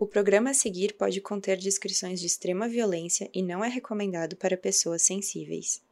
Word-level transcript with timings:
O 0.00 0.06
programa 0.06 0.50
a 0.50 0.54
seguir 0.54 0.94
pode 0.94 1.20
conter 1.20 1.56
descrições 1.56 2.20
de 2.20 2.26
extrema 2.26 2.68
violência 2.68 3.28
e 3.34 3.42
não 3.42 3.64
é 3.64 3.68
recomendado 3.68 4.36
para 4.36 4.56
pessoas 4.56 5.02
sensíveis. 5.02 5.82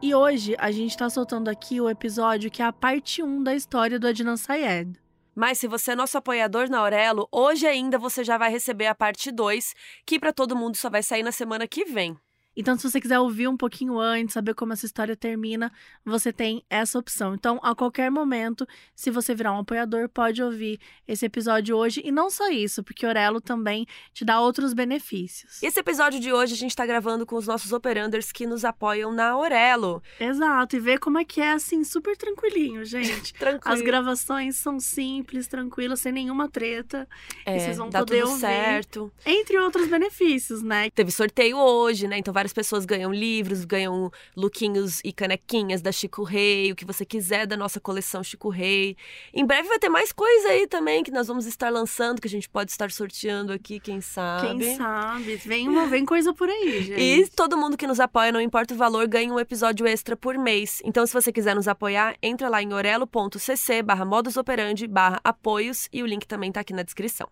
E 0.00 0.14
hoje 0.14 0.56
a 0.58 0.70
gente 0.70 0.96
tá 0.96 1.10
soltando 1.10 1.48
aqui 1.48 1.82
o 1.82 1.90
episódio 1.90 2.50
que 2.50 2.62
é 2.62 2.64
a 2.64 2.72
parte 2.72 3.22
1 3.22 3.42
da 3.42 3.54
história 3.54 3.98
do 3.98 4.06
Adnan 4.06 4.38
Syed. 4.38 4.98
Mas 5.34 5.58
se 5.58 5.66
você 5.66 5.90
é 5.90 5.94
nosso 5.94 6.16
apoiador 6.16 6.70
na 6.70 6.78
Aurelo, 6.78 7.28
hoje 7.30 7.66
ainda 7.66 7.98
você 7.98 8.24
já 8.24 8.38
vai 8.38 8.50
receber 8.50 8.86
a 8.86 8.94
parte 8.94 9.30
2, 9.30 9.74
que 10.06 10.18
para 10.18 10.32
todo 10.32 10.56
mundo 10.56 10.76
só 10.76 10.88
vai 10.88 11.02
sair 11.02 11.22
na 11.22 11.32
semana 11.32 11.68
que 11.68 11.84
vem. 11.84 12.16
Então, 12.56 12.76
se 12.76 12.88
você 12.88 13.00
quiser 13.00 13.18
ouvir 13.18 13.48
um 13.48 13.56
pouquinho 13.56 13.98
antes, 13.98 14.34
saber 14.34 14.54
como 14.54 14.72
essa 14.72 14.86
história 14.86 15.16
termina, 15.16 15.72
você 16.04 16.32
tem 16.32 16.62
essa 16.70 16.98
opção. 16.98 17.34
Então, 17.34 17.58
a 17.62 17.74
qualquer 17.74 18.10
momento, 18.10 18.66
se 18.94 19.10
você 19.10 19.34
virar 19.34 19.52
um 19.52 19.58
apoiador, 19.58 20.08
pode 20.08 20.42
ouvir 20.42 20.78
esse 21.06 21.26
episódio 21.26 21.76
hoje. 21.76 22.00
E 22.04 22.12
não 22.12 22.30
só 22.30 22.50
isso, 22.50 22.82
porque 22.82 23.06
Orelo 23.06 23.40
também 23.40 23.86
te 24.12 24.24
dá 24.24 24.40
outros 24.40 24.72
benefícios. 24.72 25.62
Esse 25.62 25.80
episódio 25.80 26.20
de 26.20 26.32
hoje 26.32 26.54
a 26.54 26.56
gente 26.56 26.76
tá 26.76 26.86
gravando 26.86 27.26
com 27.26 27.36
os 27.36 27.46
nossos 27.46 27.72
operanders 27.72 28.30
que 28.30 28.46
nos 28.46 28.64
apoiam 28.64 29.12
na 29.12 29.36
Orelo. 29.36 30.02
Exato, 30.20 30.76
e 30.76 30.80
ver 30.80 30.98
como 30.98 31.18
é 31.18 31.24
que 31.24 31.40
é 31.40 31.52
assim, 31.52 31.82
super 31.84 32.16
tranquilinho, 32.16 32.84
gente. 32.84 33.34
Tranquilo. 33.34 33.74
As 33.74 33.80
gravações 33.80 34.56
são 34.56 34.78
simples, 34.78 35.48
tranquilas, 35.48 36.00
sem 36.00 36.12
nenhuma 36.12 36.48
treta. 36.48 37.08
É, 37.44 37.56
e 37.56 37.60
vocês 37.60 37.76
vão 37.76 37.90
dá 37.90 38.00
poder 38.00 38.20
tudo 38.20 38.28
ouvir. 38.30 38.40
certo. 38.40 39.12
Entre 39.26 39.58
outros 39.58 39.88
benefícios, 39.88 40.62
né? 40.62 40.90
Teve 40.90 41.10
sorteio 41.10 41.58
hoje, 41.58 42.06
né? 42.06 42.18
Então 42.18 42.32
várias 42.44 42.52
pessoas 42.52 42.84
ganham 42.84 43.12
livros, 43.12 43.64
ganham 43.64 44.10
lookinhos 44.36 45.00
e 45.02 45.12
canequinhas 45.12 45.80
da 45.80 45.90
Chico 45.90 46.22
Rei, 46.22 46.70
o 46.70 46.76
que 46.76 46.84
você 46.84 47.04
quiser 47.04 47.46
da 47.46 47.56
nossa 47.56 47.80
coleção 47.80 48.22
Chico 48.22 48.50
Rei. 48.50 48.96
Em 49.32 49.46
breve 49.46 49.68
vai 49.68 49.78
ter 49.78 49.88
mais 49.88 50.12
coisa 50.12 50.48
aí 50.48 50.66
também 50.66 51.02
que 51.02 51.10
nós 51.10 51.26
vamos 51.26 51.46
estar 51.46 51.70
lançando, 51.70 52.20
que 52.20 52.28
a 52.28 52.30
gente 52.30 52.48
pode 52.48 52.70
estar 52.70 52.90
sorteando 52.90 53.52
aqui, 53.52 53.80
quem 53.80 54.00
sabe. 54.00 54.58
Quem 54.58 54.76
sabe? 54.76 55.36
Vem, 55.36 55.68
uma, 55.68 55.86
vem 55.86 56.04
coisa 56.04 56.34
por 56.34 56.50
aí, 56.50 56.82
gente. 56.84 57.00
E 57.00 57.26
todo 57.30 57.56
mundo 57.56 57.78
que 57.78 57.86
nos 57.86 57.98
apoia, 57.98 58.30
não 58.30 58.40
importa 58.40 58.74
o 58.74 58.76
valor, 58.76 59.06
ganha 59.08 59.32
um 59.32 59.40
episódio 59.40 59.86
extra 59.86 60.14
por 60.14 60.36
mês. 60.36 60.82
Então, 60.84 61.06
se 61.06 61.14
você 61.14 61.32
quiser 61.32 61.54
nos 61.54 61.66
apoiar, 61.66 62.14
entra 62.22 62.48
lá 62.48 62.62
em 62.62 62.74
orelo.cc 62.74 63.82
barra 63.82 64.04
modusoperandi 64.04 64.86
barra 64.86 65.20
apoios 65.24 65.88
e 65.92 66.02
o 66.02 66.06
link 66.06 66.26
também 66.26 66.52
tá 66.52 66.60
aqui 66.60 66.74
na 66.74 66.82
descrição. 66.82 67.28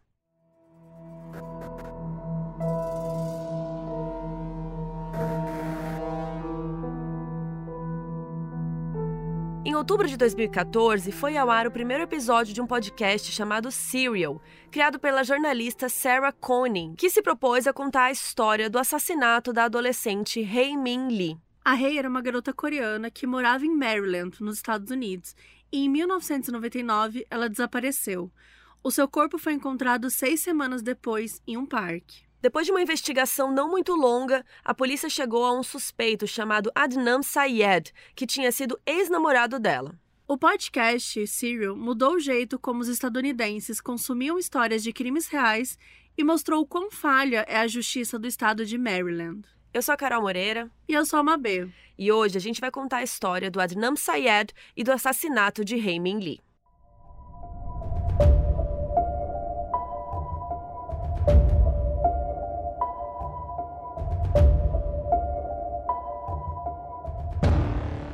Em 9.64 9.76
outubro 9.76 10.08
de 10.08 10.16
2014, 10.16 11.12
foi 11.12 11.36
ao 11.36 11.48
ar 11.48 11.68
o 11.68 11.70
primeiro 11.70 12.02
episódio 12.02 12.52
de 12.52 12.60
um 12.60 12.66
podcast 12.66 13.30
chamado 13.30 13.70
Serial, 13.70 14.42
criado 14.72 14.98
pela 14.98 15.22
jornalista 15.22 15.88
Sarah 15.88 16.32
Koenig, 16.32 16.96
que 16.96 17.08
se 17.08 17.22
propôs 17.22 17.68
a 17.68 17.72
contar 17.72 18.06
a 18.06 18.10
história 18.10 18.68
do 18.68 18.76
assassinato 18.76 19.52
da 19.52 19.64
adolescente 19.66 20.40
Hae 20.40 20.76
Min 20.76 21.06
Lee. 21.06 21.38
A 21.64 21.74
Rei 21.74 21.96
era 21.96 22.08
uma 22.08 22.20
garota 22.20 22.52
coreana 22.52 23.08
que 23.08 23.24
morava 23.24 23.64
em 23.64 23.72
Maryland, 23.72 24.36
nos 24.42 24.56
Estados 24.56 24.90
Unidos, 24.90 25.36
e 25.70 25.84
em 25.84 25.88
1999 25.88 27.24
ela 27.30 27.48
desapareceu. 27.48 28.32
O 28.82 28.90
seu 28.90 29.06
corpo 29.06 29.38
foi 29.38 29.52
encontrado 29.52 30.10
seis 30.10 30.40
semanas 30.40 30.82
depois 30.82 31.40
em 31.46 31.56
um 31.56 31.64
parque. 31.64 32.24
Depois 32.42 32.66
de 32.66 32.72
uma 32.72 32.82
investigação 32.82 33.52
não 33.52 33.70
muito 33.70 33.94
longa, 33.94 34.44
a 34.64 34.74
polícia 34.74 35.08
chegou 35.08 35.44
a 35.44 35.56
um 35.56 35.62
suspeito 35.62 36.26
chamado 36.26 36.72
Adnan 36.74 37.22
Syed, 37.22 37.92
que 38.16 38.26
tinha 38.26 38.50
sido 38.50 38.78
ex-namorado 38.84 39.60
dela. 39.60 39.94
O 40.26 40.36
podcast 40.36 41.24
Serial 41.28 41.76
mudou 41.76 42.14
o 42.14 42.20
jeito 42.20 42.58
como 42.58 42.80
os 42.80 42.88
estadunidenses 42.88 43.80
consumiam 43.80 44.40
histórias 44.40 44.82
de 44.82 44.92
crimes 44.92 45.28
reais 45.28 45.78
e 46.18 46.24
mostrou 46.24 46.62
o 46.62 46.66
quão 46.66 46.90
falha 46.90 47.44
é 47.48 47.58
a 47.58 47.68
justiça 47.68 48.18
do 48.18 48.26
estado 48.26 48.66
de 48.66 48.76
Maryland. 48.76 49.42
Eu 49.72 49.80
sou 49.80 49.94
a 49.94 49.96
Carol 49.96 50.22
Moreira 50.22 50.68
E 50.88 50.94
eu 50.94 51.06
sou 51.06 51.20
a 51.20 51.22
Mabê. 51.22 51.68
e 51.96 52.10
hoje 52.10 52.36
a 52.36 52.40
gente 52.40 52.60
vai 52.60 52.72
contar 52.72 52.98
a 52.98 53.02
história 53.04 53.52
do 53.52 53.60
Adnan 53.60 53.94
Syed 53.94 54.52
e 54.76 54.82
do 54.82 54.90
assassinato 54.90 55.64
de 55.64 55.76
Hae 55.76 56.00
Min 56.00 56.18
Lee. 56.18 56.40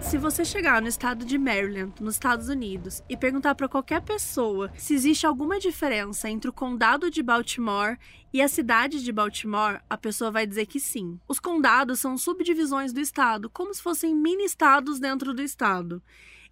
Se 0.09 0.17
você 0.17 0.43
chegar 0.43 0.81
no 0.81 0.89
estado 0.89 1.23
de 1.23 1.37
Maryland, 1.37 1.93
nos 2.01 2.15
Estados 2.15 2.49
Unidos, 2.49 3.03
e 3.11 3.15
perguntar 3.15 3.55
para 3.55 3.69
qualquer 3.69 4.01
pessoa 4.01 4.73
se 4.75 4.95
existe 4.95 5.27
alguma 5.27 5.61
diferença 5.61 6.31
entre 6.31 6.49
o 6.49 6.53
condado 6.53 7.11
de 7.11 7.23
Baltimore 7.23 7.99
e 8.33 8.41
a 8.41 8.49
cidade 8.49 9.05
de 9.05 9.13
Baltimore, 9.13 9.83
a 9.89 9.99
pessoa 9.99 10.31
vai 10.31 10.47
dizer 10.47 10.65
que 10.65 10.81
sim. 10.81 11.21
Os 11.29 11.39
condados 11.39 12.01
são 12.01 12.17
subdivisões 12.17 12.91
do 12.91 13.01
estado, 13.01 13.51
como 13.51 13.75
se 13.75 13.83
fossem 13.83 14.15
mini 14.15 14.47
estados 14.47 14.99
dentro 14.99 15.35
do 15.35 15.43
estado. 15.43 16.03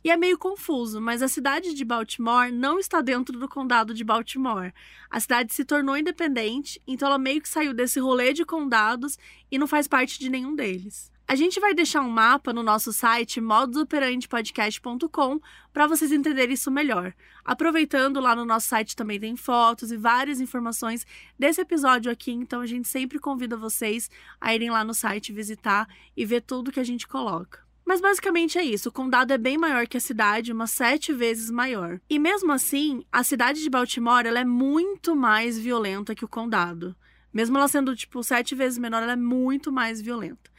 E 0.05 0.11
é 0.11 0.19
meio 0.19 0.37
confuso, 0.37 1.01
mas 1.01 1.23
a 1.23 1.29
cidade 1.29 1.73
de 1.73 1.83
Baltimore 1.83 2.53
não 2.53 2.79
está 2.79 3.01
dentro 3.01 3.39
do 3.39 3.49
condado 3.49 3.95
de 3.95 4.05
Baltimore. 4.05 4.75
A 5.09 5.19
cidade 5.19 5.55
se 5.55 5.65
tornou 5.65 5.97
independente, 5.97 6.79
então 6.87 7.09
ela 7.09 7.19
meio 7.19 7.41
que 7.41 7.49
saiu 7.49 7.73
desse 7.73 7.99
rolê 8.01 8.35
de 8.35 8.45
condados 8.45 9.19
e 9.51 9.59
não 9.59 9.67
faz 9.67 9.89
parte 9.89 10.19
de 10.19 10.29
nenhum 10.29 10.55
deles. 10.55 11.16
A 11.29 11.35
gente 11.35 11.59
vai 11.59 11.75
deixar 11.75 12.03
um 12.03 12.09
mapa 12.09 12.53
no 12.53 12.63
nosso 12.63 12.93
site 12.93 13.41
modusoperandepodcast.com 13.41 15.41
para 15.73 15.89
vocês 15.89 16.13
entenderem 16.13 16.55
isso 16.55 16.71
melhor. 16.71 17.13
Aproveitando, 17.45 18.21
lá 18.21 18.37
no 18.37 18.45
nosso 18.45 18.69
site 18.69 18.95
também 18.95 19.19
tem 19.19 19.35
fotos 19.35 19.91
e 19.91 19.97
várias 19.97 20.41
informações 20.41 21.05
desse 21.37 21.61
episódio 21.61 22.13
aqui, 22.13 22.31
então 22.31 22.61
a 22.61 22.67
gente 22.67 22.87
sempre 22.87 23.19
convida 23.19 23.57
vocês 23.57 24.09
a 24.41 24.55
irem 24.55 24.71
lá 24.71 24.85
no 24.85 24.95
site 24.95 25.33
visitar 25.33 25.89
e 26.17 26.25
ver 26.25 26.43
tudo 26.43 26.71
que 26.71 26.79
a 26.79 26.85
gente 26.85 27.09
coloca. 27.09 27.59
Mas 27.85 28.01
basicamente 28.01 28.57
é 28.57 28.63
isso. 28.63 28.91
O 28.91 28.93
condado 28.93 29.33
é 29.33 29.39
bem 29.39 29.59
maior 29.59 29.89
que 29.89 29.97
a 29.97 30.01
cidade, 30.01 30.53
umas 30.53 30.71
sete 30.71 31.13
vezes 31.13 31.51
maior. 31.51 32.01
E 32.09 32.21
mesmo 32.21 32.53
assim, 32.53 33.05
a 33.11 33.25
cidade 33.25 33.65
de 33.65 33.71
Baltimore 33.71 34.27
ela 34.27 34.39
é 34.39 34.45
muito 34.45 35.17
mais 35.17 35.59
violenta 35.59 36.15
que 36.15 36.25
o 36.25 36.29
condado. 36.29 36.95
Mesmo 37.33 37.59
ela 37.59 37.67
sendo, 37.67 37.97
tipo, 37.97 38.23
sete 38.23 38.55
vezes 38.55 38.79
menor, 38.79 39.03
ela 39.03 39.13
é 39.13 39.17
muito 39.17 39.73
mais 39.73 40.01
violenta. 40.01 40.55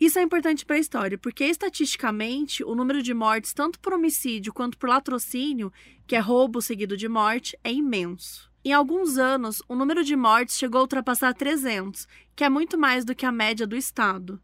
Isso 0.00 0.18
é 0.18 0.22
importante 0.22 0.66
para 0.66 0.76
a 0.76 0.78
história, 0.78 1.16
porque 1.16 1.44
estatisticamente 1.44 2.64
o 2.64 2.74
número 2.74 3.02
de 3.02 3.14
mortes, 3.14 3.52
tanto 3.52 3.78
por 3.78 3.94
homicídio 3.94 4.52
quanto 4.52 4.76
por 4.76 4.88
latrocínio, 4.88 5.72
que 6.06 6.16
é 6.16 6.18
roubo 6.18 6.60
seguido 6.60 6.96
de 6.96 7.08
morte, 7.08 7.56
é 7.62 7.72
imenso. 7.72 8.50
Em 8.64 8.72
alguns 8.72 9.18
anos, 9.18 9.62
o 9.68 9.74
número 9.74 10.02
de 10.02 10.16
mortes 10.16 10.58
chegou 10.58 10.80
a 10.80 10.82
ultrapassar 10.82 11.32
300, 11.32 12.08
que 12.34 12.42
é 12.42 12.48
muito 12.48 12.76
mais 12.76 13.04
do 13.04 13.14
que 13.14 13.26
a 13.26 13.30
média 13.30 13.66
do 13.66 13.76
estado. 13.76 14.40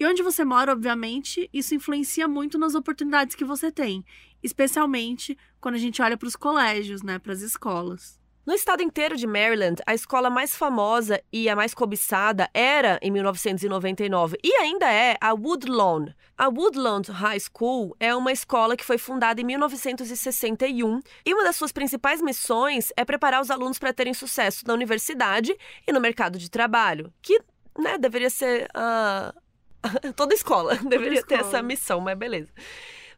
E 0.00 0.06
onde 0.06 0.22
você 0.22 0.44
mora, 0.44 0.72
obviamente, 0.72 1.48
isso 1.52 1.74
influencia 1.74 2.26
muito 2.26 2.58
nas 2.58 2.74
oportunidades 2.74 3.36
que 3.36 3.44
você 3.44 3.70
tem, 3.70 4.04
especialmente 4.42 5.36
quando 5.60 5.74
a 5.76 5.78
gente 5.78 6.00
olha 6.00 6.16
para 6.16 6.28
os 6.28 6.36
colégios, 6.36 7.02
né, 7.02 7.18
para 7.18 7.32
as 7.32 7.40
escolas. 7.40 8.17
No 8.48 8.54
estado 8.54 8.82
inteiro 8.82 9.14
de 9.14 9.26
Maryland, 9.26 9.82
a 9.86 9.92
escola 9.92 10.30
mais 10.30 10.56
famosa 10.56 11.22
e 11.30 11.50
a 11.50 11.54
mais 11.54 11.74
cobiçada 11.74 12.48
era, 12.54 12.98
em 13.02 13.10
1999, 13.10 14.38
e 14.42 14.54
ainda 14.54 14.90
é, 14.90 15.18
a 15.20 15.34
Woodlawn. 15.34 16.06
A 16.34 16.48
Woodlawn 16.48 17.02
High 17.10 17.40
School 17.40 17.94
é 18.00 18.16
uma 18.16 18.32
escola 18.32 18.74
que 18.74 18.86
foi 18.86 18.96
fundada 18.96 19.38
em 19.38 19.44
1961 19.44 21.02
e 21.26 21.34
uma 21.34 21.44
das 21.44 21.56
suas 21.56 21.72
principais 21.72 22.22
missões 22.22 22.90
é 22.96 23.04
preparar 23.04 23.42
os 23.42 23.50
alunos 23.50 23.78
para 23.78 23.92
terem 23.92 24.14
sucesso 24.14 24.66
na 24.66 24.72
universidade 24.72 25.54
e 25.86 25.92
no 25.92 26.00
mercado 26.00 26.38
de 26.38 26.50
trabalho, 26.50 27.12
que 27.20 27.42
né, 27.78 27.98
deveria 27.98 28.30
ser 28.30 28.66
a. 28.72 29.34
Toda 30.16 30.32
escola 30.32 30.74
deveria 30.88 31.22
ter 31.22 31.34
escola. 31.34 31.40
essa 31.40 31.62
missão, 31.62 32.00
mas 32.00 32.16
beleza. 32.16 32.50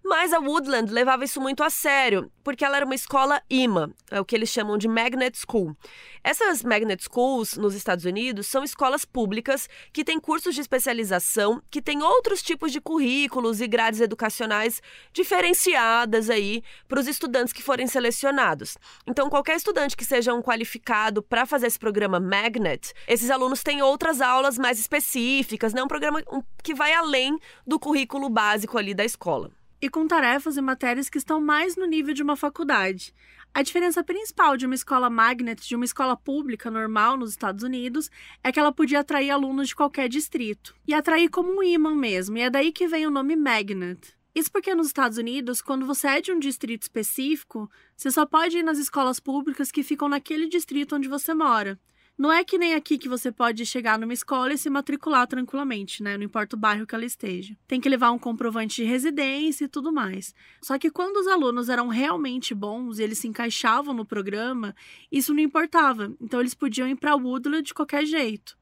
Mas 0.02 0.32
a 0.32 0.38
Woodland 0.38 0.91
levava 0.91 1.25
isso 1.25 1.41
muito 1.41 1.62
a 1.62 1.69
sério, 1.69 2.32
porque 2.43 2.64
ela 2.64 2.79
era 2.79 2.87
uma 2.87 2.94
escola 2.94 3.41
IMA, 3.50 3.93
é 4.11 4.19
o 4.19 4.25
que 4.25 4.35
eles 4.35 4.49
chamam 4.49 4.79
de 4.79 4.88
Magnet 4.88 5.38
School. 5.38 5.76
Essas 6.25 6.62
Magnet 6.62 7.05
Schools 7.05 7.56
nos 7.56 7.75
Estados 7.75 8.06
Unidos 8.06 8.47
são 8.47 8.64
escolas 8.64 9.05
públicas 9.05 9.69
que 9.93 10.02
têm 10.02 10.19
cursos 10.19 10.55
de 10.55 10.62
especialização, 10.62 11.62
que 11.70 11.82
têm 11.82 12.02
outros 12.02 12.43
tipos 12.43 12.73
de 12.73 12.81
currículos 12.81 13.61
e 13.61 13.69
grades 13.69 14.00
educacionais 14.00 14.82
diferenciadas 15.12 16.31
aí 16.31 16.62
para 16.88 16.99
os 16.99 17.06
estudantes 17.06 17.53
que 17.53 17.62
forem 17.62 17.87
selecionados. 17.87 18.79
Então, 19.06 19.29
qualquer 19.29 19.56
estudante 19.56 19.96
que 19.96 20.05
seja 20.05 20.32
um 20.32 20.43
qualificado 20.43 21.23
para 21.23 21.44
fazer 21.44 21.67
esse 21.67 21.79
programa 21.79 22.19
Magnet, 22.19 22.94
esses 23.06 23.31
alunos 23.31 23.62
têm 23.62 23.82
outras 23.82 24.23
aulas 24.23 24.56
mais 24.56 24.81
específicas, 24.81 25.75
né? 25.75 25.82
Um 25.82 25.88
programa 25.88 26.23
que 26.62 26.75
vai 26.75 26.94
além 26.94 27.38
do 27.67 27.79
currículo 27.79 28.31
básico 28.31 28.79
ali 28.79 28.94
da 28.94 29.05
escola. 29.05 29.59
E 29.81 29.88
com 29.88 30.06
tarefas 30.06 30.56
e 30.56 30.61
matérias 30.61 31.09
que 31.09 31.19
estão 31.19 31.41
mais 31.41 31.77
no 31.77 31.87
nível 31.87 32.12
de 32.12 32.23
uma 32.23 32.37
faculdade. 32.37 33.15
A 33.53 33.62
diferença 33.62 34.05
principal 34.05 34.56
de 34.56 34.67
uma 34.67 34.75
escola 34.75 35.11
magnet 35.11 35.67
de 35.67 35.75
uma 35.75 35.85
escola 35.85 36.17
pública 36.17 36.71
normal 36.71 37.17
nos 37.17 37.31
Estados 37.31 37.65
Unidos 37.65 38.09
é 38.44 38.53
que 38.53 38.61
ela 38.61 38.73
podia 38.73 39.00
atrair 39.00 39.31
alunos 39.31 39.69
de 39.69 39.75
qualquer 39.75 40.09
distrito. 40.09 40.75
E 40.87 40.94
atrair 40.94 41.29
como 41.29 41.59
um 41.59 41.62
imã 41.62 41.94
mesmo, 41.94 42.38
e 42.38 42.43
é 42.43 42.50
daí 42.50 42.71
que 42.71 42.87
vem 42.87 43.06
o 43.06 43.11
nome 43.11 43.35
magnet. 43.35 44.15
Isso 44.32 44.53
porque 44.53 44.73
nos 44.75 44.87
Estados 44.87 45.19
Unidos, 45.19 45.61
quando 45.61 45.85
você 45.85 46.06
é 46.06 46.21
de 46.21 46.31
um 46.31 46.38
distrito 46.38 46.82
específico, 46.82 47.69
você 47.97 48.11
só 48.12 48.25
pode 48.25 48.59
ir 48.59 48.62
nas 48.62 48.79
escolas 48.79 49.19
públicas 49.19 49.73
que 49.73 49.82
ficam 49.82 50.09
naquele 50.09 50.49
distrito 50.49 50.94
onde 50.94 51.09
você 51.09 51.35
mora. 51.35 51.79
Não 52.20 52.31
é 52.31 52.44
que 52.44 52.58
nem 52.58 52.75
aqui 52.75 52.99
que 52.99 53.08
você 53.08 53.32
pode 53.32 53.64
chegar 53.64 53.99
numa 53.99 54.12
escola 54.12 54.52
e 54.52 54.58
se 54.58 54.69
matricular 54.69 55.26
tranquilamente, 55.26 56.02
né? 56.02 56.19
Não 56.19 56.25
importa 56.25 56.55
o 56.55 56.58
bairro 56.58 56.87
que 56.87 56.94
ela 56.94 57.06
esteja. 57.06 57.56
Tem 57.67 57.81
que 57.81 57.88
levar 57.88 58.11
um 58.11 58.19
comprovante 58.19 58.82
de 58.82 58.84
residência 58.84 59.64
e 59.64 59.69
tudo 59.69 59.90
mais. 59.90 60.34
Só 60.61 60.78
que 60.78 60.90
quando 60.90 61.17
os 61.17 61.26
alunos 61.26 61.70
eram 61.70 61.88
realmente 61.88 62.55
bons 62.55 62.99
e 62.99 63.02
eles 63.05 63.17
se 63.17 63.26
encaixavam 63.26 63.94
no 63.94 64.05
programa, 64.05 64.76
isso 65.11 65.32
não 65.32 65.40
importava. 65.40 66.14
Então 66.20 66.40
eles 66.40 66.52
podiam 66.52 66.87
ir 66.87 66.96
para 66.96 67.17
Woodland 67.17 67.62
de 67.62 67.72
qualquer 67.72 68.05
jeito. 68.05 68.55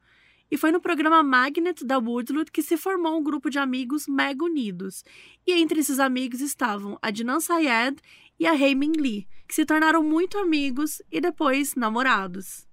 E 0.48 0.56
foi 0.56 0.70
no 0.70 0.80
programa 0.80 1.20
Magnet 1.24 1.84
da 1.84 1.98
Woodland 1.98 2.52
que 2.52 2.62
se 2.62 2.76
formou 2.76 3.18
um 3.18 3.24
grupo 3.24 3.50
de 3.50 3.58
amigos 3.58 4.06
mega 4.06 4.44
unidos. 4.44 5.02
E 5.44 5.52
entre 5.54 5.80
esses 5.80 5.98
amigos 5.98 6.40
estavam 6.40 6.96
a 7.02 7.10
Dinan 7.10 7.40
Sayed 7.40 8.00
e 8.38 8.46
a 8.46 8.54
Heymin 8.54 8.92
Lee, 8.92 9.26
que 9.48 9.54
se 9.56 9.66
tornaram 9.66 10.04
muito 10.04 10.38
amigos 10.38 11.02
e 11.10 11.20
depois 11.20 11.74
namorados. 11.74 12.67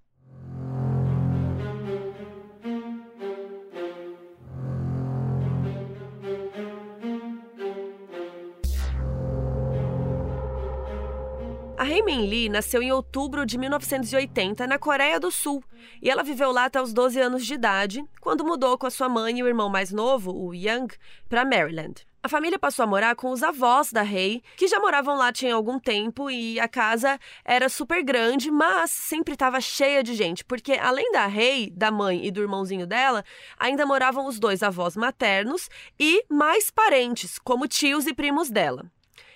A 11.86 11.88
Heymin 11.88 12.26
Lee 12.26 12.50
nasceu 12.50 12.82
em 12.82 12.92
outubro 12.92 13.46
de 13.46 13.60
1980 13.60 14.66
na 14.66 14.80
Coreia 14.80 15.20
do 15.20 15.30
Sul 15.30 15.64
e 16.02 16.10
ela 16.10 16.24
viveu 16.24 16.52
lá 16.52 16.66
até 16.66 16.82
os 16.82 16.92
12 16.92 17.22
anos 17.22 17.46
de 17.46 17.54
idade, 17.54 18.04
quando 18.20 18.44
mudou 18.44 18.76
com 18.76 18.88
a 18.88 18.90
sua 18.90 19.08
mãe 19.08 19.38
e 19.38 19.44
o 19.44 19.48
irmão 19.48 19.70
mais 19.70 19.92
novo, 19.92 20.36
o 20.36 20.52
Young, 20.52 20.88
para 21.30 21.46
Maryland. 21.46 22.04
A 22.24 22.28
família 22.28 22.58
passou 22.58 22.82
a 22.82 22.88
morar 22.88 23.16
com 23.16 23.30
os 23.30 23.44
avós 23.44 23.92
da 23.92 24.02
Rei, 24.02 24.42
que 24.58 24.68
já 24.68 24.80
moravam 24.80 25.16
lá 25.16 25.32
tinha 25.32 25.54
algum 25.54 25.78
tempo 25.78 26.28
e 26.28 26.60
a 26.60 26.68
casa 26.68 27.20
era 27.46 27.70
super 27.70 28.04
grande, 28.04 28.50
mas 28.50 28.90
sempre 28.90 29.36
estava 29.36 29.62
cheia 29.62 30.02
de 30.02 30.16
gente, 30.16 30.44
porque 30.44 30.74
além 30.74 31.12
da 31.12 31.28
Rei, 31.28 31.70
da 31.70 31.92
mãe 31.92 32.26
e 32.26 32.32
do 32.32 32.42
irmãozinho 32.42 32.88
dela, 32.88 33.24
ainda 33.60 33.86
moravam 33.86 34.26
os 34.26 34.40
dois 34.40 34.64
avós 34.64 34.98
maternos 34.98 35.70
e 36.00 36.26
mais 36.32 36.72
parentes, 36.72 37.38
como 37.38 37.68
tios 37.68 38.08
e 38.08 38.14
primos 38.16 38.50
dela. 38.50 38.92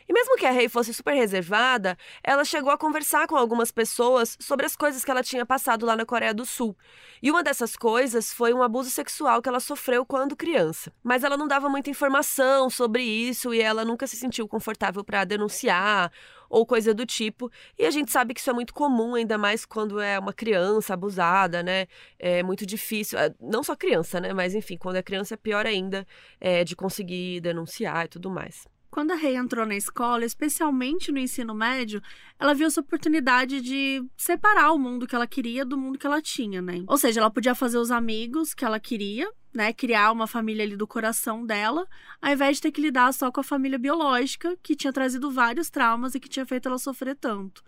E 0.09 0.13
mesmo 0.13 0.35
que 0.37 0.45
a 0.47 0.49
Rei 0.49 0.67
fosse 0.67 0.91
super 0.91 1.13
reservada, 1.13 1.95
ela 2.23 2.43
chegou 2.43 2.71
a 2.71 2.77
conversar 2.79 3.27
com 3.27 3.35
algumas 3.35 3.71
pessoas 3.71 4.35
sobre 4.39 4.65
as 4.65 4.75
coisas 4.75 5.05
que 5.05 5.11
ela 5.11 5.21
tinha 5.21 5.45
passado 5.45 5.85
lá 5.85 5.95
na 5.95 6.03
Coreia 6.03 6.33
do 6.33 6.47
Sul. 6.47 6.75
E 7.21 7.29
uma 7.29 7.43
dessas 7.43 7.75
coisas 7.75 8.33
foi 8.33 8.51
um 8.51 8.63
abuso 8.63 8.89
sexual 8.89 9.39
que 9.39 9.47
ela 9.47 9.59
sofreu 9.59 10.03
quando 10.03 10.35
criança. 10.35 10.91
Mas 11.03 11.23
ela 11.23 11.37
não 11.37 11.47
dava 11.47 11.69
muita 11.69 11.91
informação 11.91 12.71
sobre 12.71 13.03
isso 13.03 13.53
e 13.53 13.61
ela 13.61 13.85
nunca 13.85 14.07
se 14.07 14.17
sentiu 14.17 14.47
confortável 14.47 15.03
para 15.03 15.25
denunciar 15.25 16.11
ou 16.49 16.65
coisa 16.65 16.91
do 16.91 17.05
tipo. 17.05 17.51
E 17.77 17.85
a 17.85 17.91
gente 17.91 18.11
sabe 18.11 18.33
que 18.33 18.39
isso 18.39 18.49
é 18.49 18.53
muito 18.53 18.73
comum, 18.73 19.13
ainda 19.13 19.37
mais 19.37 19.63
quando 19.63 19.99
é 19.99 20.17
uma 20.17 20.33
criança 20.33 20.95
abusada, 20.95 21.61
né? 21.61 21.85
É 22.17 22.41
muito 22.41 22.65
difícil, 22.65 23.19
é, 23.19 23.31
não 23.39 23.61
só 23.61 23.75
criança, 23.75 24.19
né? 24.19 24.33
Mas 24.33 24.55
enfim, 24.55 24.75
quando 24.75 24.95
é 24.95 25.03
criança 25.03 25.35
é 25.35 25.37
pior 25.37 25.67
ainda 25.67 26.03
é, 26.41 26.63
de 26.63 26.75
conseguir 26.75 27.41
denunciar 27.41 28.05
e 28.05 28.07
tudo 28.07 28.31
mais. 28.31 28.65
Quando 28.91 29.11
a 29.11 29.15
Rei 29.15 29.35
entrou 29.35 29.65
na 29.67 29.75
escola, 29.75 30.25
especialmente 30.25 31.11
no 31.11 31.19
ensino 31.19 31.53
médio, 31.53 32.01
ela 32.39 32.55
viu 32.55 32.65
essa 32.65 32.81
oportunidade 32.81 33.61
de 33.61 34.03
separar 34.17 34.71
o 34.71 34.79
mundo 34.79 35.05
que 35.05 35.13
ela 35.13 35.27
queria 35.27 35.63
do 35.63 35.77
mundo 35.77 35.99
que 35.99 36.07
ela 36.07 36.21
tinha, 36.21 36.59
né? 36.59 36.83
Ou 36.87 36.97
seja, 36.97 37.19
ela 37.19 37.29
podia 37.29 37.53
fazer 37.53 37.77
os 37.77 37.91
amigos 37.91 38.55
que 38.55 38.65
ela 38.65 38.79
queria, 38.79 39.31
né? 39.53 39.71
Criar 39.73 40.11
uma 40.11 40.25
família 40.25 40.63
ali 40.63 40.75
do 40.75 40.87
coração 40.87 41.45
dela, 41.45 41.87
ao 42.19 42.31
invés 42.31 42.57
de 42.57 42.63
ter 42.63 42.71
que 42.71 42.81
lidar 42.81 43.13
só 43.13 43.31
com 43.31 43.39
a 43.39 43.43
família 43.43 43.77
biológica, 43.77 44.57
que 44.63 44.75
tinha 44.75 44.91
trazido 44.91 45.29
vários 45.29 45.69
traumas 45.69 46.15
e 46.15 46.19
que 46.19 46.27
tinha 46.27 46.45
feito 46.45 46.67
ela 46.67 46.79
sofrer 46.79 47.15
tanto. 47.15 47.63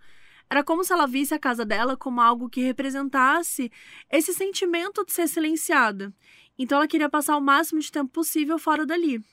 Era 0.50 0.64
como 0.64 0.84
se 0.84 0.92
ela 0.92 1.06
visse 1.06 1.36
a 1.36 1.40
casa 1.40 1.64
dela 1.64 1.96
como 1.96 2.20
algo 2.20 2.50
que 2.50 2.62
representasse 2.62 3.72
esse 4.12 4.34
sentimento 4.34 5.06
de 5.06 5.14
ser 5.14 5.28
silenciada. 5.28 6.12
Então 6.58 6.80
ela 6.80 6.88
queria 6.88 7.10
passar 7.10 7.38
o 7.38 7.42
máximo 7.42 7.80
de 7.80 7.92
tempo 7.92 8.12
possível 8.12 8.58
fora 8.58 8.86
dali. 8.86 9.24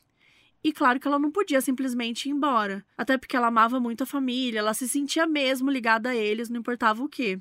E 0.63 0.73
claro 0.73 0.99
que 0.99 1.07
ela 1.07 1.19
não 1.19 1.31
podia 1.31 1.61
simplesmente 1.61 2.29
ir 2.29 2.33
embora, 2.33 2.85
até 2.97 3.17
porque 3.17 3.37
ela 3.37 3.47
amava 3.47 3.79
muito 3.79 4.03
a 4.03 4.07
família, 4.07 4.59
ela 4.59 4.75
se 4.75 4.89
sentia 4.89 5.27
mesmo 5.27 5.71
ligada 5.71 6.11
a 6.11 6.17
eles, 6.17 6.49
não 6.49 6.61
importava 6.61 7.03
o 7.03 7.09
quê. 7.09 7.41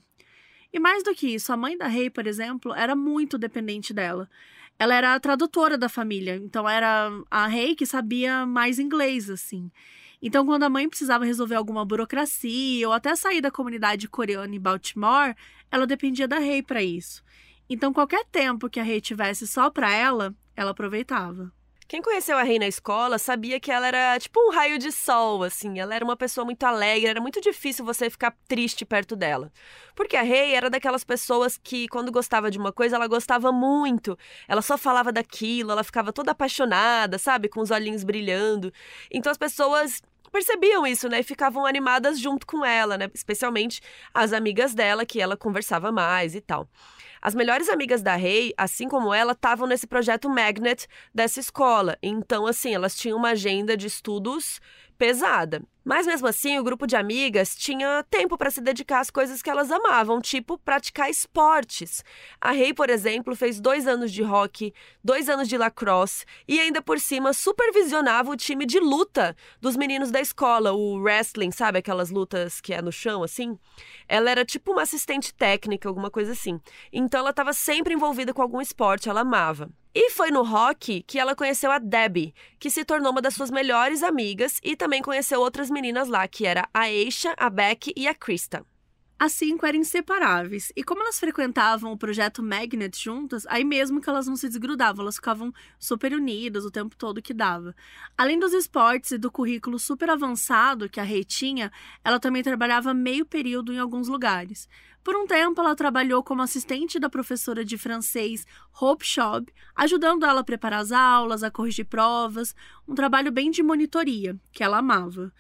E 0.72 0.80
mais 0.80 1.04
do 1.04 1.16
que 1.16 1.34
isso, 1.34 1.52
a 1.52 1.58
mãe 1.58 1.78
da 1.78 1.88
Rei, 1.88 2.10
por 2.10 2.28
exemplo, 2.28 2.74
era 2.74 2.96
muito 2.96 3.38
dependente 3.38 3.94
dela. 3.94 4.30
Ela 4.78 4.94
era 4.94 5.16
a 5.16 5.20
tradutora 5.20 5.78
da 5.78 5.90
família, 5.90 6.36
então 6.36 6.70
era 6.70 7.10
a 7.32 7.48
Rei 7.48 7.76
que 7.76 7.86
sabia 7.86 8.46
mais 8.46 8.78
inglês, 8.78 9.30
assim. 9.30 9.72
Então, 10.22 10.46
quando 10.46 10.64
a 10.64 10.70
mãe 10.70 10.88
precisava 10.88 11.26
resolver 11.26 11.56
alguma 11.56 11.86
burocracia 11.86 12.88
ou 12.88 12.94
até 12.94 13.16
sair 13.16 13.42
da 13.42 13.52
comunidade 13.52 14.08
coreana 14.08 14.56
em 14.56 14.60
Baltimore, 14.60 15.36
ela 15.72 15.88
dependia 15.88 16.28
da 16.28 16.38
Rei 16.38 16.62
para 16.62 16.84
isso. 16.84 17.24
Então, 17.70 17.94
qualquer 17.94 18.26
tempo 18.26 18.70
que 18.70 18.80
a 18.80 18.84
Rei 18.84 19.02
tivesse 19.02 19.48
só 19.48 19.70
para 19.70 19.92
ela, 19.92 20.36
ela 20.56 20.72
aproveitava. 20.72 21.52
Quem 21.88 22.02
conheceu 22.02 22.38
a 22.38 22.44
Rei 22.44 22.60
na 22.60 22.68
escola 22.68 23.18
sabia 23.18 23.62
que 23.62 23.72
ela 23.72 23.88
era 23.88 24.20
tipo 24.20 24.38
um 24.42 24.52
raio 24.52 24.78
de 24.78 24.92
sol, 24.92 25.42
assim. 25.42 25.80
Ela 25.80 25.96
era 25.96 26.04
uma 26.04 26.18
pessoa 26.18 26.44
muito 26.44 26.62
alegre, 26.66 27.08
era 27.08 27.22
muito 27.22 27.40
difícil 27.40 27.86
você 27.86 28.10
ficar 28.10 28.36
triste 28.46 28.84
perto 28.84 29.16
dela. 29.16 29.50
Porque 29.96 30.18
a 30.18 30.22
Rei 30.22 30.54
era 30.54 30.70
daquelas 30.70 31.06
pessoas 31.06 31.58
que, 31.58 31.88
quando 31.88 32.12
gostava 32.12 32.52
de 32.52 32.58
uma 32.58 32.74
coisa, 32.74 32.98
ela 32.98 33.08
gostava 33.08 33.54
muito. 33.54 34.20
Ela 34.50 34.62
só 34.62 34.78
falava 34.78 35.14
daquilo, 35.14 35.72
ela 35.72 35.84
ficava 35.84 36.12
toda 36.12 36.32
apaixonada, 36.32 37.18
sabe? 37.18 37.48
Com 37.48 37.62
os 37.62 37.72
olhinhos 37.72 38.04
brilhando. 38.04 38.74
Então 39.10 39.32
as 39.32 39.38
pessoas 39.38 40.02
percebiam 40.30 40.86
isso, 40.86 41.08
né? 41.08 41.22
E 41.22 41.24
ficavam 41.24 41.66
animadas 41.66 42.20
junto 42.20 42.46
com 42.46 42.66
ela, 42.66 42.98
né? 42.98 43.10
Especialmente 43.14 43.80
as 44.14 44.34
amigas 44.34 44.74
dela, 44.74 45.06
que 45.06 45.22
ela 45.22 45.38
conversava 45.38 45.90
mais 45.90 46.36
e 46.36 46.42
tal. 46.42 46.68
As 47.22 47.36
melhores 47.36 47.70
amigas 47.70 48.02
da 48.02 48.16
Rei, 48.16 48.54
assim 48.58 48.88
como 48.88 49.14
ela, 49.14 49.34
estavam 49.34 49.68
nesse 49.68 49.88
projeto 49.88 50.30
Magnet 50.30 50.88
dessa 51.14 51.40
escola. 51.40 51.98
Então, 52.02 52.46
assim, 52.46 52.74
elas 52.74 52.96
tinham 52.96 53.18
uma 53.18 53.30
agenda 53.30 53.76
de 53.76 53.88
estudos 53.88 54.60
pesada. 54.98 55.62
Mas 55.88 56.06
mesmo 56.06 56.28
assim, 56.28 56.60
o 56.60 56.64
grupo 56.66 56.86
de 56.86 56.98
amigas 56.98 57.56
tinha 57.56 58.04
tempo 58.10 58.38
para 58.38 58.52
se 58.52 58.60
dedicar 58.60 59.00
às 59.00 59.10
coisas 59.10 59.42
que 59.42 59.50
elas 59.50 59.72
amavam, 59.72 60.20
tipo 60.20 60.58
praticar 60.58 61.10
esportes. 61.10 62.04
A 62.42 62.52
Rei, 62.52 62.74
por 62.74 62.90
exemplo, 62.90 63.34
fez 63.38 63.58
dois 63.58 63.88
anos 63.88 64.12
de 64.12 64.22
hockey, 64.22 64.74
dois 65.02 65.30
anos 65.30 65.48
de 65.48 65.58
lacrosse 65.58 66.26
e 66.46 66.60
ainda 66.60 66.82
por 66.82 67.00
cima 67.00 67.32
supervisionava 67.32 68.30
o 68.30 68.36
time 68.36 68.66
de 68.66 68.82
luta 68.82 69.34
dos 69.62 69.78
meninos 69.78 70.12
da 70.12 70.20
escola, 70.20 70.74
o 70.74 71.00
wrestling, 71.00 71.52
sabe 71.52 71.80
aquelas 71.80 72.10
lutas 72.10 72.60
que 72.60 72.74
é 72.74 72.82
no 72.82 72.92
chão 72.92 73.24
assim? 73.24 73.58
Ela 74.10 74.30
era 74.30 74.44
tipo 74.44 74.74
uma 74.74 74.82
assistente 74.82 75.34
técnica, 75.34 75.88
alguma 75.88 76.12
coisa 76.12 76.34
assim. 76.34 76.60
Então 76.92 77.22
ela 77.22 77.30
estava 77.30 77.54
sempre 77.54 77.94
envolvida 77.94 78.34
com 78.34 78.42
algum 78.42 78.60
esporte, 78.60 79.08
ela 79.08 79.22
amava. 79.22 79.70
E 80.00 80.12
foi 80.12 80.30
no 80.30 80.44
rock 80.44 81.02
que 81.08 81.18
ela 81.18 81.36
conheceu 81.36 81.72
a 81.72 81.80
Debbie, 81.80 82.32
que 82.60 82.70
se 82.70 82.86
tornou 82.86 83.12
uma 83.12 83.20
das 83.20 83.34
suas 83.34 83.50
melhores 83.50 84.04
amigas 84.04 84.60
e 84.64 84.76
também 84.76 85.02
conheceu 85.02 85.42
outras 85.42 85.72
meninas 85.78 86.08
lá, 86.08 86.28
que 86.28 86.44
era 86.44 86.68
a 86.74 86.82
Aisha, 86.82 87.36
a 87.38 87.52
Beck 87.52 87.94
e 87.96 88.08
a 88.08 88.16
Krista. 88.16 88.66
As 89.20 89.34
cinco 89.34 89.64
eram 89.64 89.80
inseparáveis, 89.80 90.72
e 90.76 90.84
como 90.84 91.02
elas 91.02 91.20
frequentavam 91.20 91.92
o 91.92 91.98
projeto 91.98 92.42
Magnet 92.42 92.98
juntas, 93.00 93.46
aí 93.48 93.64
mesmo 93.64 94.02
que 94.02 94.10
elas 94.10 94.26
não 94.26 94.36
se 94.36 94.48
desgrudavam, 94.48 95.04
elas 95.04 95.16
ficavam 95.16 95.54
super 95.80 96.14
unidas 96.14 96.66
o 96.66 96.72
tempo 96.72 96.96
todo 96.96 97.22
que 97.22 97.34
dava. 97.34 97.76
Além 98.18 98.40
dos 98.40 98.54
esportes 98.54 99.12
e 99.12 99.18
do 99.20 99.32
currículo 99.32 99.78
super 99.78 100.10
avançado 100.10 100.90
que 100.90 101.00
a 101.00 101.04
Rei 101.04 101.24
tinha, 101.24 101.72
ela 102.04 102.20
também 102.20 102.42
trabalhava 102.42 102.92
meio 102.92 103.26
período 103.26 103.72
em 103.72 103.78
alguns 103.78 104.08
lugares. 104.08 104.68
Por 105.04 105.16
um 105.16 105.26
tempo, 105.26 105.62
ela 105.62 105.76
trabalhou 105.76 106.24
como 106.24 106.42
assistente 106.42 107.00
da 107.00 107.10
professora 107.10 107.64
de 107.64 107.78
francês 107.78 108.46
Hope 108.80 109.06
Schaub, 109.06 109.48
ajudando 109.76 110.26
ela 110.26 110.42
a 110.42 110.44
preparar 110.44 110.82
as 110.82 110.92
aulas, 110.92 111.44
a 111.44 111.52
corrigir 111.52 111.86
provas, 111.86 112.56
um 112.88 112.94
trabalho 112.94 113.32
bem 113.32 113.50
de 113.50 113.64
monitoria, 113.64 114.36
que 114.52 114.64
ela 114.64 114.80
amava. 114.80 115.32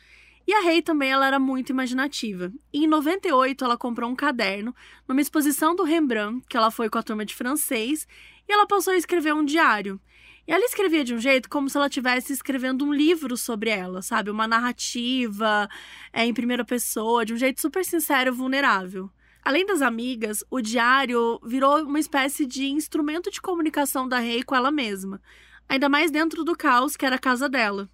E 0.48 0.54
a 0.54 0.62
Rei 0.62 0.82
também 0.82 1.12
ela 1.12 1.28
era 1.28 1.38
muito 1.38 1.72
imaginativa. 1.72 2.54
E 2.72 2.86
em 2.86 2.88
98 2.88 3.66
ela 3.66 3.78
comprou 3.78 4.10
um 4.10 4.16
caderno 4.16 4.74
numa 5.06 5.20
exposição 5.20 5.76
do 5.76 5.84
Rembrandt, 5.84 6.46
que 6.48 6.56
ela 6.56 6.72
foi 6.72 6.90
com 6.90 6.98
a 6.98 7.04
turma 7.04 7.26
de 7.26 7.36
francês, 7.36 8.08
e 8.48 8.54
ela 8.54 8.66
passou 8.66 8.94
a 8.94 8.98
escrever 8.98 9.34
um 9.34 9.44
diário. 9.44 10.00
E 10.48 10.52
ela 10.54 10.64
escrevia 10.64 11.04
de 11.04 11.14
um 11.14 11.20
jeito 11.20 11.50
como 11.50 11.70
se 11.70 11.76
ela 11.76 11.88
estivesse 11.88 12.32
escrevendo 12.32 12.86
um 12.86 12.94
livro 12.94 13.36
sobre 13.36 13.70
ela, 13.70 14.02
sabe? 14.02 14.32
Uma 14.32 14.48
narrativa 14.48 15.68
é, 16.14 16.26
em 16.26 16.34
primeira 16.34 16.64
pessoa, 16.64 17.26
de 17.26 17.34
um 17.34 17.38
jeito 17.38 17.60
super 17.60 17.84
sincero 17.84 18.30
e 18.30 18.32
vulnerável. 18.32 19.12
Além 19.44 19.66
das 19.66 19.82
amigas, 19.82 20.46
o 20.50 20.62
diário 20.62 21.42
virou 21.44 21.84
uma 21.84 22.00
espécie 22.00 22.46
de 22.46 22.68
instrumento 22.68 23.30
de 23.30 23.42
comunicação 23.42 24.08
da 24.08 24.20
Rei 24.20 24.44
com 24.44 24.56
ela 24.56 24.72
mesma, 24.72 25.22
ainda 25.68 25.90
mais 25.90 26.10
dentro 26.10 26.46
do 26.46 26.56
caos 26.56 26.96
que 26.96 27.06
era 27.06 27.18
a 27.18 27.20
casa 27.20 27.50
dela. 27.50 27.90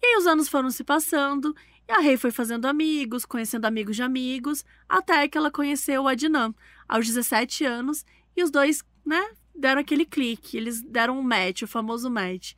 E 0.00 0.06
aí 0.06 0.16
os 0.18 0.26
anos 0.28 0.48
foram 0.48 0.70
se 0.70 0.84
passando 0.84 1.52
E 1.88 1.92
a 1.92 2.00
Rei 2.00 2.18
foi 2.18 2.30
fazendo 2.30 2.66
amigos, 2.66 3.24
conhecendo 3.24 3.64
amigos 3.64 3.96
de 3.96 4.02
amigos, 4.02 4.62
até 4.86 5.26
que 5.26 5.38
ela 5.38 5.50
conheceu 5.50 6.02
o 6.02 6.08
Adnan 6.08 6.54
aos 6.86 7.06
17 7.06 7.64
anos 7.64 8.04
e 8.36 8.42
os 8.42 8.50
dois, 8.50 8.84
né, 9.06 9.30
deram 9.54 9.80
aquele 9.80 10.04
clique, 10.04 10.58
eles 10.58 10.82
deram 10.82 11.18
um 11.18 11.22
match, 11.22 11.62
o 11.62 11.66
famoso 11.66 12.10
match. 12.10 12.52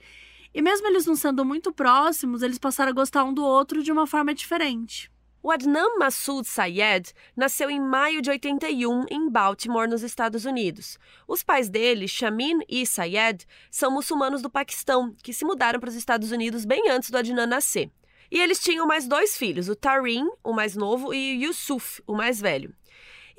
E 0.53 0.61
mesmo 0.61 0.89
eles 0.89 1.07
não 1.07 1.15
sendo 1.15 1.45
muito 1.45 1.73
próximos, 1.73 2.43
eles 2.43 2.59
passaram 2.59 2.91
a 2.91 2.95
gostar 2.95 3.23
um 3.23 3.33
do 3.33 3.45
outro 3.45 3.85
de 3.85 3.93
uma 3.93 4.05
forma 4.05 4.35
diferente. 4.35 5.09
O 5.41 5.53
Adnan 5.53 5.97
Massoud 5.97 6.47
Sayed 6.47 7.13
nasceu 7.37 7.71
em 7.71 7.81
maio 7.81 8.21
de 8.21 8.31
81 8.31 9.05
em 9.09 9.31
Baltimore, 9.31 9.89
nos 9.89 10.03
Estados 10.03 10.45
Unidos. 10.45 10.99
Os 11.27 11.45
pais 11.45 11.69
dele, 11.69 12.09
Shamin 12.09 12.59
e 12.69 12.85
Sayed, 12.85 13.47
são 13.71 13.93
muçulmanos 13.93 14.43
do 14.43 14.51
Paquistão, 14.51 15.15
que 15.23 15.33
se 15.33 15.45
mudaram 15.45 15.79
para 15.79 15.89
os 15.89 15.95
Estados 15.95 16.33
Unidos 16.33 16.65
bem 16.65 16.91
antes 16.91 17.11
do 17.11 17.17
Adnan 17.17 17.47
nascer. 17.47 17.91
E 18.31 18.41
eles 18.41 18.61
tinham 18.61 18.87
mais 18.87 19.09
dois 19.09 19.37
filhos, 19.37 19.69
o 19.69 19.75
Tarim, 19.75 20.29
o 20.45 20.53
mais 20.53 20.77
novo, 20.77 21.13
e 21.13 21.37
o 21.37 21.47
Yusuf, 21.47 22.03
o 22.07 22.15
mais 22.15 22.41
velho. 22.41 22.73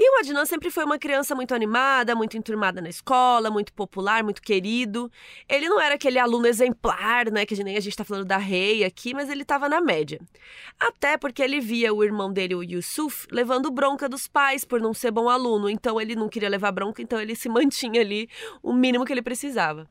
E 0.04 0.10
o 0.10 0.20
Adnan 0.20 0.46
sempre 0.46 0.72
foi 0.72 0.84
uma 0.84 0.98
criança 0.98 1.36
muito 1.36 1.54
animada, 1.54 2.16
muito 2.16 2.36
enturmada 2.36 2.82
na 2.82 2.90
escola, 2.90 3.52
muito 3.52 3.72
popular, 3.72 4.24
muito 4.24 4.42
querido. 4.42 5.12
Ele 5.48 5.70
não 5.70 5.80
era 5.80 5.94
aquele 5.94 6.18
aluno 6.18 6.48
exemplar, 6.48 7.30
né, 7.30 7.46
que 7.46 7.64
nem 7.64 7.78
a 7.78 7.80
gente 7.80 7.96
tá 7.96 8.04
falando 8.04 8.26
da 8.26 8.38
Rei 8.38 8.84
aqui, 8.84 9.14
mas 9.14 9.30
ele 9.30 9.44
estava 9.44 9.70
na 9.70 9.80
média. 9.80 10.20
Até 10.80 11.18
porque 11.18 11.44
ele 11.44 11.60
via 11.60 11.94
o 11.94 12.04
irmão 12.04 12.34
dele, 12.34 12.56
o 12.56 12.64
Yusuf, 12.64 13.28
levando 13.32 13.70
bronca 13.70 14.10
dos 14.10 14.28
pais 14.28 14.66
por 14.66 14.82
não 14.82 14.92
ser 14.92 15.12
bom 15.12 15.30
aluno. 15.30 15.70
Então 15.70 16.02
ele 16.02 16.16
não 16.16 16.28
queria 16.28 16.50
levar 16.50 16.72
bronca, 16.72 17.00
então 17.00 17.22
ele 17.22 17.36
se 17.36 17.48
mantinha 17.50 18.02
ali 18.02 18.28
o 18.64 18.74
mínimo 18.74 19.06
que 19.06 19.14
ele 19.14 19.22
precisava. 19.22 19.88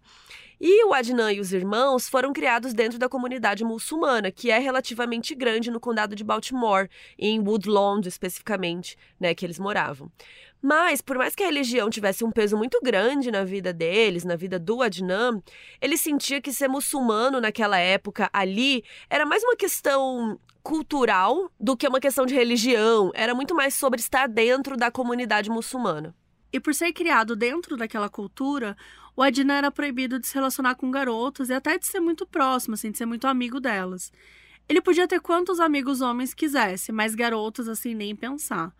E 0.61 0.85
o 0.85 0.93
Adnan 0.93 1.33
e 1.33 1.41
os 1.41 1.55
irmãos 1.55 2.07
foram 2.07 2.35
criados 2.35 2.75
dentro 2.75 2.99
da 2.99 3.09
comunidade 3.09 3.65
muçulmana, 3.65 4.31
que 4.31 4.51
é 4.51 4.59
relativamente 4.59 5.35
grande 5.35 5.71
no 5.71 5.81
condado 5.81 6.15
de 6.15 6.23
Baltimore, 6.23 6.87
em 7.19 7.41
Woodlawn 7.41 8.01
especificamente, 8.05 8.99
né, 9.19 9.35
que 9.35 9.47
eles 9.47 9.59
moravam. 9.59 10.13
Mas, 10.61 11.01
por 11.01 11.17
mais 11.17 11.35
que 11.35 11.43
a 11.43 11.47
religião 11.47 11.89
tivesse 11.89 12.23
um 12.23 12.31
peso 12.31 12.59
muito 12.59 12.79
grande 12.83 13.31
na 13.31 13.43
vida 13.43 13.73
deles, 13.73 14.23
na 14.23 14.37
vida 14.37 14.59
do 14.59 14.83
Adnan, 14.83 15.43
ele 15.81 15.97
sentia 15.97 16.43
que 16.43 16.53
ser 16.53 16.69
muçulmano 16.69 17.41
naquela 17.41 17.79
época 17.79 18.29
ali 18.31 18.85
era 19.09 19.25
mais 19.25 19.43
uma 19.43 19.57
questão 19.57 20.39
cultural 20.63 21.51
do 21.59 21.75
que 21.75 21.89
uma 21.89 22.01
questão 22.01 22.27
de 22.27 22.35
religião. 22.35 23.11
Era 23.15 23.35
muito 23.35 23.55
mais 23.55 23.73
sobre 23.73 23.99
estar 23.99 24.29
dentro 24.29 24.77
da 24.77 24.91
comunidade 24.91 25.49
muçulmana. 25.49 26.15
E 26.53 26.59
por 26.59 26.75
ser 26.75 26.93
criado 26.93 27.37
dentro 27.37 27.77
daquela 27.77 28.09
cultura, 28.09 28.77
o 29.17 29.23
Adnan 29.23 29.55
era 29.55 29.71
proibido 29.71 30.19
de 30.19 30.27
se 30.27 30.35
relacionar 30.35 30.75
com 30.75 30.91
garotas 30.91 31.51
e 31.51 31.55
até 31.55 31.79
de 31.79 31.87
ser 31.87 32.01
muito 32.01 32.27
próximo, 32.27 32.75
assim, 32.75 32.91
de 32.91 32.99
ser 32.99 33.07
muito 33.07 33.27
amigo 33.27 33.61
delas. 33.61 34.13
Ele 34.69 34.81
podia 34.81 35.09
ter 35.09 35.21
quantos 35.21 35.59
amigos 35.59 36.01
homens 36.01 36.33
quisesse, 36.33 36.93
mas 36.93 37.15
garotas, 37.15 37.69
assim, 37.69 37.95
nem 37.95 38.15
pensar. 38.15 38.73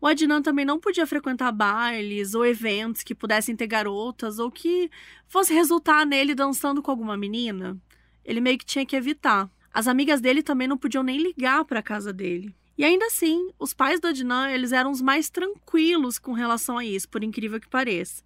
O 0.00 0.06
Adnan 0.06 0.42
também 0.42 0.64
não 0.64 0.80
podia 0.80 1.06
frequentar 1.06 1.52
bailes 1.52 2.34
ou 2.34 2.44
eventos 2.44 3.02
que 3.02 3.14
pudessem 3.14 3.54
ter 3.54 3.68
garotas 3.68 4.38
ou 4.38 4.50
que 4.50 4.90
fosse 5.28 5.54
resultar 5.54 6.04
nele 6.04 6.34
dançando 6.34 6.82
com 6.82 6.90
alguma 6.90 7.16
menina. 7.16 7.76
Ele 8.24 8.40
meio 8.40 8.58
que 8.58 8.64
tinha 8.64 8.84
que 8.84 8.96
evitar. 8.96 9.48
As 9.72 9.86
amigas 9.86 10.20
dele 10.20 10.42
também 10.42 10.66
não 10.66 10.76
podiam 10.76 11.04
nem 11.04 11.18
ligar 11.18 11.64
para 11.64 11.78
a 11.78 11.82
casa 11.82 12.12
dele. 12.12 12.54
E 12.76 12.84
ainda 12.84 13.06
assim, 13.06 13.50
os 13.58 13.72
pais 13.72 14.00
do 14.00 14.08
Adnan, 14.08 14.50
eles 14.50 14.72
eram 14.72 14.90
os 14.90 15.00
mais 15.00 15.30
tranquilos 15.30 16.18
com 16.18 16.32
relação 16.32 16.78
a 16.78 16.84
isso, 16.84 17.08
por 17.08 17.22
incrível 17.22 17.60
que 17.60 17.68
pareça. 17.68 18.24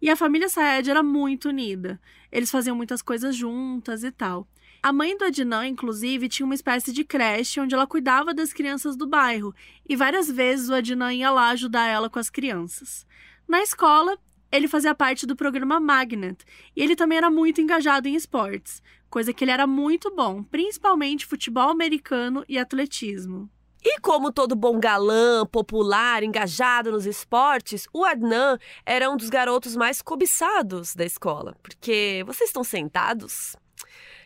E 0.00 0.10
a 0.10 0.16
família 0.16 0.48
Saed 0.48 0.90
era 0.90 1.02
muito 1.02 1.48
unida. 1.48 2.00
Eles 2.30 2.50
faziam 2.50 2.76
muitas 2.76 3.00
coisas 3.02 3.34
juntas 3.34 4.04
e 4.04 4.10
tal. 4.10 4.46
A 4.82 4.92
mãe 4.92 5.16
do 5.16 5.24
Adnan, 5.24 5.66
inclusive, 5.66 6.28
tinha 6.28 6.46
uma 6.46 6.54
espécie 6.54 6.92
de 6.92 7.02
creche 7.02 7.58
onde 7.58 7.74
ela 7.74 7.86
cuidava 7.86 8.32
das 8.32 8.52
crianças 8.52 8.96
do 8.96 9.06
bairro, 9.06 9.54
e 9.88 9.96
várias 9.96 10.30
vezes 10.30 10.68
o 10.68 10.74
Adnan 10.74 11.12
ia 11.12 11.30
lá 11.30 11.48
ajudar 11.48 11.86
ela 11.86 12.08
com 12.08 12.18
as 12.18 12.30
crianças. 12.30 13.06
Na 13.48 13.62
escola, 13.62 14.16
ele 14.52 14.68
fazia 14.68 14.94
parte 14.94 15.26
do 15.26 15.34
programa 15.34 15.80
Magnet, 15.80 16.44
e 16.76 16.82
ele 16.82 16.94
também 16.94 17.18
era 17.18 17.30
muito 17.30 17.60
engajado 17.60 18.06
em 18.06 18.14
esportes, 18.14 18.82
coisa 19.10 19.32
que 19.32 19.42
ele 19.42 19.50
era 19.50 19.66
muito 19.66 20.14
bom, 20.14 20.42
principalmente 20.44 21.26
futebol 21.26 21.70
americano 21.70 22.44
e 22.48 22.58
atletismo. 22.58 23.50
E 23.82 24.00
como 24.00 24.32
todo 24.32 24.56
bom 24.56 24.80
galã, 24.80 25.46
popular, 25.46 26.22
engajado 26.22 26.90
nos 26.90 27.06
esportes, 27.06 27.86
o 27.92 28.04
Adnan 28.04 28.58
era 28.84 29.10
um 29.10 29.16
dos 29.16 29.28
garotos 29.28 29.76
mais 29.76 30.02
cobiçados 30.02 30.94
da 30.94 31.04
escola. 31.04 31.54
Porque 31.62 32.24
vocês 32.26 32.50
estão 32.50 32.64
sentados? 32.64 33.56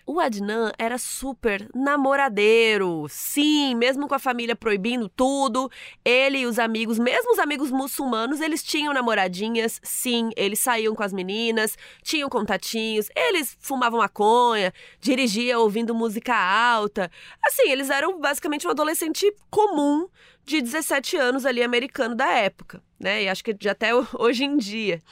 O 0.07 0.19
Adnan 0.19 0.73
era 0.79 0.99
super 0.99 1.69
namoradeiro. 1.75 3.07
Sim, 3.09 3.75
mesmo 3.75 4.09
com 4.09 4.15
a 4.15 4.19
família 4.19 4.57
proibindo 4.57 5.09
tudo, 5.09 5.71
ele 6.05 6.39
e 6.39 6.47
os 6.47 6.59
amigos, 6.59 6.99
mesmo 6.99 7.33
os 7.33 7.39
amigos 7.39 7.71
muçulmanos, 7.71 8.41
eles 8.41 8.63
tinham 8.63 8.93
namoradinhas. 8.93 9.81
Sim, 9.83 10.31
eles 10.37 10.59
saíam 10.59 10.95
com 10.95 11.03
as 11.03 11.13
meninas, 11.13 11.77
tinham 12.03 12.29
contatinhos, 12.29 13.09
eles 13.15 13.57
fumavam 13.61 14.01
maconha, 14.01 14.73
dirigiam 15.01 15.61
ouvindo 15.61 15.95
música 15.95 16.35
alta. 16.35 17.11
Assim, 17.45 17.71
eles 17.71 17.91
eram 17.91 18.19
basicamente 18.19 18.67
um 18.67 18.71
adolescente 18.71 19.33
comum 19.51 20.09
de 20.45 20.61
17 20.61 21.17
anos 21.17 21.47
ali 21.47 21.63
americano 21.63 22.15
da 22.15 22.29
época, 22.29 22.83
né? 22.99 23.23
E 23.25 23.29
acho 23.29 23.45
que 23.45 23.53
de 23.53 23.69
até 23.69 23.91
hoje 24.19 24.45
em 24.45 24.57
dia. 24.57 25.03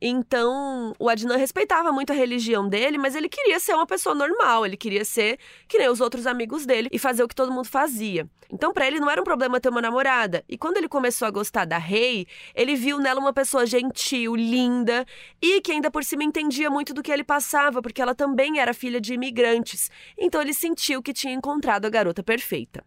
Então, 0.00 0.92
o 0.98 1.08
Adnan 1.08 1.36
respeitava 1.36 1.90
muito 1.90 2.12
a 2.12 2.14
religião 2.14 2.68
dele, 2.68 2.98
mas 2.98 3.14
ele 3.14 3.28
queria 3.28 3.58
ser 3.58 3.74
uma 3.74 3.86
pessoa 3.86 4.14
normal, 4.14 4.66
ele 4.66 4.76
queria 4.76 5.04
ser 5.04 5.38
que 5.66 5.78
nem 5.78 5.88
os 5.88 6.00
outros 6.00 6.26
amigos 6.26 6.66
dele 6.66 6.88
e 6.92 6.98
fazer 6.98 7.22
o 7.22 7.28
que 7.28 7.34
todo 7.34 7.52
mundo 7.52 7.66
fazia. 7.66 8.28
Então, 8.52 8.72
para 8.72 8.86
ele 8.86 9.00
não 9.00 9.10
era 9.10 9.20
um 9.20 9.24
problema 9.24 9.58
ter 9.58 9.68
uma 9.68 9.80
namorada. 9.80 10.44
E 10.48 10.56
quando 10.56 10.76
ele 10.76 10.88
começou 10.88 11.26
a 11.26 11.30
gostar 11.30 11.64
da 11.64 11.78
Rei, 11.78 12.26
ele 12.54 12.76
viu 12.76 12.98
nela 12.98 13.20
uma 13.20 13.32
pessoa 13.32 13.66
gentil, 13.66 14.36
linda 14.36 15.04
e 15.42 15.60
que 15.60 15.72
ainda 15.72 15.90
por 15.90 16.04
cima 16.04 16.22
entendia 16.22 16.70
muito 16.70 16.94
do 16.94 17.02
que 17.02 17.10
ele 17.10 17.24
passava, 17.24 17.82
porque 17.82 18.00
ela 18.00 18.14
também 18.14 18.60
era 18.60 18.74
filha 18.74 19.00
de 19.00 19.14
imigrantes. 19.14 19.90
Então, 20.18 20.40
ele 20.40 20.52
sentiu 20.52 21.02
que 21.02 21.12
tinha 21.12 21.32
encontrado 21.32 21.86
a 21.86 21.90
garota 21.90 22.22
perfeita. 22.22 22.84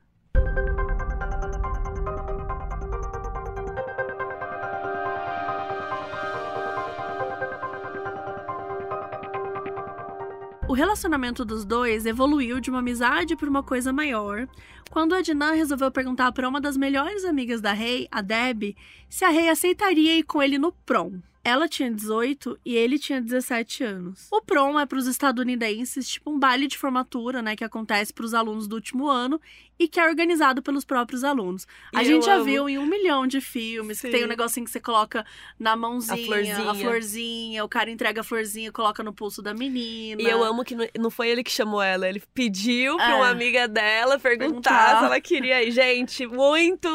O 10.69 10.73
relacionamento 10.73 11.43
dos 11.43 11.65
dois 11.65 12.05
evoluiu 12.05 12.59
de 12.59 12.69
uma 12.69 12.77
amizade 12.77 13.35
para 13.35 13.49
uma 13.49 13.63
coisa 13.63 13.91
maior, 13.91 14.47
quando 14.91 15.15
Adnan 15.15 15.53
resolveu 15.53 15.89
perguntar 15.89 16.31
para 16.31 16.47
uma 16.47 16.61
das 16.61 16.77
melhores 16.77 17.25
amigas 17.25 17.59
da 17.59 17.73
Rei, 17.73 18.07
a 18.11 18.21
Deb, 18.21 18.75
se 19.09 19.25
a 19.25 19.29
Rei 19.29 19.49
aceitaria 19.49 20.19
ir 20.19 20.21
com 20.21 20.43
ele 20.43 20.59
no 20.59 20.71
prom. 20.71 21.13
Ela 21.43 21.67
tinha 21.67 21.91
18 21.91 22.59
e 22.63 22.75
ele 22.75 22.99
tinha 22.99 23.19
17 23.19 23.83
anos. 23.83 24.27
O 24.31 24.43
prom 24.43 24.79
é 24.79 24.85
para 24.85 24.99
os 24.99 25.07
estadunidenses, 25.07 26.07
tipo 26.07 26.29
um 26.29 26.37
baile 26.37 26.67
de 26.67 26.77
formatura, 26.77 27.41
né, 27.41 27.55
que 27.55 27.63
acontece 27.63 28.13
para 28.13 28.25
os 28.25 28.35
alunos 28.35 28.67
do 28.67 28.75
último 28.75 29.07
ano 29.07 29.41
e 29.79 29.87
que 29.87 29.99
é 29.99 30.05
organizado 30.05 30.61
pelos 30.61 30.83
próprios 30.83 31.23
alunos. 31.23 31.65
A 31.95 32.03
gente 32.03 32.25
já 32.25 32.39
viu 32.39 32.67
em 32.67 32.77
um 32.77 32.85
milhão 32.85 33.25
de 33.25 33.39
filmes 33.39 33.97
Sim. 33.97 34.07
que 34.07 34.13
tem 34.13 34.25
um 34.25 34.27
negocinho 34.27 34.65
que 34.65 34.71
você 34.71 34.79
coloca 34.79 35.25
na 35.57 35.75
mãozinha, 35.75 36.21
a 36.21 36.25
florzinha. 36.25 36.71
a 36.71 36.75
florzinha, 36.75 37.63
o 37.63 37.69
cara 37.69 37.89
entrega 37.89 38.19
a 38.19 38.23
florzinha, 38.23 38.71
coloca 38.71 39.01
no 39.01 39.13
pulso 39.13 39.41
da 39.41 39.53
menina. 39.53 40.21
E 40.21 40.25
eu 40.25 40.43
amo 40.43 40.65
que 40.65 40.75
não 40.99 41.09
foi 41.09 41.29
ele 41.29 41.43
que 41.43 41.51
chamou 41.51 41.81
ela, 41.81 42.09
ele 42.09 42.21
pediu 42.33 42.97
para 42.97 43.11
é. 43.11 43.15
uma 43.15 43.29
amiga 43.29 43.67
dela 43.67 44.19
perguntar, 44.19 44.49
perguntar, 44.49 44.99
se 44.99 45.05
ela 45.05 45.21
queria 45.21 45.63
ir. 45.63 45.71
Gente, 45.71 46.27
muito 46.27 46.89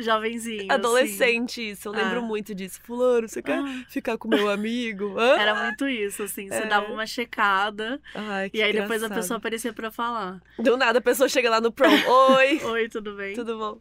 jovenzinho. 0.00 0.72
Adolescente 0.72 1.60
assim. 1.60 1.70
isso. 1.70 1.88
Eu 1.88 1.92
lembro 1.92 2.18
é. 2.18 2.22
muito 2.22 2.54
disso. 2.54 2.80
Fulano, 2.82 3.28
você 3.28 3.42
quer 3.42 3.58
ah. 3.58 3.84
ficar 3.88 4.16
com 4.16 4.28
meu 4.28 4.48
amigo? 4.48 5.18
Hã? 5.18 5.36
Era 5.38 5.54
muito 5.64 5.86
isso, 5.86 6.22
assim. 6.22 6.48
Você 6.48 6.62
é. 6.62 6.66
dava 6.66 6.90
uma 6.90 7.04
checada. 7.04 8.00
Ai, 8.14 8.50
e 8.54 8.62
aí 8.62 8.70
engraçado. 8.70 8.88
depois 8.88 9.02
a 9.02 9.14
pessoa 9.14 9.36
aparecia 9.36 9.72
para 9.72 9.90
falar. 9.90 10.40
Do 10.58 10.76
nada 10.76 10.98
a 10.98 11.02
pessoa 11.02 11.28
chega 11.28 11.50
lá 11.50 11.60
no 11.60 11.70
prom. 11.70 11.90
Oi! 12.30 12.60
Oi, 12.64 12.88
tudo 12.88 13.14
bem? 13.14 13.34
Tudo 13.34 13.58
bom. 13.58 13.80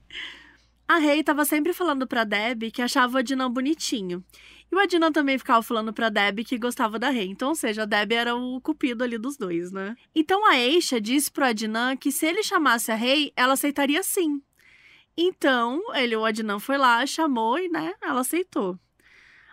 A 0.88 0.98
Rei 0.98 1.24
tava 1.24 1.46
sempre 1.46 1.74
falando 1.74 2.08
pra 2.08 2.24
Deb 2.24 2.72
que 2.72 2.82
achava 2.82 3.16
o 3.16 3.18
Adnan 3.20 3.52
bonitinho. 3.52 4.24
E 4.72 4.76
o 4.76 4.80
Adnan 4.80 5.12
também 5.12 5.38
ficava 5.38 5.62
falando 5.62 5.94
pra 5.94 6.10
Deb 6.10 6.40
que 6.44 6.58
gostava 6.58 6.98
da 6.98 7.10
Rei. 7.10 7.28
Então, 7.28 7.50
ou 7.50 7.56
seja, 7.56 7.84
a 7.84 7.86
Deb 7.86 8.12
era 8.14 8.36
o 8.36 8.60
cupido 8.62 9.04
ali 9.04 9.18
dos 9.18 9.38
dois, 9.38 9.72
né? 9.72 9.96
Então 10.16 10.46
a 10.46 10.58
Eixa 10.58 11.00
disse 11.00 11.32
pro 11.32 11.46
Adnan 11.46 11.96
que 11.96 12.12
se 12.12 12.26
ele 12.26 12.44
chamasse 12.44 12.92
a 12.92 12.96
Rei, 12.96 13.32
ela 13.36 13.54
aceitaria 13.54 14.02
sim. 14.02 14.42
Então, 15.16 15.82
ele, 15.94 16.16
o 16.16 16.26
Adnan 16.26 16.60
foi 16.60 16.78
lá, 16.78 17.06
chamou 17.06 17.60
e, 17.60 17.70
né, 17.70 17.94
ela 18.02 18.22
aceitou. 18.22 18.80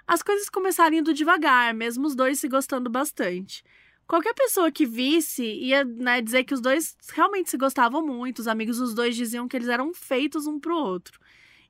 As 0.07 0.23
coisas 0.23 0.49
começaram 0.49 0.97
indo 0.97 1.12
devagar, 1.12 1.75
mesmo 1.75 2.07
os 2.07 2.14
dois 2.14 2.40
se 2.40 2.49
gostando 2.49 2.88
bastante 2.88 3.62
qualquer 4.08 4.34
pessoa 4.34 4.72
que 4.72 4.86
visse 4.86 5.44
ia 5.44 5.84
né, 5.84 6.20
dizer 6.22 6.42
que 6.44 6.54
os 6.54 6.60
dois 6.60 6.96
realmente 7.12 7.50
se 7.50 7.56
gostavam 7.58 8.04
muito. 8.04 8.40
Os 8.40 8.48
amigos 8.48 8.78
dos 8.78 8.94
dois 8.94 9.14
diziam 9.14 9.46
que 9.46 9.56
eles 9.56 9.68
eram 9.68 9.92
feitos 9.94 10.46
um 10.46 10.58
pro 10.58 10.74
outro. 10.74 11.20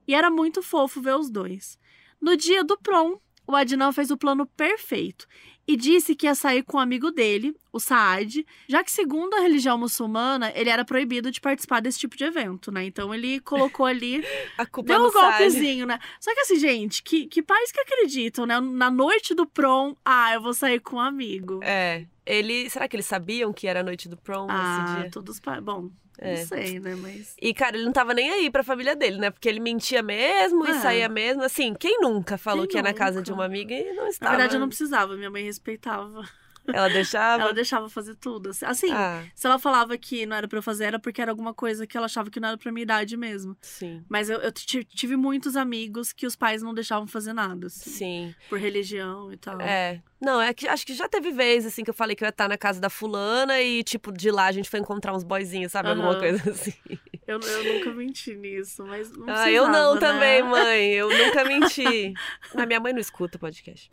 E 0.06 0.14
era 0.14 0.30
muito 0.30 0.62
fofo 0.62 1.02
ver 1.02 1.16
os 1.16 1.28
dois. 1.28 1.78
No 2.20 2.36
dia 2.36 2.64
do 2.64 2.78
prom, 2.78 3.18
o 3.46 3.54
Adnan 3.54 3.92
fez 3.92 4.10
o 4.10 4.16
plano 4.16 4.46
perfeito. 4.46 5.26
e 5.66 5.76
disse 5.76 6.14
que 6.14 6.24
ia 6.24 6.34
sair 6.34 6.62
com 6.62 6.78
um 6.78 6.80
amigo 6.80 7.10
dele, 7.10 7.54
o 7.70 7.78
Saad, 7.78 8.42
já 8.66 8.82
que, 8.82 8.90
segundo 8.90 9.34
a 9.34 9.40
religião 9.40 9.76
muçulmana, 9.76 10.50
ele 10.54 10.70
era 10.70 10.82
proibido 10.82 11.30
de 11.30 11.42
participar 11.42 11.80
desse 11.80 11.98
tipo 11.98 12.16
de 12.16 12.24
evento, 12.24 12.72
né? 12.72 12.86
Então 12.86 13.14
ele 13.14 13.38
colocou 13.40 13.84
ali. 13.84 14.24
A 14.56 14.64
culpa 14.64 14.88
Deu 14.88 14.96
é 14.96 15.00
um 15.00 15.06
do 15.08 15.12
Saad. 15.12 15.26
golpezinho, 15.26 15.84
né? 15.84 15.98
Só 16.18 16.32
que 16.32 16.40
assim, 16.40 16.56
gente, 16.56 17.02
que, 17.02 17.26
que 17.26 17.42
pais 17.42 17.70
que 17.70 17.80
acreditam, 17.80 18.46
né? 18.46 18.58
Na 18.58 18.90
noite 18.90 19.34
do 19.34 19.46
prom, 19.46 19.94
ah, 20.02 20.32
eu 20.32 20.40
vou 20.40 20.54
sair 20.54 20.80
com 20.80 20.96
um 20.96 21.00
amigo. 21.00 21.60
É. 21.62 22.06
Ele. 22.28 22.68
Será 22.70 22.86
que 22.88 22.96
eles 22.96 23.06
sabiam 23.06 23.52
que 23.52 23.66
era 23.66 23.80
a 23.80 23.82
noite 23.82 24.08
do 24.08 24.16
prom 24.16 24.44
esse 24.46 24.54
ah, 24.54 24.96
dia? 25.00 25.10
todos. 25.10 25.40
Bom, 25.62 25.90
É. 26.18 26.38
não 26.40 26.46
sei, 26.46 26.78
né? 26.80 26.94
Mas. 26.94 27.34
E, 27.40 27.54
cara, 27.54 27.76
ele 27.76 27.84
não 27.86 27.92
tava 27.92 28.12
nem 28.14 28.30
aí 28.30 28.50
pra 28.50 28.62
família 28.62 28.94
dele, 28.94 29.18
né? 29.18 29.30
Porque 29.30 29.48
ele 29.48 29.60
mentia 29.60 30.02
mesmo 30.02 30.66
e 30.66 30.70
É. 30.70 30.74
saía 30.80 31.08
mesmo. 31.08 31.42
Assim, 31.42 31.74
quem 31.74 32.00
nunca 32.00 32.36
falou 32.36 32.62
Quem 32.64 32.70
que 32.72 32.76
ia 32.78 32.82
na 32.82 32.92
casa 32.92 33.16
nunca? 33.16 33.24
de 33.24 33.32
uma 33.32 33.44
amiga 33.44 33.74
e 33.74 33.92
não 33.94 34.04
Na 34.04 34.08
estava? 34.10 34.30
verdade, 34.32 34.56
eu 34.56 34.60
não 34.60 34.68
precisava, 34.68 35.16
minha 35.16 35.30
mãe 35.30 35.44
respeitava. 35.44 36.22
Ela 36.70 36.88
deixava? 36.90 37.42
Ela 37.44 37.54
deixava 37.54 37.88
fazer 37.88 38.14
tudo. 38.16 38.50
assim. 38.50 38.66
Assim, 38.66 38.92
Ah, 38.92 39.24
se 39.34 39.46
ela 39.46 39.58
falava 39.58 39.96
que 39.96 40.26
não 40.26 40.36
era 40.36 40.46
pra 40.46 40.58
eu 40.58 40.62
fazer, 40.62 40.84
era 40.84 40.98
porque 40.98 41.22
era 41.22 41.30
alguma 41.32 41.54
coisa 41.54 41.86
que 41.86 41.96
ela 41.96 42.04
achava 42.04 42.28
que 42.30 42.38
não 42.38 42.48
era 42.50 42.58
pra 42.58 42.70
minha 42.70 42.82
idade 42.82 43.16
mesmo. 43.16 43.56
sim. 43.62 44.04
Mas 44.06 44.28
eu, 44.28 44.38
eu 44.40 44.52
ti- 44.52 44.84
tive 44.84 45.16
muitos 45.16 45.56
amigos 45.56 46.12
que 46.12 46.26
os 46.26 46.36
pais 46.36 46.60
não 46.60 46.74
deixavam 46.74 47.06
fazer 47.06 47.32
nada, 47.32 47.68
assim, 47.68 47.90
Sim. 47.90 48.34
por 48.50 48.58
religião 48.58 49.32
e 49.32 49.38
tal. 49.38 49.58
É. 49.62 50.02
Não, 50.20 50.40
é 50.40 50.52
que 50.52 50.66
acho 50.66 50.84
que 50.84 50.94
já 50.94 51.08
teve 51.08 51.30
vez, 51.30 51.64
assim, 51.64 51.84
que 51.84 51.90
eu 51.90 51.94
falei 51.94 52.16
que 52.16 52.24
eu 52.24 52.26
ia 52.26 52.30
estar 52.30 52.48
na 52.48 52.58
casa 52.58 52.80
da 52.80 52.90
fulana 52.90 53.60
e, 53.60 53.84
tipo, 53.84 54.10
de 54.12 54.30
lá 54.30 54.46
a 54.46 54.52
gente 54.52 54.68
foi 54.68 54.80
encontrar 54.80 55.14
uns 55.14 55.22
boyzinhos, 55.22 55.70
sabe? 55.72 55.90
Alguma 55.90 56.10
Aham. 56.10 56.18
coisa 56.18 56.50
assim. 56.50 56.74
Eu, 57.26 57.38
eu 57.40 57.64
nunca 57.74 57.92
menti 57.92 58.34
nisso, 58.34 58.84
mas 58.84 59.12
não 59.12 59.26
ah, 59.28 59.50
eu 59.50 59.68
não 59.68 59.94
né? 59.94 60.00
também, 60.00 60.42
mãe. 60.42 60.90
Eu 60.92 61.10
nunca 61.10 61.44
menti. 61.46 62.14
a 62.56 62.66
minha 62.66 62.80
mãe 62.80 62.92
não 62.92 63.00
escuta 63.00 63.36
o 63.36 63.40
podcast. 63.40 63.88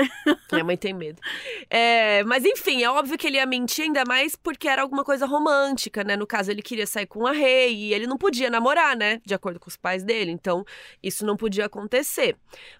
Minha 0.51 0.63
mãe 0.63 0.77
tem 0.77 0.93
medo. 0.93 1.21
É, 1.69 2.23
mas 2.23 2.45
enfim, 2.45 2.81
é 2.81 2.89
óbvio 2.89 3.17
que 3.17 3.27
ele 3.27 3.35
ia 3.35 3.45
mentir, 3.45 3.83
ainda 3.83 4.03
mais 4.05 4.35
porque 4.35 4.67
era 4.69 4.81
alguma 4.81 5.03
coisa 5.03 5.25
romântica, 5.25 6.03
né? 6.03 6.15
No 6.15 6.25
caso, 6.25 6.49
ele 6.49 6.61
queria 6.61 6.87
sair 6.87 7.07
com 7.07 7.27
a 7.27 7.33
Rei 7.33 7.75
e 7.75 7.93
ele 7.93 8.07
não 8.07 8.17
podia 8.17 8.49
namorar, 8.49 8.95
né? 8.95 9.21
De 9.25 9.33
acordo 9.33 9.59
com 9.59 9.67
os 9.67 9.75
pais 9.75 10.01
dele. 10.03 10.31
Então, 10.31 10.63
isso 11.03 11.25
não 11.25 11.35
podia 11.35 11.65
acontecer. 11.65 12.37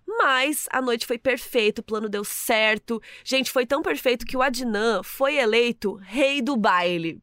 Mas 0.07 0.67
a 0.71 0.81
noite 0.81 1.05
foi 1.05 1.17
perfeita, 1.17 1.81
o 1.81 1.83
plano 1.83 2.07
deu 2.07 2.23
certo. 2.23 3.01
Gente, 3.25 3.34
foi 3.43 3.65
tão 3.65 3.81
perfeito 3.81 4.25
que 4.25 4.37
o 4.37 4.41
Adnan 4.41 5.03
foi 5.03 5.35
eleito 5.37 5.95
rei 5.95 6.41
do 6.41 6.55
baile. 6.55 7.21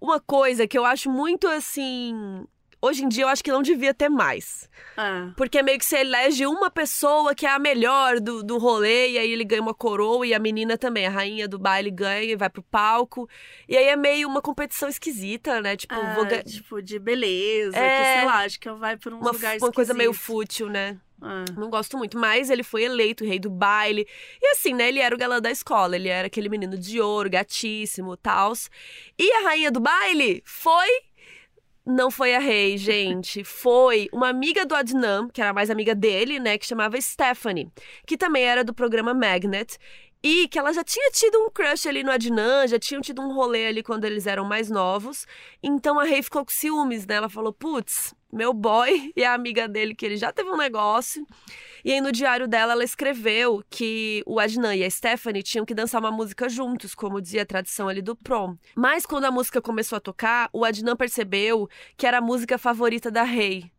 Uma 0.00 0.20
coisa 0.20 0.66
que 0.66 0.76
eu 0.76 0.84
acho 0.84 1.10
muito 1.10 1.48
assim. 1.48 2.44
Hoje 2.84 3.02
em 3.02 3.08
dia 3.08 3.24
eu 3.24 3.28
acho 3.28 3.42
que 3.42 3.50
não 3.50 3.62
devia 3.62 3.94
ter 3.94 4.10
mais. 4.10 4.68
É. 4.94 5.30
Porque 5.36 5.62
meio 5.62 5.78
que 5.78 5.86
você 5.86 6.00
elege 6.00 6.44
uma 6.46 6.70
pessoa 6.70 7.34
que 7.34 7.46
é 7.46 7.50
a 7.50 7.58
melhor 7.58 8.20
do, 8.20 8.42
do 8.42 8.58
rolê, 8.58 9.12
e 9.12 9.18
aí 9.18 9.30
ele 9.30 9.42
ganha 9.42 9.62
uma 9.62 9.72
coroa, 9.72 10.26
e 10.26 10.34
a 10.34 10.38
menina 10.38 10.76
também, 10.76 11.06
a 11.06 11.10
rainha 11.10 11.48
do 11.48 11.58
baile 11.58 11.90
ganha 11.90 12.32
e 12.32 12.36
vai 12.36 12.50
pro 12.50 12.62
palco. 12.62 13.26
E 13.66 13.74
aí 13.74 13.86
é 13.86 13.96
meio 13.96 14.28
uma 14.28 14.42
competição 14.42 14.86
esquisita, 14.86 15.62
né? 15.62 15.76
Tipo, 15.76 15.94
É, 15.94 16.14
vou 16.14 16.26
tipo, 16.42 16.82
de 16.82 16.98
beleza, 16.98 17.74
É. 17.74 17.98
que 17.98 18.18
sei 18.18 18.26
lá, 18.26 18.44
acho 18.44 18.60
que 18.60 18.70
vai 18.72 18.98
por 18.98 19.14
uns 19.14 19.20
uma, 19.22 19.30
lugares 19.30 19.62
uma 19.62 19.72
coisa 19.72 19.94
meio 19.94 20.12
fútil, 20.12 20.68
né? 20.68 20.98
É. 21.22 21.58
Não 21.58 21.70
gosto 21.70 21.96
muito, 21.96 22.18
mas 22.18 22.50
ele 22.50 22.62
foi 22.62 22.84
eleito 22.84 23.24
rei 23.24 23.38
do 23.38 23.48
baile. 23.48 24.06
E 24.42 24.48
assim, 24.48 24.74
né? 24.74 24.88
Ele 24.88 25.00
era 25.00 25.14
o 25.14 25.18
galã 25.18 25.40
da 25.40 25.50
escola, 25.50 25.96
ele 25.96 26.08
era 26.08 26.26
aquele 26.26 26.50
menino 26.50 26.76
de 26.76 27.00
ouro, 27.00 27.30
gatíssimo, 27.30 28.14
tals. 28.14 28.70
E 29.18 29.32
a 29.32 29.44
rainha 29.44 29.70
do 29.70 29.80
baile 29.80 30.42
foi. 30.44 30.88
Não 31.86 32.10
foi 32.10 32.34
a 32.34 32.38
rei, 32.38 32.78
gente. 32.78 33.44
Foi 33.44 34.08
uma 34.10 34.28
amiga 34.28 34.64
do 34.64 34.74
Adnan, 34.74 35.28
que 35.28 35.42
era 35.42 35.52
mais 35.52 35.68
amiga 35.68 35.94
dele, 35.94 36.40
né? 36.40 36.56
Que 36.56 36.66
chamava 36.66 36.98
Stephanie, 36.98 37.70
que 38.06 38.16
também 38.16 38.44
era 38.44 38.64
do 38.64 38.72
programa 38.72 39.12
Magnet. 39.12 39.76
E 40.22 40.48
que 40.48 40.58
ela 40.58 40.72
já 40.72 40.82
tinha 40.82 41.10
tido 41.10 41.38
um 41.38 41.50
crush 41.50 41.86
ali 41.86 42.02
no 42.02 42.10
Adnan, 42.10 42.66
já 42.66 42.78
tinham 42.78 43.02
tido 43.02 43.20
um 43.20 43.34
rolê 43.34 43.66
ali 43.66 43.82
quando 43.82 44.06
eles 44.06 44.26
eram 44.26 44.46
mais 44.46 44.70
novos. 44.70 45.26
Então 45.62 46.00
a 46.00 46.04
Rei 46.04 46.22
ficou 46.22 46.42
com 46.42 46.50
ciúmes, 46.50 47.06
né? 47.06 47.16
Ela 47.16 47.28
falou: 47.28 47.52
putz, 47.52 48.14
meu 48.34 48.52
boy 48.52 49.12
e 49.16 49.24
a 49.24 49.32
amiga 49.32 49.68
dele, 49.68 49.94
que 49.94 50.04
ele 50.04 50.16
já 50.16 50.32
teve 50.32 50.50
um 50.50 50.56
negócio. 50.56 51.26
E 51.84 51.92
aí 51.92 52.00
no 52.00 52.10
diário 52.10 52.48
dela 52.48 52.72
ela 52.72 52.84
escreveu 52.84 53.62
que 53.70 54.22
o 54.26 54.40
Adnan 54.40 54.74
e 54.74 54.82
a 54.84 54.90
Stephanie 54.90 55.42
tinham 55.42 55.64
que 55.64 55.74
dançar 55.74 56.00
uma 56.00 56.10
música 56.10 56.48
juntos, 56.48 56.94
como 56.94 57.20
dizia 57.20 57.42
a 57.42 57.46
tradição 57.46 57.88
ali 57.88 58.02
do 58.02 58.16
prom. 58.16 58.56
Mas 58.74 59.06
quando 59.06 59.24
a 59.24 59.30
música 59.30 59.60
começou 59.60 59.96
a 59.96 60.00
tocar, 60.00 60.48
o 60.52 60.64
Adnan 60.64 60.96
percebeu 60.96 61.68
que 61.96 62.06
era 62.06 62.18
a 62.18 62.22
música 62.22 62.58
favorita 62.58 63.10
da 63.10 63.22
Rei. 63.22 63.70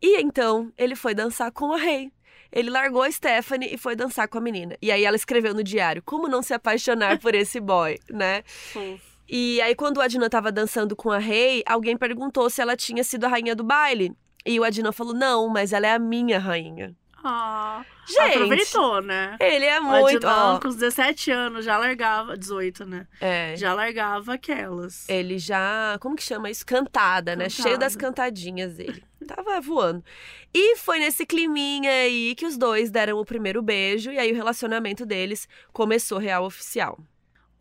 E 0.00 0.20
então 0.20 0.72
ele 0.76 0.96
foi 0.96 1.14
dançar 1.14 1.52
com 1.52 1.72
a 1.72 1.76
Rei. 1.76 2.10
Ele 2.50 2.68
largou 2.68 3.02
a 3.02 3.10
Stephanie 3.10 3.72
e 3.72 3.78
foi 3.78 3.94
dançar 3.96 4.28
com 4.28 4.36
a 4.36 4.40
menina. 4.40 4.76
E 4.82 4.90
aí 4.90 5.04
ela 5.04 5.16
escreveu 5.16 5.54
no 5.54 5.62
diário: 5.62 6.02
como 6.04 6.28
não 6.28 6.42
se 6.42 6.52
apaixonar 6.52 7.18
por 7.18 7.34
esse 7.34 7.60
boy, 7.60 7.98
né? 8.10 8.42
Fofo. 8.72 9.11
E 9.34 9.62
aí, 9.62 9.74
quando 9.74 9.96
o 9.96 10.00
Adnan 10.02 10.28
tava 10.28 10.52
dançando 10.52 10.94
com 10.94 11.10
a 11.10 11.16
Rei, 11.18 11.62
alguém 11.64 11.96
perguntou 11.96 12.50
se 12.50 12.60
ela 12.60 12.76
tinha 12.76 13.02
sido 13.02 13.24
a 13.24 13.28
rainha 13.28 13.56
do 13.56 13.64
baile. 13.64 14.12
E 14.44 14.60
o 14.60 14.64
Adnan 14.64 14.92
falou: 14.92 15.14
não, 15.14 15.48
mas 15.48 15.72
ela 15.72 15.86
é 15.86 15.92
a 15.94 15.98
minha 15.98 16.38
rainha. 16.38 16.94
Ah, 17.24 17.82
Gente, 18.06 18.34
aproveitou, 18.34 19.00
né? 19.00 19.36
ele 19.40 19.64
é 19.64 19.80
O 19.80 19.84
muito. 19.84 20.26
Adnan, 20.26 20.54
Ó, 20.56 20.58
com 20.58 20.68
os 20.68 20.74
17 20.74 21.30
anos, 21.30 21.64
já 21.64 21.78
largava, 21.78 22.36
18, 22.36 22.84
né? 22.84 23.06
é, 23.20 23.54
Já 23.56 23.72
largava 23.72 24.34
aquelas. 24.34 25.08
ele 25.08 25.38
já. 25.38 25.96
Como 26.00 26.14
que 26.16 26.22
chama 26.24 26.50
isso? 26.50 26.66
Cantada, 26.66 27.34
né? 27.34 27.48
Cheio 27.48 27.78
das 27.78 27.96
cantadinhas 27.96 28.74
dele. 28.74 29.02
Tava 29.26 29.60
voando. 29.60 30.04
E 30.52 30.76
foi 30.76 30.98
nesse 30.98 31.24
climinha 31.24 31.90
aí 31.90 32.34
que 32.34 32.44
os 32.44 32.58
dois 32.58 32.90
deram 32.90 33.18
o 33.18 33.24
primeiro 33.24 33.62
beijo. 33.62 34.10
E 34.10 34.18
aí 34.18 34.30
o 34.32 34.34
relacionamento 34.34 35.06
deles 35.06 35.48
começou 35.72 36.18
real 36.18 36.44
oficial. 36.44 36.98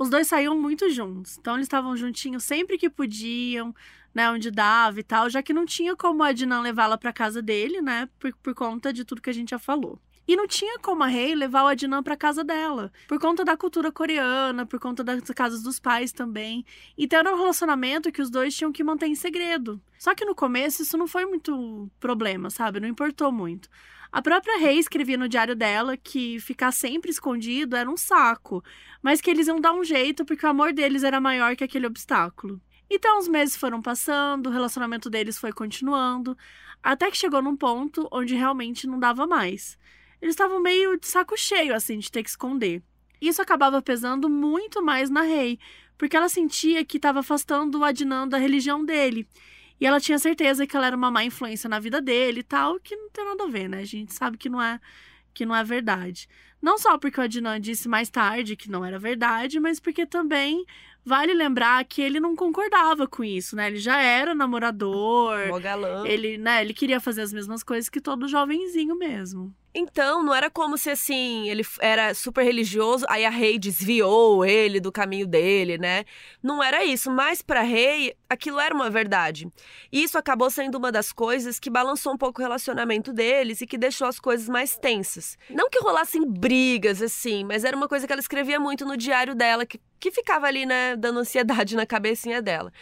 Os 0.02 0.10
dois 0.10 0.26
saíam 0.26 0.60
muito 0.60 0.90
juntos. 0.90 1.38
Então 1.38 1.54
eles 1.54 1.66
estavam 1.66 1.96
juntinhos 1.96 2.44
sempre 2.44 2.76
que 2.76 2.90
podiam, 2.90 3.72
né? 4.16 4.32
Onde 4.32 4.50
dava 4.50 5.00
e 5.00 5.04
tal, 5.04 5.30
já 5.30 5.44
que 5.44 5.54
não 5.54 5.64
tinha 5.64 5.96
como 5.96 6.24
a 6.24 6.30
Adnan 6.30 6.62
levá-la 6.62 6.98
pra 6.98 7.14
casa 7.14 7.40
dele, 7.40 7.84
né? 7.84 8.10
Por, 8.18 8.36
por 8.38 8.56
conta 8.56 8.92
de 8.92 9.06
tudo 9.06 9.22
que 9.22 9.30
a 9.30 9.34
gente 9.34 9.52
já 9.52 9.60
falou. 9.60 10.00
E 10.27 10.36
não 10.36 10.47
tinha 10.47 10.79
como 10.79 11.03
a 11.03 11.07
Rei 11.07 11.34
levar 11.36 11.63
o 11.63 11.67
Adnan 11.67 12.03
pra 12.03 12.15
casa 12.15 12.43
dela, 12.43 12.91
por 13.07 13.19
conta 13.19 13.43
da 13.43 13.57
cultura 13.57 13.91
coreana, 13.91 14.65
por 14.65 14.79
conta 14.79 15.03
das 15.03 15.21
casas 15.31 15.63
dos 15.63 15.79
pais 15.79 16.12
também. 16.12 16.65
Então 16.97 17.19
era 17.19 17.34
um 17.34 17.38
relacionamento 17.38 18.12
que 18.12 18.21
os 18.21 18.29
dois 18.29 18.55
tinham 18.55 18.71
que 18.71 18.84
manter 18.84 19.07
em 19.07 19.15
segredo. 19.15 19.81
Só 19.97 20.13
que 20.13 20.25
no 20.25 20.36
começo 20.36 20.84
isso 20.84 20.97
não 20.97 21.07
foi 21.07 21.25
muito 21.25 21.89
problema, 21.99 22.49
sabe? 22.49 22.79
Não 22.79 22.88
importou 22.88 23.31
muito. 23.31 23.67
A 24.12 24.21
própria 24.21 24.60
Rei 24.60 24.77
escrevia 24.77 25.17
no 25.17 25.29
diário 25.29 25.55
dela 25.55 25.95
que 25.95 26.39
ficar 26.41 26.71
sempre 26.73 27.10
escondido 27.10 27.77
era 27.77 27.89
um 27.89 27.95
saco, 27.95 28.62
mas 29.01 29.21
que 29.21 29.29
eles 29.29 29.47
iam 29.47 29.60
dar 29.60 29.73
um 29.73 29.86
jeito 29.86 30.25
porque 30.25 30.45
o 30.45 30.49
amor 30.49 30.73
deles 30.73 31.03
era 31.03 31.21
maior 31.21 31.55
que 31.55 31.63
aquele 31.63 31.88
obstáculo. 31.88 32.62
Então 32.89 33.19
os 33.19 33.27
meses 33.29 33.55
foram 33.55 33.81
passando, 33.81 34.47
o 34.47 34.51
relacionamento 34.51 35.10
deles 35.10 35.38
foi 35.38 35.53
continuando, 35.53 36.38
até 36.84 37.10
que 37.10 37.17
chegou 37.17 37.41
num 37.41 37.55
ponto 37.55 38.05
onde 38.12 38.36
realmente 38.36 38.86
não 38.86 38.99
dava 38.99 39.25
mais. 39.25 39.79
Eles 40.21 40.34
estavam 40.34 40.62
meio 40.62 40.97
de 40.97 41.07
saco 41.07 41.36
cheio, 41.38 41.75
assim, 41.75 41.97
de 41.97 42.12
ter 42.12 42.23
que 42.23 42.29
esconder. 42.29 42.84
Isso 43.19 43.41
acabava 43.41 43.81
pesando 43.81 44.29
muito 44.29 44.81
mais 44.84 45.10
na 45.10 45.21
Rei, 45.21 45.60
porque 45.97 46.15
ela 46.15 46.29
sentia 46.29 46.84
que 46.86 46.97
estava 46.97 47.19
afastando 47.19 47.79
o 47.79 47.84
Adnan 47.84 48.27
da 48.27 48.38
religião 48.38 48.84
dele. 48.84 49.27
E 49.79 49.86
ela 49.86 49.99
tinha 49.99 50.19
certeza 50.19 50.67
que 50.67 50.75
ela 50.77 50.88
era 50.88 50.95
uma 50.95 51.10
má 51.10 51.23
influência 51.23 51.67
na 51.67 51.79
vida 51.79 51.99
dele 51.99 52.41
e 52.41 52.43
tal, 52.43 52.79
que 52.79 52.95
não 52.95 53.10
tem 53.10 53.25
nada 53.25 53.43
a 53.43 53.47
ver, 53.47 53.67
né? 53.67 53.79
A 53.79 53.86
gente 53.86 54.13
sabe 54.13 54.38
que 54.38 54.47
não 54.47 54.62
é 54.62 54.79
que 55.34 55.45
não 55.45 55.55
é 55.55 55.63
verdade. 55.63 56.27
Não 56.62 56.77
só 56.77 56.97
porque 56.97 57.19
o 57.19 57.23
Adnan 57.23 57.60
disse 57.60 57.88
mais 57.88 58.10
tarde 58.10 58.55
que 58.55 58.69
não 58.69 58.86
era 58.86 58.99
verdade, 58.99 59.60
mas 59.60 59.79
porque 59.79 60.05
também 60.05 60.65
vale 61.03 61.34
lembrar 61.34 61.84
que 61.86 62.01
ele 62.01 62.19
não 62.19 62.36
concordava 62.36 63.07
com 63.07 63.23
isso, 63.23 63.55
né? 63.55 63.67
Ele 63.67 63.79
já 63.79 63.99
era 63.99 64.36
namorador, 64.36 65.47
Mó 65.47 65.60
galã. 65.60 66.05
ele, 66.05 66.38
né, 66.38 66.62
ele 66.62 66.73
queria 66.73 66.99
fazer 66.99 67.21
as 67.21 67.34
mesmas 67.34 67.63
coisas 67.63 67.89
que 67.89 67.99
todo 67.99 68.27
jovenzinho 68.27 68.95
mesmo. 68.95 69.55
Então, 69.73 70.21
não 70.21 70.34
era 70.34 70.49
como 70.49 70.77
se 70.77 70.89
assim, 70.89 71.49
ele 71.49 71.65
era 71.79 72.13
super 72.13 72.43
religioso, 72.43 73.05
aí 73.07 73.25
a 73.25 73.29
rei 73.29 73.57
desviou 73.57 74.43
ele 74.45 74.81
do 74.81 74.91
caminho 74.91 75.25
dele, 75.25 75.77
né? 75.77 76.03
Não 76.43 76.62
era 76.62 76.84
isso, 76.84 77.10
mas 77.10 77.41
pra 77.41 77.62
rei, 77.62 78.13
aquilo 78.29 78.60
era 78.60 78.75
uma 78.75 78.89
verdade. 78.89 79.47
E 79.89 80.03
isso 80.03 80.17
acabou 80.17 80.49
sendo 80.49 80.77
uma 80.77 80.91
das 80.91 81.13
coisas 81.13 81.57
que 81.57 81.69
balançou 81.69 82.13
um 82.13 82.17
pouco 82.17 82.41
o 82.41 82.43
relacionamento 82.43 83.13
deles 83.13 83.62
e 83.62 83.67
que 83.67 83.77
deixou 83.77 84.07
as 84.07 84.19
coisas 84.19 84.49
mais 84.49 84.77
tensas. 84.77 85.38
Não 85.49 85.69
que 85.69 85.79
rolassem 85.79 86.29
brigas, 86.29 87.01
assim, 87.01 87.45
mas 87.45 87.63
era 87.63 87.75
uma 87.75 87.88
coisa 87.88 88.05
que 88.05 88.12
ela 88.12 88.21
escrevia 88.21 88.60
muito 88.60 88.86
no 88.86 88.97
diário 88.97 89.34
dela, 89.34 89.65
que, 89.65 89.79
que 89.99 90.12
ficava 90.12 90.47
ali, 90.47 90.65
né, 90.65 90.97
dando 90.97 91.19
ansiedade 91.19 91.77
na 91.77 91.86
cabecinha 91.86 92.41
dela. 92.41 92.73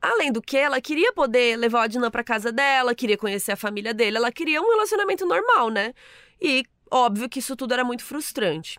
Além 0.00 0.30
do 0.30 0.40
que, 0.40 0.56
ela 0.56 0.80
queria 0.80 1.12
poder 1.12 1.56
levar 1.56 1.80
o 1.80 1.82
Adnan 1.82 2.10
pra 2.10 2.22
casa 2.22 2.52
dela, 2.52 2.94
queria 2.94 3.16
conhecer 3.16 3.52
a 3.52 3.56
família 3.56 3.92
dele, 3.92 4.16
ela 4.16 4.30
queria 4.30 4.62
um 4.62 4.70
relacionamento 4.70 5.26
normal, 5.26 5.70
né? 5.70 5.92
E 6.40 6.64
óbvio 6.90 7.28
que 7.28 7.40
isso 7.40 7.56
tudo 7.56 7.74
era 7.74 7.84
muito 7.84 8.04
frustrante. 8.04 8.78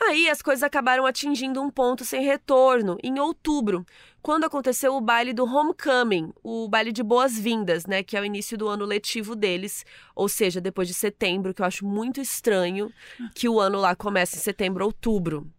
Aí 0.00 0.28
as 0.28 0.42
coisas 0.42 0.62
acabaram 0.62 1.06
atingindo 1.06 1.60
um 1.60 1.70
ponto 1.70 2.04
sem 2.04 2.22
retorno 2.22 2.98
em 3.02 3.18
outubro, 3.18 3.84
quando 4.20 4.44
aconteceu 4.44 4.94
o 4.94 5.00
baile 5.00 5.32
do 5.32 5.44
Homecoming, 5.44 6.32
o 6.42 6.68
baile 6.68 6.92
de 6.92 7.02
boas-vindas, 7.02 7.86
né, 7.86 8.02
que 8.02 8.16
é 8.16 8.20
o 8.20 8.24
início 8.24 8.58
do 8.58 8.68
ano 8.68 8.84
letivo 8.84 9.34
deles, 9.34 9.86
ou 10.14 10.28
seja, 10.28 10.60
depois 10.60 10.86
de 10.86 10.94
setembro, 10.94 11.54
que 11.54 11.62
eu 11.62 11.66
acho 11.66 11.86
muito 11.86 12.20
estranho 12.20 12.92
que 13.34 13.48
o 13.48 13.58
ano 13.58 13.78
lá 13.78 13.96
comece 13.96 14.36
em 14.36 14.40
setembro, 14.40 14.84
outubro. 14.84 15.50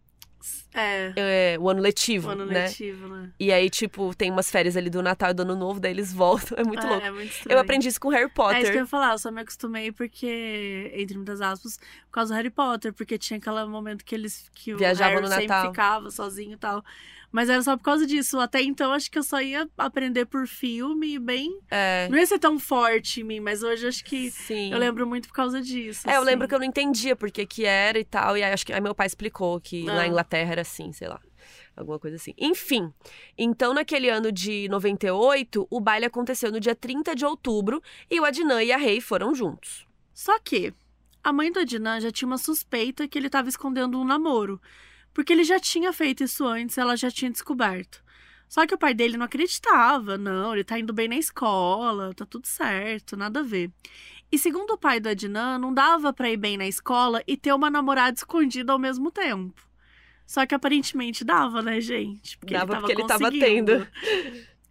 É. 0.74 1.12
é, 1.16 1.56
o 1.58 1.68
ano 1.68 1.80
letivo, 1.80 2.28
O 2.28 2.32
ano 2.32 2.44
né? 2.46 2.64
letivo, 2.64 3.08
né? 3.08 3.30
E 3.40 3.50
aí, 3.52 3.68
tipo, 3.70 4.14
tem 4.14 4.30
umas 4.30 4.50
férias 4.50 4.76
ali 4.76 4.90
do 4.90 5.02
Natal 5.02 5.30
e 5.30 5.34
do 5.34 5.42
Ano 5.42 5.56
Novo, 5.56 5.80
daí 5.80 5.92
eles 5.92 6.12
voltam. 6.12 6.58
É 6.58 6.64
muito 6.64 6.84
é, 6.86 6.90
louco. 6.90 7.06
É 7.06 7.10
muito 7.10 7.32
Eu 7.48 7.58
aprendi 7.58 7.88
isso 7.88 8.00
com 8.00 8.08
Harry 8.10 8.24
É 8.24 8.26
isso 8.26 8.34
que 8.34 8.40
eu 8.40 8.44
Potter. 8.44 8.74
ia 8.76 8.86
falar, 8.86 9.12
eu 9.12 9.18
só 9.18 9.30
me 9.30 9.40
acostumei 9.40 9.90
porque, 9.92 10.90
entre 10.94 11.16
muitas 11.16 11.40
aspas, 11.40 11.76
por 11.76 12.12
causa 12.12 12.34
do 12.34 12.36
Harry 12.36 12.50
Potter, 12.50 12.92
porque 12.92 13.16
tinha 13.18 13.38
aquele 13.38 13.64
momento 13.66 14.04
que 14.04 14.14
eles 14.14 14.50
que 14.54 14.74
o 14.74 14.78
Viajavam 14.78 15.14
Harry 15.14 15.22
no 15.22 15.28
sempre 15.28 15.46
Natal. 15.46 15.70
ficava 15.70 16.10
sozinho 16.10 16.52
e 16.52 16.56
tal. 16.58 16.84
Mas 17.30 17.50
era 17.50 17.60
só 17.60 17.76
por 17.76 17.82
causa 17.84 18.06
disso. 18.06 18.40
Até 18.40 18.62
então, 18.62 18.90
acho 18.90 19.10
que 19.10 19.18
eu 19.18 19.22
só 19.22 19.38
ia 19.42 19.68
aprender 19.76 20.24
por 20.24 20.46
filme 20.46 21.18
bem. 21.18 21.58
É. 21.70 22.08
Não 22.10 22.16
ia 22.16 22.24
ser 22.24 22.38
tão 22.38 22.58
forte 22.58 23.20
em 23.20 23.24
mim, 23.24 23.38
mas 23.38 23.62
hoje 23.62 23.86
acho 23.86 24.02
que 24.02 24.30
Sim. 24.30 24.72
eu 24.72 24.78
lembro 24.78 25.06
muito 25.06 25.28
por 25.28 25.34
causa 25.34 25.60
disso. 25.60 26.08
É, 26.08 26.12
eu 26.14 26.16
assim. 26.22 26.24
lembro 26.26 26.48
que 26.48 26.54
eu 26.54 26.58
não 26.58 26.64
entendia 26.64 27.14
porque 27.14 27.44
que 27.44 27.66
era 27.66 27.98
e 27.98 28.04
tal. 28.04 28.34
E 28.38 28.42
aí 28.42 28.50
acho 28.50 28.64
que 28.64 28.72
aí 28.72 28.80
meu 28.80 28.94
pai 28.94 29.06
explicou 29.06 29.60
que 29.60 29.82
lá 29.84 29.92
Ah. 29.92 29.96
na 29.96 30.06
Inglaterra 30.06 30.52
era 30.58 30.62
assim, 30.62 30.92
sei 30.92 31.08
lá. 31.08 31.20
Alguma 31.76 31.98
coisa 31.98 32.16
assim. 32.16 32.34
Enfim, 32.36 32.92
então 33.36 33.72
naquele 33.72 34.10
ano 34.10 34.32
de 34.32 34.68
98, 34.68 35.66
o 35.70 35.80
baile 35.80 36.06
aconteceu 36.06 36.50
no 36.50 36.60
dia 36.60 36.74
30 36.74 37.14
de 37.14 37.24
outubro 37.24 37.80
e 38.10 38.20
o 38.20 38.24
Adnan 38.24 38.62
e 38.62 38.72
a 38.72 38.76
Rei 38.76 39.00
foram 39.00 39.34
juntos. 39.34 39.86
Só 40.12 40.38
que 40.40 40.74
a 41.22 41.32
mãe 41.32 41.52
do 41.52 41.60
Adnan 41.60 42.00
já 42.00 42.10
tinha 42.10 42.26
uma 42.26 42.38
suspeita 42.38 43.06
que 43.06 43.16
ele 43.16 43.28
estava 43.28 43.48
escondendo 43.48 43.98
um 43.98 44.04
namoro, 44.04 44.60
porque 45.14 45.32
ele 45.32 45.44
já 45.44 45.60
tinha 45.60 45.92
feito 45.92 46.24
isso 46.24 46.44
antes, 46.44 46.76
ela 46.76 46.96
já 46.96 47.10
tinha 47.10 47.30
descoberto. 47.30 48.02
Só 48.48 48.66
que 48.66 48.74
o 48.74 48.78
pai 48.78 48.94
dele 48.94 49.16
não 49.16 49.26
acreditava, 49.26 50.16
não, 50.16 50.54
ele 50.54 50.64
tá 50.64 50.78
indo 50.78 50.92
bem 50.92 51.06
na 51.06 51.16
escola, 51.16 52.14
tá 52.14 52.24
tudo 52.24 52.46
certo, 52.46 53.16
nada 53.16 53.40
a 53.40 53.42
ver. 53.42 53.70
E 54.32 54.38
segundo 54.38 54.72
o 54.72 54.78
pai 54.78 55.00
do 55.00 55.08
Adnan, 55.08 55.58
não 55.58 55.72
dava 55.72 56.12
pra 56.12 56.30
ir 56.30 56.36
bem 56.36 56.56
na 56.56 56.66
escola 56.66 57.22
e 57.26 57.36
ter 57.36 57.52
uma 57.52 57.70
namorada 57.70 58.16
escondida 58.16 58.72
ao 58.72 58.78
mesmo 58.78 59.10
tempo. 59.10 59.67
Só 60.28 60.44
que 60.44 60.54
aparentemente 60.54 61.24
dava, 61.24 61.62
né, 61.62 61.80
gente? 61.80 62.36
Porque 62.36 62.52
Dava 62.52 62.74
ele 62.74 62.80
porque 62.80 62.92
ele 62.92 63.06
tava 63.06 63.30
tendo. 63.30 63.88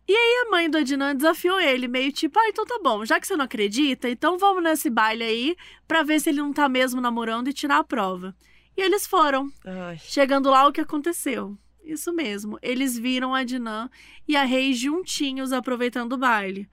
E 0.07 0.45
a 0.45 0.51
mãe 0.51 0.69
do 0.69 0.77
Adnan 0.77 1.15
desafiou 1.15 1.59
ele, 1.59 1.87
meio 1.87 2.11
tipo, 2.11 2.37
ah, 2.39 2.47
então 2.47 2.63
tá 2.63 2.79
bom, 2.81 3.03
já 3.03 3.19
que 3.19 3.25
você 3.25 3.35
não 3.35 3.45
acredita, 3.45 4.07
então 4.07 4.37
vamos 4.37 4.61
nesse 4.61 4.87
baile 4.87 5.23
aí 5.23 5.57
pra 5.87 6.03
ver 6.03 6.21
se 6.21 6.29
ele 6.29 6.41
não 6.41 6.53
tá 6.53 6.69
mesmo 6.69 7.01
namorando 7.01 7.47
e 7.47 7.53
tirar 7.53 7.79
a 7.79 7.83
prova. 7.83 8.35
E 8.77 8.81
eles 8.81 9.07
foram. 9.07 9.51
Ai, 9.65 9.97
Chegando 9.97 10.51
lá, 10.51 10.67
o 10.67 10.71
que 10.71 10.79
aconteceu? 10.79 11.57
Isso 11.83 12.13
mesmo, 12.13 12.59
eles 12.61 12.95
viram 12.95 13.33
a 13.33 13.39
Adnan 13.39 13.89
e 14.27 14.35
a 14.35 14.43
Rei 14.43 14.73
juntinhos 14.73 15.51
aproveitando 15.51 16.13
o 16.13 16.17
baile. 16.17 16.69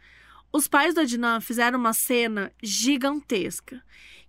Os 0.52 0.68
pais 0.68 0.94
do 0.94 1.00
Adnan 1.00 1.40
fizeram 1.40 1.78
uma 1.78 1.94
cena 1.94 2.52
gigantesca, 2.62 3.82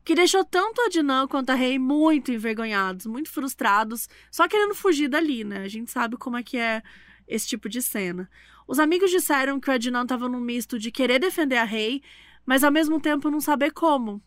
que 0.06 0.14
deixou 0.14 0.46
tanto 0.46 0.80
a 0.82 0.86
Adnan 0.86 1.28
quanto 1.28 1.50
a 1.50 1.56
Rei 1.56 1.80
muito 1.80 2.32
envergonhados, 2.32 3.08
muito 3.08 3.30
frustrados, 3.32 4.08
só 4.32 4.48
querendo 4.48 4.76
fugir 4.76 5.08
dali, 5.08 5.44
né? 5.44 5.64
A 5.64 5.68
gente 5.68 5.90
sabe 5.90 6.16
como 6.16 6.38
é 6.38 6.44
que 6.44 6.58
é 6.58 6.84
esse 7.28 7.48
tipo 7.48 7.68
de 7.68 7.82
cena. 7.82 8.30
Os 8.68 8.78
amigos 8.78 9.10
disseram 9.10 9.60
que 9.60 9.68
o 9.68 9.74
Adnan 9.74 10.04
estava 10.04 10.30
num 10.30 10.40
misto 10.40 10.78
de 10.78 10.92
querer 10.92 11.18
defender 11.18 11.58
a 11.58 11.64
Rei, 11.64 12.04
mas 12.46 12.64
ao 12.64 12.72
mesmo 12.72 13.02
tempo 13.02 13.32
não 13.32 13.42
saber 13.42 13.72
como. 13.72 14.22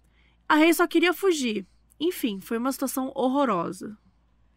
A 0.48 0.56
Rei 0.56 0.74
só 0.74 0.84
queria 0.84 1.14
fugir. 1.14 1.64
Enfim, 2.00 2.40
foi 2.40 2.58
uma 2.58 2.72
situação 2.72 3.12
horrorosa. 3.14 3.96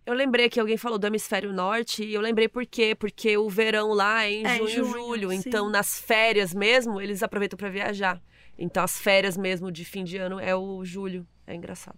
Eu 0.04 0.16
lembrei 0.16 0.50
que 0.50 0.60
alguém 0.60 0.78
falou 0.78 0.98
do 0.98 1.06
hemisfério 1.06 1.54
norte 1.54 2.04
e 2.04 2.16
eu 2.16 2.22
lembrei 2.22 2.48
por 2.48 2.66
quê? 2.66 2.96
Porque 2.96 3.38
o 3.38 3.48
verão 3.48 3.94
lá 3.94 4.24
é 4.26 4.32
em 4.32 4.46
É, 4.46 4.58
junho 4.58 4.70
e 4.70 4.92
julho. 4.92 5.32
Então, 5.32 5.70
nas 5.70 6.00
férias 6.00 6.52
mesmo, 6.52 7.00
eles 7.00 7.22
aproveitam 7.22 7.58
pra 7.58 7.70
viajar. 7.70 8.20
Então, 8.62 8.84
as 8.84 9.00
férias 9.00 9.36
mesmo 9.36 9.72
de 9.72 9.84
fim 9.84 10.04
de 10.04 10.18
ano 10.18 10.40
é 10.40 10.56
o 10.56 10.86
julho. 10.86 11.28
É 11.48 11.56
engraçado. 11.56 11.98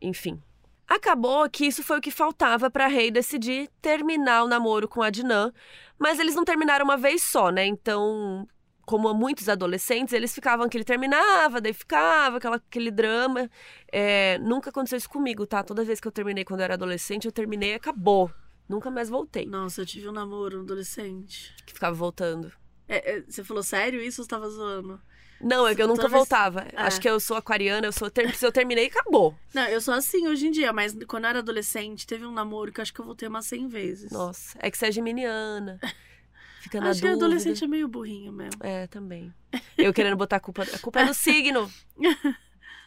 Enfim. 0.00 0.40
Acabou 0.86 1.48
que 1.50 1.66
isso 1.66 1.82
foi 1.82 1.98
o 1.98 2.00
que 2.00 2.10
faltava 2.10 2.70
pra 2.70 2.86
Rei 2.86 3.10
decidir 3.10 3.68
terminar 3.82 4.44
o 4.44 4.48
namoro 4.48 4.86
com 4.86 5.02
a 5.02 5.08
Adnan. 5.08 5.52
Mas 5.98 6.20
eles 6.20 6.34
não 6.34 6.44
terminaram 6.44 6.84
uma 6.84 6.96
vez 6.96 7.22
só, 7.22 7.50
né? 7.50 7.66
Então, 7.66 8.46
como 8.84 9.12
muitos 9.14 9.48
adolescentes, 9.48 10.12
eles 10.12 10.32
ficavam 10.32 10.68
que 10.68 10.76
ele 10.76 10.84
terminava, 10.84 11.60
daí 11.60 11.72
ficava 11.72 12.36
aquela, 12.36 12.56
aquele 12.56 12.90
drama. 12.90 13.50
É, 13.90 14.38
nunca 14.38 14.70
aconteceu 14.70 14.98
isso 14.98 15.08
comigo, 15.08 15.46
tá? 15.46 15.64
Toda 15.64 15.84
vez 15.84 15.98
que 15.98 16.06
eu 16.06 16.12
terminei 16.12 16.44
quando 16.44 16.60
eu 16.60 16.64
era 16.64 16.74
adolescente, 16.74 17.24
eu 17.24 17.32
terminei 17.32 17.72
e 17.72 17.74
acabou. 17.74 18.30
Nunca 18.68 18.90
mais 18.90 19.08
voltei. 19.08 19.44
Nossa, 19.44 19.80
eu 19.80 19.86
tive 19.86 20.08
um 20.08 20.12
namoro 20.12 20.58
um 20.58 20.62
adolescente. 20.62 21.54
Que 21.66 21.72
ficava 21.72 21.94
voltando. 21.94 22.52
É, 22.88 23.16
é, 23.16 23.20
você 23.22 23.42
falou 23.42 23.62
sério 23.62 24.00
isso 24.00 24.20
ou 24.20 24.24
você 24.24 24.30
tava 24.30 24.48
zoando? 24.48 25.00
Não, 25.40 25.66
é 25.66 25.74
que 25.74 25.82
eu 25.82 25.88
nunca 25.88 26.02
Toda 26.02 26.08
vez- 26.10 26.18
voltava. 26.20 26.60
É. 26.72 26.74
Acho 26.76 27.00
que 27.00 27.08
eu 27.08 27.18
sou 27.20 27.36
aquariana, 27.36 27.86
eu 27.86 27.92
sou 27.92 28.08
ter... 28.10 28.34
se 28.34 28.46
eu 28.46 28.52
terminei, 28.52 28.86
acabou. 28.86 29.34
Não, 29.52 29.64
eu 29.66 29.80
sou 29.80 29.92
assim 29.92 30.26
hoje 30.28 30.46
em 30.46 30.50
dia, 30.50 30.72
mas 30.72 30.96
quando 31.06 31.24
eu 31.24 31.30
era 31.30 31.38
adolescente, 31.40 32.06
teve 32.06 32.24
um 32.24 32.32
namoro 32.32 32.72
que 32.72 32.80
eu 32.80 32.82
acho 32.82 32.94
que 32.94 33.00
eu 33.00 33.04
voltei 33.04 33.28
umas 33.28 33.46
100 33.46 33.68
vezes. 33.68 34.10
Nossa, 34.12 34.56
é 34.62 34.70
que 34.70 34.78
você 34.78 34.86
é 34.86 34.92
geminiana. 34.92 35.78
Fica 36.62 36.80
na 36.80 36.90
acho 36.90 37.00
que 37.00 37.06
dúvida. 37.08 37.26
adolescente 37.26 37.62
é 37.62 37.66
meio 37.66 37.86
burrinho 37.86 38.32
mesmo. 38.32 38.58
É, 38.60 38.86
também. 38.86 39.34
Eu 39.76 39.92
querendo 39.92 40.16
botar 40.16 40.36
a 40.36 40.40
culpa. 40.40 40.62
A 40.62 40.78
culpa 40.78 41.00
é 41.00 41.04
do 41.04 41.12
signo. 41.14 41.70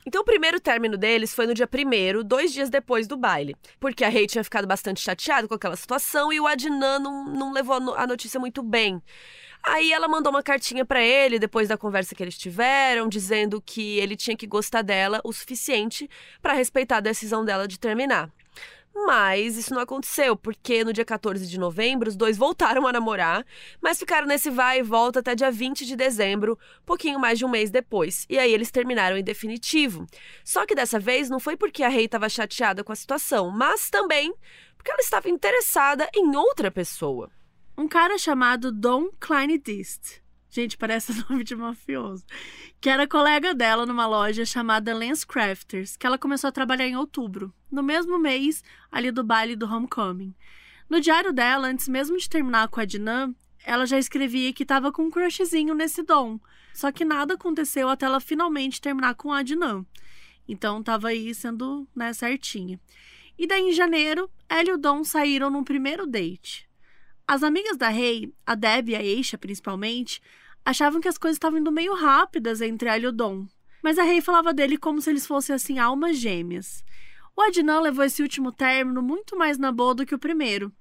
Então, 0.05 0.21
o 0.21 0.25
primeiro 0.25 0.59
término 0.59 0.97
deles 0.97 1.35
foi 1.35 1.45
no 1.45 1.53
dia 1.53 1.67
primeiro, 1.67 2.23
dois 2.23 2.51
dias 2.53 2.69
depois 2.71 3.07
do 3.07 3.15
baile. 3.17 3.55
Porque 3.79 4.03
a 4.03 4.09
Rei 4.09 4.25
tinha 4.25 4.43
ficado 4.43 4.65
bastante 4.65 5.01
chateada 5.01 5.47
com 5.47 5.53
aquela 5.53 5.75
situação 5.75 6.33
e 6.33 6.39
o 6.39 6.47
Adnan 6.47 6.97
não, 6.97 7.25
não 7.25 7.51
levou 7.53 7.75
a 7.95 8.07
notícia 8.07 8.39
muito 8.39 8.63
bem. 8.63 8.99
Aí 9.69 9.91
ela 9.91 10.07
mandou 10.07 10.31
uma 10.31 10.41
cartinha 10.41 10.85
pra 10.85 11.01
ele 11.01 11.37
depois 11.37 11.67
da 11.67 11.77
conversa 11.77 12.15
que 12.15 12.23
eles 12.23 12.37
tiveram, 12.37 13.09
dizendo 13.09 13.61
que 13.61 13.99
ele 13.99 14.15
tinha 14.15 14.37
que 14.37 14.47
gostar 14.47 14.81
dela 14.81 15.19
o 15.25 15.33
suficiente 15.33 16.09
pra 16.41 16.53
respeitar 16.53 16.97
a 16.97 17.01
decisão 17.01 17.43
dela 17.43 17.67
de 17.67 17.77
terminar. 17.77 18.31
Mas 18.95 19.57
isso 19.57 19.73
não 19.73 19.81
aconteceu, 19.81 20.37
porque 20.37 20.85
no 20.85 20.93
dia 20.93 21.03
14 21.03 21.45
de 21.45 21.59
novembro 21.59 22.07
os 22.07 22.15
dois 22.15 22.37
voltaram 22.37 22.87
a 22.87 22.93
namorar, 22.93 23.45
mas 23.81 23.99
ficaram 23.99 24.25
nesse 24.25 24.49
vai 24.49 24.79
e 24.79 24.83
volta 24.83 25.19
até 25.19 25.35
dia 25.35 25.51
20 25.51 25.85
de 25.85 25.97
dezembro, 25.97 26.57
pouquinho 26.85 27.19
mais 27.19 27.37
de 27.37 27.43
um 27.43 27.49
mês 27.49 27.69
depois. 27.69 28.25
E 28.29 28.39
aí 28.39 28.53
eles 28.53 28.71
terminaram 28.71 29.17
em 29.17 29.23
definitivo. 29.23 30.07
Só 30.45 30.65
que 30.65 30.75
dessa 30.75 30.97
vez 30.97 31.29
não 31.29 31.41
foi 31.41 31.57
porque 31.57 31.83
a 31.83 31.89
Rei 31.89 32.05
estava 32.05 32.29
chateada 32.29 32.85
com 32.85 32.93
a 32.93 32.95
situação, 32.95 33.51
mas 33.51 33.89
também 33.89 34.33
porque 34.77 34.91
ela 34.91 35.01
estava 35.01 35.29
interessada 35.29 36.09
em 36.15 36.33
outra 36.37 36.71
pessoa. 36.71 37.29
Um 37.79 37.87
cara 37.87 38.17
chamado 38.17 38.71
Don 38.71 39.11
Kleindienst. 39.19 40.19
Gente, 40.49 40.75
parece 40.75 41.13
nome 41.29 41.43
de 41.43 41.55
mafioso. 41.55 42.25
Que 42.81 42.89
era 42.89 43.07
colega 43.07 43.53
dela 43.53 43.85
numa 43.85 44.07
loja 44.07 44.43
chamada 44.47 44.97
Lance 44.97 45.27
Crafters, 45.27 45.95
que 45.95 46.07
ela 46.07 46.17
começou 46.17 46.47
a 46.47 46.51
trabalhar 46.51 46.87
em 46.87 46.97
outubro, 46.97 47.53
no 47.71 47.83
mesmo 47.83 48.17
mês 48.17 48.63
ali 48.91 49.11
do 49.11 49.23
baile 49.23 49.55
do 49.55 49.71
Homecoming. 49.71 50.33
No 50.89 50.99
diário 50.99 51.31
dela, 51.31 51.67
antes 51.67 51.87
mesmo 51.87 52.17
de 52.17 52.27
terminar 52.27 52.67
com 52.69 52.79
a 52.79 52.85
Dinan, 52.85 53.35
ela 53.63 53.85
já 53.85 53.99
escrevia 53.99 54.51
que 54.51 54.63
estava 54.63 54.91
com 54.91 55.03
um 55.03 55.11
crushzinho 55.11 55.75
nesse 55.75 56.01
Dom. 56.01 56.39
Só 56.73 56.91
que 56.91 57.05
nada 57.05 57.35
aconteceu 57.35 57.89
até 57.89 58.07
ela 58.07 58.19
finalmente 58.19 58.81
terminar 58.81 59.13
com 59.13 59.31
a 59.31 59.43
Dinan. 59.43 59.85
Então 60.47 60.81
tava 60.81 61.09
aí 61.09 61.31
sendo, 61.35 61.87
né, 61.95 62.11
certinha. 62.11 62.79
E 63.37 63.45
daí 63.45 63.69
em 63.69 63.71
janeiro, 63.71 64.27
ela 64.49 64.69
e 64.69 64.73
o 64.73 64.79
Dom 64.79 65.03
saíram 65.03 65.51
num 65.51 65.63
primeiro 65.63 66.07
date. 66.07 66.66
As 67.27 67.43
amigas 67.43 67.75
da 67.75 67.89
Rei, 67.89 68.33
a 68.45 68.55
Deb 68.55 68.89
e 68.89 68.95
a 68.95 69.03
Eisha 69.03 69.37
principalmente, 69.37 70.21
achavam 70.63 71.01
que 71.01 71.09
as 71.09 71.17
coisas 71.17 71.35
estavam 71.35 71.59
indo 71.59 71.69
meio 71.69 71.93
rápidas 71.93 72.61
entre 72.61 72.87
ela 72.87 72.99
e 72.99 73.07
o 73.07 73.11
Dom. 73.11 73.45
Mas 73.83 73.99
a 73.99 74.03
Rei 74.03 74.21
falava 74.21 74.53
dele 74.53 74.77
como 74.77 75.01
se 75.01 75.09
eles 75.09 75.27
fossem 75.27 75.53
assim 75.53 75.77
almas 75.77 76.17
gêmeas. 76.17 76.85
O 77.35 77.41
Adnan 77.41 77.81
levou 77.81 78.05
esse 78.05 78.21
último 78.21 78.49
término 78.51 79.01
muito 79.01 79.37
mais 79.37 79.57
na 79.57 79.73
boa 79.73 79.93
do 79.93 80.05
que 80.05 80.15
o 80.15 80.19
primeiro. 80.19 80.71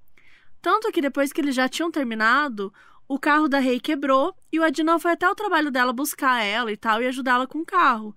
Tanto 0.61 0.89
que 0.89 1.01
depois 1.01 1.33
que 1.33 1.41
eles 1.41 1.53
já 1.53 1.67
tinham 1.67 1.91
terminado, 1.91 2.73
o 3.09 3.19
carro 3.19 3.49
da 3.49 3.59
Rei 3.59 3.77
quebrou 3.77 4.33
e 4.49 4.57
o 4.57 4.63
Adnan 4.63 4.99
foi 4.99 5.11
até 5.11 5.29
o 5.29 5.35
trabalho 5.35 5.69
dela 5.69 5.91
buscar 5.91 6.43
ela 6.43 6.71
e 6.71 6.77
tal 6.77 7.01
e 7.01 7.07
ajudá-la 7.07 7.45
com 7.45 7.59
o 7.59 7.65
carro. 7.65 8.15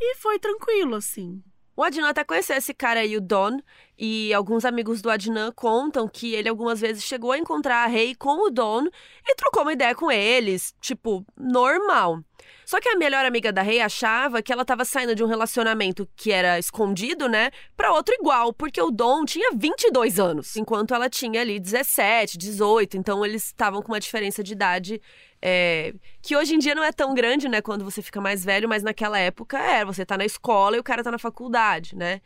E 0.00 0.14
foi 0.14 0.38
tranquilo, 0.38 0.94
assim. 0.94 1.42
O 1.76 1.82
Adnan 1.82 2.08
até 2.08 2.22
conheceu 2.22 2.56
esse 2.56 2.72
cara 2.72 3.00
aí, 3.00 3.16
o 3.16 3.20
Don, 3.20 3.58
e 3.98 4.32
alguns 4.32 4.64
amigos 4.64 5.02
do 5.02 5.10
Adnan 5.10 5.50
contam 5.52 6.08
que 6.08 6.34
ele 6.34 6.48
algumas 6.48 6.80
vezes 6.80 7.02
chegou 7.02 7.32
a 7.32 7.38
encontrar 7.38 7.84
a 7.84 7.86
Rei 7.86 8.14
com 8.14 8.46
o 8.46 8.50
Don 8.50 8.86
e 9.26 9.34
trocou 9.34 9.62
uma 9.62 9.72
ideia 9.72 9.94
com 9.94 10.10
eles, 10.10 10.74
tipo, 10.80 11.24
normal. 11.36 12.20
Só 12.64 12.80
que 12.80 12.88
a 12.88 12.96
melhor 12.96 13.24
amiga 13.24 13.52
da 13.52 13.62
Rei 13.62 13.80
achava 13.80 14.42
que 14.42 14.52
ela 14.52 14.64
tava 14.64 14.84
saindo 14.84 15.14
de 15.14 15.22
um 15.22 15.26
relacionamento 15.26 16.08
que 16.16 16.32
era 16.32 16.58
escondido, 16.58 17.28
né, 17.28 17.50
pra 17.76 17.92
outro 17.92 18.14
igual, 18.14 18.52
porque 18.52 18.80
o 18.80 18.90
Don 18.90 19.24
tinha 19.24 19.50
22 19.54 20.18
anos, 20.18 20.56
enquanto 20.56 20.94
ela 20.94 21.10
tinha 21.10 21.40
ali 21.40 21.58
17, 21.58 22.38
18, 22.38 22.96
então 22.96 23.24
eles 23.24 23.46
estavam 23.46 23.82
com 23.82 23.92
uma 23.92 24.00
diferença 24.00 24.42
de 24.42 24.52
idade 24.52 25.00
é, 25.46 25.92
que 26.22 26.34
hoje 26.34 26.54
em 26.54 26.58
dia 26.58 26.74
não 26.74 26.82
é 26.82 26.90
tão 26.90 27.12
grande, 27.12 27.50
né, 27.50 27.60
quando 27.60 27.84
você 27.84 28.00
fica 28.00 28.18
mais 28.18 28.42
velho, 28.42 28.66
mas 28.66 28.82
naquela 28.82 29.18
época 29.18 29.58
era, 29.58 29.84
você 29.84 30.04
tá 30.06 30.16
na 30.16 30.24
escola 30.24 30.76
e 30.76 30.80
o 30.80 30.82
cara 30.82 31.04
tá 31.04 31.10
na 31.10 31.18
faculdade, 31.18 31.94
né? 31.94 32.22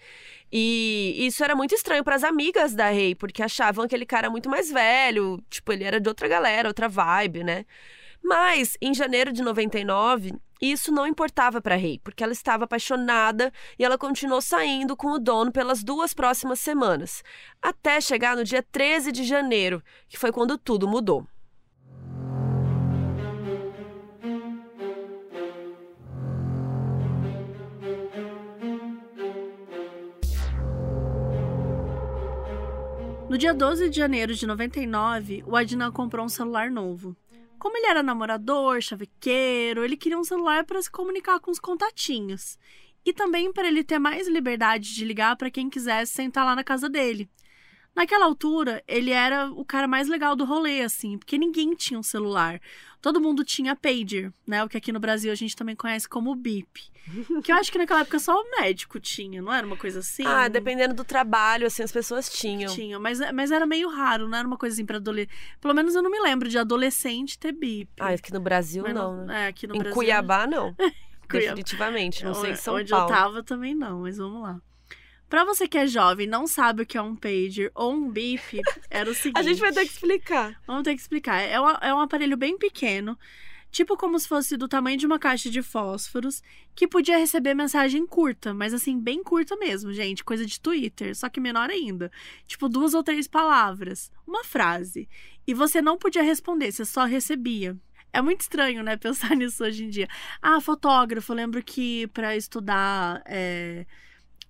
E 0.53 1.17
isso 1.19 1.43
era 1.43 1.57
muito 1.57 1.75
estranho 1.75 2.05
para 2.05 2.15
as 2.15 2.23
amigas 2.23 2.75
da 2.75 2.91
Rei, 2.91 3.17
porque 3.17 3.43
achavam 3.43 3.85
aquele 3.85 4.07
cara 4.07 4.31
muito 4.31 4.49
mais 4.49 4.71
velho, 4.71 5.43
tipo, 5.51 5.73
ele 5.73 5.83
era 5.83 6.01
de 6.01 6.09
outra 6.09 6.29
galera, 6.29 6.69
outra 6.69 6.89
vibe, 6.89 7.43
né? 7.43 7.67
Mas, 8.23 8.77
em 8.81 8.95
janeiro 8.95 9.33
de 9.33 9.43
99, 9.43 10.33
E 10.61 10.73
isso 10.73 10.93
não 10.93 11.07
importava 11.07 11.61
para 11.61 11.77
Rei, 11.77 12.01
porque 12.03 12.23
ela 12.23 12.33
estava 12.33 12.65
apaixonada 12.65 13.53
e 13.79 13.85
ela 13.85 13.99
continuou 13.99 14.41
saindo 14.41 14.97
com 14.97 15.09
o 15.13 15.19
dono 15.19 15.53
pelas 15.53 15.83
duas 15.85 16.15
próximas 16.15 16.61
semanas, 16.61 17.23
até 17.63 18.01
chegar 18.01 18.37
no 18.37 18.45
dia 18.45 18.63
13 18.63 19.13
de 19.13 19.25
janeiro, 19.25 19.83
que 20.09 20.19
foi 20.19 20.33
quando 20.33 20.59
tudo 20.59 20.87
mudou. 20.89 21.27
No 33.29 33.37
dia 33.37 33.53
12 33.53 33.91
de 33.91 33.97
janeiro 33.99 34.35
de 34.35 34.47
99, 34.47 35.45
o 35.47 35.55
Adnan 35.55 35.93
comprou 35.93 36.25
um 36.25 36.31
celular 36.31 36.71
novo. 36.71 37.15
Como 37.59 37.77
ele 37.77 37.87
era 37.87 38.03
namorador, 38.03 38.81
chavequeiro, 38.81 39.85
ele 39.85 39.99
queria 39.99 40.19
um 40.19 40.25
celular 40.25 40.65
para 40.65 40.81
se 40.81 40.91
comunicar 40.91 41.39
com 41.39 41.51
os 41.51 41.61
contatinhos. 41.61 42.59
E 43.05 43.13
também 43.13 43.53
para 43.53 43.69
ele 43.69 43.85
ter 43.85 43.99
mais 43.99 44.27
liberdade 44.27 44.95
de 44.95 45.05
ligar 45.05 45.37
para 45.37 45.51
quem 45.51 45.69
quisesse 45.69 46.13
sentar 46.13 46.43
lá 46.47 46.57
na 46.57 46.65
casa 46.65 46.89
dele. 46.89 47.29
Naquela 47.95 48.25
altura, 48.25 48.83
ele 48.89 49.11
era 49.11 49.51
o 49.51 49.65
cara 49.65 49.87
mais 49.87 50.09
legal 50.09 50.35
do 50.35 50.47
rolê, 50.47 50.81
assim, 50.81 51.19
porque 51.19 51.37
ninguém 51.37 51.75
tinha 51.75 52.01
um 52.01 52.03
celular. 52.03 52.59
Todo 53.01 53.21
mundo 53.21 53.45
tinha 53.45 53.77
pager, 53.77 54.33
né? 54.47 54.65
O 54.65 54.69
que 54.69 54.77
aqui 54.77 54.91
no 54.93 54.99
Brasil 54.99 55.31
a 55.31 55.35
gente 55.35 55.55
também 55.55 55.77
conhece 55.77 56.09
como 56.09 56.35
bip. 56.35 56.83
Que 57.43 57.51
eu 57.53 57.57
acho 57.57 57.73
que 57.73 57.79
naquela 57.79 58.01
época 58.01 58.19
só 58.19 58.35
o 58.35 58.51
médico 58.61 59.01
tinha, 59.01 59.41
não 59.41 59.51
era 59.53 59.67
uma 59.67 59.77
coisa 59.79 60.01
assim? 60.01 60.25
Ah, 60.27 60.47
dependendo 60.47 60.93
do 60.93 61.05
trabalho, 61.05 61.67
assim, 61.67 61.83
as 61.83 61.91
pessoas 61.91 62.29
tinham. 62.29 62.71
Tinha, 62.75 62.99
mas, 62.99 63.19
mas 63.33 63.51
era 63.51 63.65
meio 63.67 63.89
raro, 63.89 64.29
não 64.29 64.37
era 64.37 64.47
uma 64.47 64.59
coisa 64.59 64.75
assim 64.75 64.85
pra 64.85 64.97
adolescente. 64.99 65.35
Pelo 65.59 65.73
menos 65.73 65.95
eu 65.95 66.03
não 66.03 66.11
me 66.11 66.21
lembro 66.21 66.49
de 66.51 66.59
adolescente 66.59 67.39
ter 67.39 67.53
bip. 67.53 67.91
Ah, 67.99 68.11
aqui 68.11 68.31
no 68.33 68.41
Brasil 68.41 68.83
Mas 68.83 68.95
não, 68.95 69.25
né? 69.25 69.45
É, 69.45 69.49
aqui 69.49 69.67
no 69.67 69.75
em 69.75 69.79
Brasil. 69.79 69.95
Cuiabá, 69.95 70.47
não. 70.47 70.75
Cuiabá. 71.29 71.55
Definitivamente. 71.55 72.25
Não 72.25 72.35
sei 72.35 72.53
em 72.53 72.57
São 72.57 72.75
Onde 72.75 72.91
Paulo. 72.91 73.07
eu 73.07 73.15
tava 73.15 73.43
também 73.43 73.75
não, 73.75 74.01
mas 74.01 74.19
vamos 74.19 74.43
lá. 74.43 74.61
Pra 75.29 75.45
você 75.45 75.69
que 75.69 75.77
é 75.77 75.87
jovem 75.87 76.27
e 76.27 76.31
não 76.31 76.47
sabe 76.47 76.83
o 76.83 76.87
que 76.87 76.97
é 76.97 77.03
um 77.03 77.15
pager 77.15 77.71
ou 77.75 77.93
um 77.93 78.11
bip, 78.11 78.61
era 78.89 79.11
o 79.11 79.15
seguinte. 79.15 79.39
A 79.39 79.43
gente 79.43 79.61
vai 79.61 79.73
ter 79.73 79.85
que 79.85 79.93
explicar. 79.93 80.59
Vamos 80.67 80.83
ter 80.85 80.95
que 80.95 81.01
explicar. 81.01 81.41
É 81.41 81.61
um, 81.61 81.69
é 81.69 81.95
um 81.95 82.01
aparelho 82.01 82.37
bem 82.37 82.57
pequeno, 82.57 83.19
tipo 83.71 83.97
como 83.97 84.19
se 84.19 84.27
fosse 84.27 84.57
do 84.57 84.67
tamanho 84.67 84.97
de 84.97 85.05
uma 85.05 85.19
caixa 85.19 85.51
de 85.51 85.61
fósforos, 85.61 86.43
que 86.75 86.89
podia 86.89 87.19
receber 87.19 87.53
mensagem 87.55 88.07
curta, 88.07 88.55
mas 88.55 88.73
assim, 88.73 88.99
bem 88.99 89.23
curta 89.23 89.55
mesmo, 89.57 89.93
gente. 89.93 90.25
Coisa 90.25 90.47
de 90.47 90.59
Twitter, 90.59 91.15
só 91.15 91.29
que 91.29 91.41
menor 91.41 91.69
ainda. 91.69 92.11
Tipo, 92.47 92.69
duas 92.69 92.95
ou 92.95 93.03
três 93.03 93.29
palavras. 93.29 94.11
Uma 94.27 94.45
frase. 94.45 95.09
E 95.47 95.53
você 95.53 95.83
não 95.83 95.99
podia 95.99 96.23
responder, 96.23 96.73
você 96.73 96.85
só 96.87 97.05
recebia. 97.05 97.77
É 98.13 98.23
muito 98.23 98.41
estranho, 98.41 98.83
né, 98.83 98.97
pensar 98.99 99.37
nisso 99.37 99.63
hoje 99.63 99.85
em 99.85 99.91
dia. 99.91 100.09
Ah, 100.41 100.61
fotógrafo. 100.61 101.35
Lembro 101.35 101.63
que 101.63 102.07
para 102.09 102.35
estudar 102.35 103.23
é, 103.27 103.87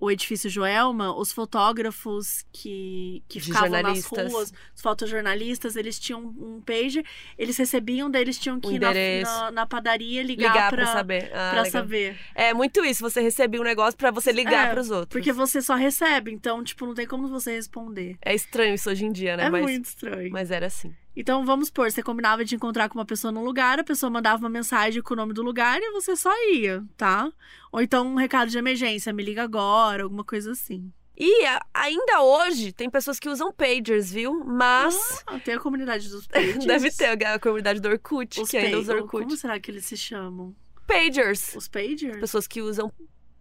o 0.00 0.10
edifício 0.10 0.48
Joelma, 0.48 1.16
os 1.16 1.32
fotógrafos 1.32 2.44
que, 2.52 3.22
que 3.28 3.40
De 3.40 3.46
ficavam 3.46 3.82
nas 3.82 4.04
ruas, 4.04 4.52
os 4.74 4.80
fotojornalistas, 4.80 5.74
eles 5.76 5.98
tinham 5.98 6.20
um 6.20 6.60
pager, 6.60 7.04
eles 7.36 7.56
recebiam, 7.56 8.10
daí 8.10 8.22
eles 8.22 8.38
tinham 8.38 8.60
que 8.60 8.74
ir 8.74 8.78
na, 8.78 8.92
na, 8.92 9.50
na 9.50 9.66
padaria 9.66 10.22
ligar, 10.22 10.52
Ligar 10.52 10.70
pra, 10.70 10.84
pra 10.84 10.92
saber. 10.92 11.30
Ah, 11.34 11.50
pra 11.52 11.64
saber. 11.64 12.16
É 12.34 12.54
muito 12.54 12.84
isso. 12.84 13.02
Você 13.02 13.20
recebia 13.20 13.60
um 13.60 13.64
negócio 13.64 13.96
pra 13.96 14.10
você 14.10 14.30
ligar 14.30 14.68
É, 14.68 14.70
pros 14.72 14.90
outros. 14.90 15.08
Porque 15.18 15.32
você 15.32 15.60
só 15.60 15.74
recebe, 15.74 16.30
então, 16.32 16.62
tipo, 16.62 16.86
não 16.86 16.94
tem 16.94 17.06
como 17.06 17.26
você 17.28 17.54
responder. 17.56 18.16
É 18.22 18.34
estranho 18.34 18.74
isso 18.74 18.88
hoje 18.90 19.04
em 19.04 19.12
dia, 19.12 19.36
né? 19.36 19.46
é 19.46 19.50
mas, 19.50 19.62
muito 19.62 19.84
estranho. 19.86 20.30
mas 20.30 20.50
era 20.50 20.66
assim. 20.66 20.94
Então, 21.16 21.44
vamos 21.44 21.66
supor, 21.68 21.90
você 21.90 22.02
combinava 22.02 22.44
de 22.44 22.54
encontrar 22.54 22.88
com 22.88 22.98
uma 22.98 23.04
pessoa 23.04 23.32
num 23.32 23.42
lugar, 23.42 23.78
a 23.80 23.84
pessoa 23.84 24.08
mandava 24.08 24.40
uma 24.42 24.48
mensagem 24.48 25.02
com 25.02 25.14
o 25.14 25.16
nome 25.16 25.32
do 25.32 25.42
lugar 25.42 25.80
e 25.82 25.90
você 25.90 26.14
só 26.14 26.30
ia, 26.52 26.84
tá? 26.96 27.32
Ou 27.72 27.80
então 27.80 28.06
um 28.06 28.14
recado 28.14 28.50
de 28.50 28.56
emergência, 28.58 29.12
me 29.12 29.22
liga 29.24 29.42
agora, 29.42 30.04
alguma 30.04 30.22
coisa 30.24 30.52
assim. 30.52 30.92
E 31.20 31.44
ainda 31.74 32.22
hoje 32.22 32.70
tem 32.72 32.88
pessoas 32.88 33.18
que 33.18 33.28
usam 33.28 33.52
pagers, 33.52 34.12
viu? 34.12 34.44
Mas 34.44 35.24
Ah, 35.26 35.40
tem 35.40 35.54
a 35.54 35.58
comunidade 35.58 36.08
dos 36.08 36.26
pagers. 36.28 36.64
deve 36.64 36.92
ter 36.92 37.06
a 37.26 37.38
comunidade 37.40 37.80
do 37.80 37.88
Orkut, 37.88 38.40
Os 38.40 38.48
que 38.48 38.56
ainda 38.56 38.78
usa 38.78 38.94
Orkut. 38.94 39.24
Como 39.24 39.36
será 39.36 39.58
que 39.58 39.72
eles 39.72 39.84
se 39.84 39.96
chamam? 39.96 40.54
Pagers. 40.86 41.56
Os 41.56 41.66
pagers? 41.66 42.20
Pessoas 42.20 42.46
que 42.46 42.62
usam 42.62 42.92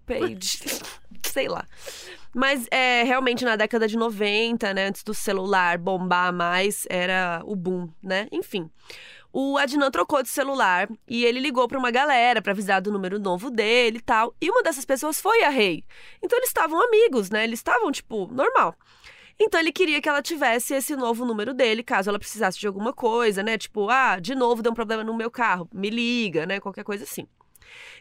page. 0.07 0.59
Sei 1.23 1.47
lá. 1.47 1.65
Mas 2.33 2.67
é, 2.71 3.03
realmente 3.03 3.43
na 3.43 3.55
década 3.55 3.87
de 3.87 3.97
90, 3.97 4.73
né, 4.73 4.87
antes 4.87 5.03
do 5.03 5.13
celular 5.13 5.77
bombar 5.77 6.33
mais, 6.33 6.85
era 6.89 7.41
o 7.45 7.55
boom, 7.55 7.89
né? 8.01 8.27
Enfim. 8.31 8.69
O 9.31 9.57
Adnan 9.57 9.91
trocou 9.91 10.23
de 10.23 10.29
celular 10.29 10.89
e 11.07 11.25
ele 11.25 11.39
ligou 11.39 11.67
pra 11.67 11.77
uma 11.77 11.91
galera 11.91 12.41
pra 12.41 12.53
avisar 12.53 12.81
do 12.81 12.91
número 12.91 13.19
novo 13.19 13.51
dele 13.51 13.97
e 13.97 14.01
tal. 14.01 14.33
E 14.41 14.49
uma 14.49 14.63
dessas 14.63 14.85
pessoas 14.85 15.19
foi 15.19 15.43
a 15.43 15.49
Rei. 15.49 15.83
Então 16.23 16.39
eles 16.39 16.49
estavam 16.49 16.81
amigos, 16.81 17.29
né? 17.29 17.43
Eles 17.43 17.59
estavam, 17.59 17.91
tipo, 17.91 18.27
normal. 18.31 18.73
Então 19.39 19.59
ele 19.59 19.71
queria 19.71 20.01
que 20.01 20.09
ela 20.09 20.21
tivesse 20.21 20.73
esse 20.73 20.95
novo 20.95 21.23
número 21.23 21.53
dele, 21.53 21.83
caso 21.83 22.09
ela 22.09 22.17
precisasse 22.17 22.57
de 22.59 22.65
alguma 22.65 22.91
coisa, 22.91 23.43
né? 23.43 23.57
Tipo, 23.57 23.89
ah, 23.89 24.19
de 24.19 24.33
novo 24.33 24.63
deu 24.63 24.71
um 24.71 24.75
problema 24.75 25.03
no 25.03 25.13
meu 25.13 25.29
carro, 25.29 25.69
me 25.71 25.89
liga, 25.91 26.45
né? 26.47 26.59
Qualquer 26.59 26.83
coisa 26.83 27.03
assim. 27.03 27.27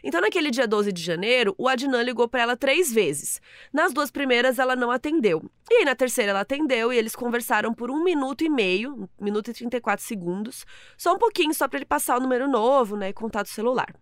Então, 0.03 0.21
naquele 0.21 0.51
dia 0.51 0.67
12 0.67 0.91
de 0.91 1.01
janeiro, 1.01 1.53
o 1.57 1.67
Adnan 1.67 2.03
ligou 2.03 2.27
para 2.27 2.41
ela 2.41 2.57
três 2.57 2.91
vezes. 2.91 3.41
Nas 3.71 3.93
duas 3.93 4.11
primeiras, 4.11 4.59
ela 4.59 4.75
não 4.75 4.91
atendeu. 4.91 5.43
E 5.69 5.75
aí, 5.75 5.85
na 5.85 5.95
terceira, 5.95 6.31
ela 6.31 6.41
atendeu 6.41 6.91
e 6.93 6.97
eles 6.97 7.15
conversaram 7.15 7.73
por 7.73 7.91
um 7.91 8.03
minuto 8.03 8.43
e 8.43 8.49
meio, 8.49 9.09
um 9.19 9.25
minuto 9.25 9.51
e 9.51 9.53
34 9.53 10.05
segundos. 10.05 10.65
Só 10.97 11.13
um 11.13 11.17
pouquinho, 11.17 11.53
só 11.53 11.67
para 11.67 11.79
ele 11.79 11.85
passar 11.85 12.17
o 12.17 12.21
número 12.21 12.47
novo, 12.47 12.95
né? 12.95 13.09
E 13.09 13.13
contato 13.13 13.49
celular. 13.49 13.93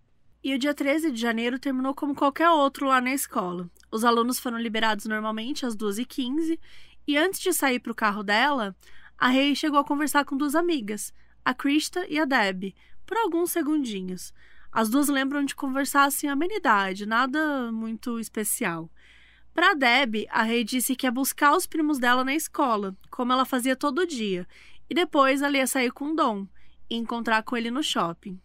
E 0.43 0.53
o 0.53 0.59
dia 0.59 0.75
13 0.75 1.11
de 1.11 1.19
janeiro 1.19 1.57
terminou 1.57 1.95
como 1.95 2.13
qualquer 2.13 2.51
outro 2.51 2.85
lá 2.85 3.01
na 3.01 3.11
escola. 3.11 3.67
Os 3.91 4.03
alunos 4.03 4.37
foram 4.37 4.59
liberados 4.59 5.05
normalmente 5.07 5.65
às 5.65 5.75
2h15 5.75 6.59
e 7.07 7.17
antes 7.17 7.39
de 7.39 7.51
sair 7.53 7.79
para 7.79 7.91
o 7.91 7.95
carro 7.95 8.23
dela, 8.23 8.75
a 9.17 9.29
Rei 9.29 9.55
chegou 9.55 9.79
a 9.79 9.83
conversar 9.83 10.25
com 10.25 10.35
duas 10.35 10.55
amigas, 10.55 11.13
a 11.43 11.53
Krista 11.53 12.05
e 12.09 12.19
a 12.19 12.25
Deb, 12.25 12.75
por 13.05 13.17
alguns 13.17 13.51
segundinhos. 13.51 14.33
As 14.75 14.89
duas 14.89 15.07
lembram 15.07 15.45
de 15.45 15.55
conversar 15.55 16.03
assim, 16.03 16.27
amenidade, 16.27 17.05
nada 17.05 17.71
muito 17.71 18.19
especial. 18.19 18.91
Para 19.53 19.73
Deb, 19.73 20.27
a 20.29 20.43
Rei 20.43 20.65
disse 20.65 20.97
que 20.97 21.07
ia 21.07 21.11
buscar 21.11 21.55
os 21.55 21.65
primos 21.65 21.97
dela 21.97 22.25
na 22.25 22.35
escola, 22.35 22.93
como 23.09 23.31
ela 23.31 23.45
fazia 23.45 23.73
todo 23.73 24.05
dia, 24.05 24.45
e 24.89 24.93
depois 24.93 25.41
ela 25.41 25.55
ia 25.55 25.65
sair 25.65 25.91
com 25.91 26.13
Dom 26.13 26.45
e 26.89 26.97
encontrar 26.97 27.41
com 27.43 27.55
ele 27.55 27.71
no 27.71 27.81
shopping. 27.81 28.37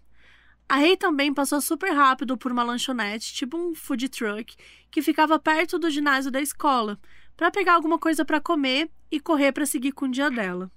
A 0.69 0.77
Rei 0.77 0.97
também 0.97 1.35
passou 1.35 1.61
super 1.61 1.91
rápido 1.91 2.39
por 2.39 2.53
uma 2.53 2.63
lanchonete, 2.63 3.35
tipo 3.35 3.57
um 3.57 3.75
food 3.75 4.09
truck, 4.09 4.55
que 4.89 5.03
ficava 5.03 5.37
perto 5.37 5.81
do 5.81 5.91
ginásio 5.91 6.31
da 6.31 6.41
escola, 6.41 6.97
para 7.37 7.51
pegar 7.51 7.75
alguma 7.75 7.99
coisa 7.99 8.25
para 8.25 8.41
comer 8.41 8.89
e 9.11 9.19
correr 9.19 9.51
para 9.51 9.67
seguir 9.67 9.91
com 9.91 10.05
o 10.05 10.11
dia 10.13 10.31
dela. 10.31 10.71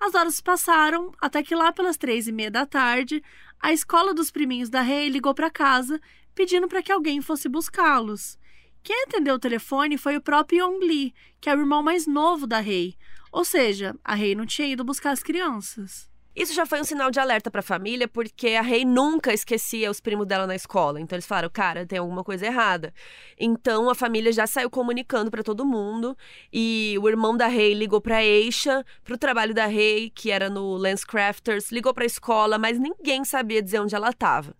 As 0.00 0.14
horas 0.14 0.40
passaram 0.40 1.12
até 1.20 1.42
que 1.42 1.54
lá 1.54 1.70
pelas 1.72 1.98
três 1.98 2.26
e 2.26 2.32
meia 2.32 2.50
da 2.50 2.64
tarde, 2.64 3.22
a 3.60 3.72
escola 3.72 4.14
dos 4.14 4.30
priminhos 4.30 4.70
da 4.70 4.80
Rei 4.80 5.08
ligou 5.08 5.34
para 5.34 5.50
casa 5.50 6.00
pedindo 6.34 6.66
para 6.66 6.82
que 6.82 6.90
alguém 6.90 7.20
fosse 7.20 7.48
buscá-los. 7.48 8.38
Quem 8.82 9.04
atendeu 9.04 9.34
o 9.34 9.38
telefone 9.38 9.98
foi 9.98 10.16
o 10.16 10.22
próprio 10.22 10.64
Yong 10.64 10.84
Lee, 10.84 11.14
que 11.40 11.50
é 11.50 11.54
o 11.54 11.60
irmão 11.60 11.82
mais 11.82 12.06
novo 12.06 12.46
da 12.46 12.60
Rei. 12.60 12.96
Ou 13.30 13.44
seja, 13.44 13.94
a 14.02 14.14
Rei 14.14 14.34
não 14.34 14.46
tinha 14.46 14.66
ido 14.66 14.82
buscar 14.82 15.10
as 15.10 15.22
crianças. 15.22 16.09
Isso 16.34 16.54
já 16.54 16.64
foi 16.64 16.80
um 16.80 16.84
sinal 16.84 17.10
de 17.10 17.18
alerta 17.18 17.50
pra 17.50 17.60
família, 17.60 18.06
porque 18.06 18.50
a 18.50 18.62
Rei 18.62 18.84
nunca 18.84 19.34
esquecia 19.34 19.90
os 19.90 20.00
primos 20.00 20.26
dela 20.26 20.46
na 20.46 20.54
escola. 20.54 21.00
Então 21.00 21.16
eles 21.16 21.26
falaram, 21.26 21.50
cara, 21.50 21.84
tem 21.84 21.98
alguma 21.98 22.22
coisa 22.22 22.46
errada. 22.46 22.94
Então 23.38 23.90
a 23.90 23.94
família 23.94 24.32
já 24.32 24.46
saiu 24.46 24.70
comunicando 24.70 25.30
pra 25.30 25.42
todo 25.42 25.66
mundo. 25.66 26.16
E 26.52 26.96
o 27.02 27.08
irmão 27.08 27.36
da 27.36 27.48
Rei 27.48 27.74
ligou 27.74 28.00
pra 28.00 28.24
Eixa, 28.24 28.84
pro 29.02 29.18
trabalho 29.18 29.52
da 29.52 29.66
Rei, 29.66 30.08
que 30.08 30.30
era 30.30 30.48
no 30.48 30.76
Lens 30.76 31.04
Crafters, 31.04 31.72
ligou 31.72 31.92
pra 31.92 32.04
escola, 32.04 32.58
mas 32.58 32.78
ninguém 32.78 33.24
sabia 33.24 33.60
dizer 33.60 33.80
onde 33.80 33.94
ela 33.96 34.12
tava. 34.12 34.54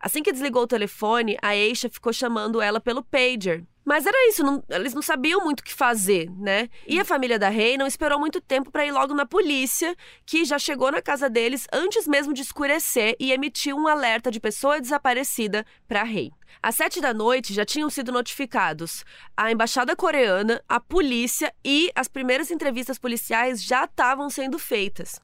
Assim 0.00 0.22
que 0.22 0.32
desligou 0.32 0.62
o 0.62 0.66
telefone, 0.66 1.36
a 1.42 1.54
Eixa 1.54 1.90
ficou 1.90 2.12
chamando 2.12 2.62
ela 2.62 2.80
pelo 2.80 3.04
pager. 3.04 3.62
Mas 3.90 4.06
era 4.06 4.28
isso, 4.28 4.44
não- 4.44 4.62
eles 4.68 4.94
não 4.94 5.02
sabiam 5.02 5.42
muito 5.42 5.60
o 5.60 5.64
que 5.64 5.74
fazer, 5.74 6.30
né? 6.38 6.68
E 6.86 7.00
a 7.00 7.04
família 7.04 7.40
da 7.40 7.48
Rei 7.48 7.76
não 7.76 7.88
esperou 7.88 8.20
muito 8.20 8.40
tempo 8.40 8.70
para 8.70 8.86
ir 8.86 8.92
logo 8.92 9.12
na 9.14 9.26
polícia, 9.26 9.96
que 10.24 10.44
já 10.44 10.60
chegou 10.60 10.92
na 10.92 11.02
casa 11.02 11.28
deles 11.28 11.66
antes 11.72 12.06
mesmo 12.06 12.32
de 12.32 12.40
escurecer 12.40 13.16
e 13.18 13.32
emitiu 13.32 13.76
um 13.76 13.88
alerta 13.88 14.30
de 14.30 14.38
pessoa 14.38 14.80
desaparecida 14.80 15.66
para 15.88 16.04
Rei. 16.04 16.30
Às 16.62 16.76
sete 16.76 17.00
da 17.00 17.12
noite 17.12 17.52
já 17.52 17.64
tinham 17.64 17.90
sido 17.90 18.12
notificados 18.12 19.04
a 19.36 19.50
embaixada 19.50 19.96
coreana, 19.96 20.62
a 20.68 20.78
polícia 20.78 21.52
e 21.64 21.90
as 21.92 22.06
primeiras 22.06 22.48
entrevistas 22.52 22.96
policiais 22.96 23.60
já 23.60 23.86
estavam 23.86 24.30
sendo 24.30 24.56
feitas. 24.56 25.20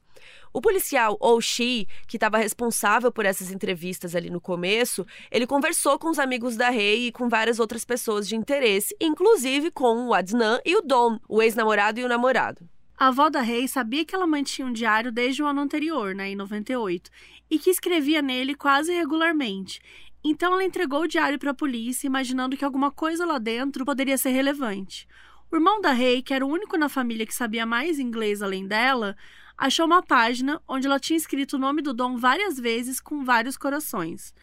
O 0.53 0.61
policial 0.61 1.17
Oh 1.19 1.39
Shi, 1.41 1.87
que 2.07 2.17
estava 2.17 2.37
responsável 2.37 3.11
por 3.11 3.25
essas 3.25 3.51
entrevistas 3.51 4.15
ali 4.15 4.29
no 4.29 4.41
começo, 4.41 5.05
ele 5.31 5.45
conversou 5.45 5.99
com 5.99 6.09
os 6.09 6.19
amigos 6.19 6.55
da 6.55 6.69
Rei 6.69 7.07
e 7.07 7.11
com 7.11 7.29
várias 7.29 7.59
outras 7.59 7.83
pessoas 7.85 8.27
de 8.27 8.35
interesse, 8.35 8.95
inclusive 8.99 9.71
com 9.71 10.07
o 10.07 10.13
Adnan 10.13 10.59
e 10.65 10.75
o 10.75 10.81
Dom, 10.81 11.19
o 11.27 11.41
ex-namorado 11.41 11.99
e 11.99 12.03
o 12.03 12.07
namorado. 12.07 12.67
A 12.99 13.09
avó 13.09 13.29
da 13.29 13.41
Rei 13.41 13.67
sabia 13.67 14.03
que 14.03 14.15
ela 14.15 14.25
mantinha 14.25 14.67
um 14.67 14.73
diário 14.73 15.11
desde 15.11 15.43
o 15.43 15.45
ano 15.45 15.61
anterior, 15.61 16.15
né, 16.15 16.29
em 16.29 16.35
98, 16.35 17.11
e 17.47 17.59
que 17.59 17.69
escrevia 17.69 18.23
nele 18.23 18.55
quase 18.55 18.91
regularmente. 18.91 19.79
Então 20.23 20.53
ela 20.53 20.63
entregou 20.63 21.01
o 21.01 21.07
diário 21.07 21.37
para 21.37 21.51
a 21.51 21.53
polícia, 21.53 22.07
imaginando 22.07 22.57
que 22.57 22.65
alguma 22.65 22.89
coisa 22.89 23.23
lá 23.23 23.37
dentro 23.37 23.85
poderia 23.85 24.17
ser 24.17 24.31
relevante. 24.31 25.07
O 25.51 25.55
irmão 25.55 25.79
da 25.79 25.91
Rei, 25.91 26.21
que 26.21 26.33
era 26.33 26.45
o 26.45 26.49
único 26.49 26.75
na 26.75 26.89
família 26.89 27.25
que 27.25 27.33
sabia 27.33 27.65
mais 27.65 27.99
inglês 27.99 28.41
além 28.41 28.67
dela, 28.67 29.15
achou 29.57 29.85
uma 29.85 30.03
página 30.03 30.61
onde 30.67 30.85
ela 30.85 30.99
tinha 30.99 31.17
escrito 31.17 31.53
o 31.53 31.59
nome 31.59 31.81
do 31.81 31.93
Dom 31.93 32.17
várias 32.17 32.59
vezes 32.59 32.99
com 32.99 33.23
vários 33.23 33.57
corações. 33.57 34.33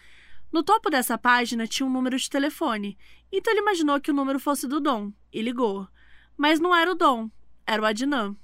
No 0.52 0.62
topo 0.62 0.90
dessa 0.90 1.16
página 1.16 1.66
tinha 1.66 1.86
um 1.86 1.90
número 1.90 2.16
de 2.16 2.28
telefone, 2.28 2.98
então 3.30 3.52
ele 3.52 3.62
imaginou 3.62 4.00
que 4.00 4.10
o 4.10 4.14
número 4.14 4.40
fosse 4.40 4.66
do 4.66 4.80
Dom 4.80 5.12
e 5.32 5.40
ligou. 5.40 5.86
Mas 6.36 6.58
não 6.58 6.74
era 6.74 6.90
o 6.90 6.94
Dom, 6.94 7.30
era 7.66 7.80
o 7.80 7.84
Adnan. 7.84 8.36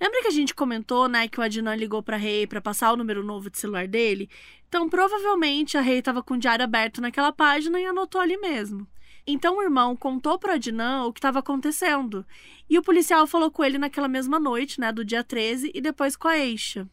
Lembra 0.00 0.22
que 0.22 0.28
a 0.28 0.32
gente 0.32 0.54
comentou, 0.54 1.08
né, 1.08 1.28
que 1.28 1.38
o 1.38 1.42
Adnan 1.42 1.76
ligou 1.76 2.02
para 2.02 2.16
Rei 2.16 2.46
para 2.46 2.60
passar 2.60 2.92
o 2.92 2.96
número 2.96 3.22
novo 3.22 3.48
de 3.48 3.58
celular 3.58 3.86
dele? 3.86 4.28
Então, 4.66 4.88
provavelmente 4.88 5.78
a 5.78 5.80
Rei 5.80 5.98
estava 5.98 6.22
com 6.22 6.34
o 6.34 6.38
diário 6.38 6.64
aberto 6.64 7.00
naquela 7.00 7.30
página 7.30 7.80
e 7.80 7.84
anotou 7.84 8.20
ali 8.20 8.36
mesmo. 8.36 8.86
Então 9.26 9.58
o 9.58 9.62
irmão 9.62 9.94
contou 9.94 10.38
para 10.38 10.54
Adnan 10.54 11.04
o 11.04 11.12
que 11.12 11.18
estava 11.18 11.38
acontecendo. 11.38 12.26
E 12.68 12.78
o 12.78 12.82
policial 12.82 13.26
falou 13.26 13.50
com 13.50 13.62
ele 13.64 13.78
naquela 13.78 14.08
mesma 14.08 14.40
noite, 14.40 14.80
né, 14.80 14.90
do 14.90 15.04
dia 15.04 15.22
13, 15.22 15.70
e 15.74 15.80
depois 15.80 16.16
com 16.16 16.28
a 16.28 16.38
Eixa. 16.38 16.88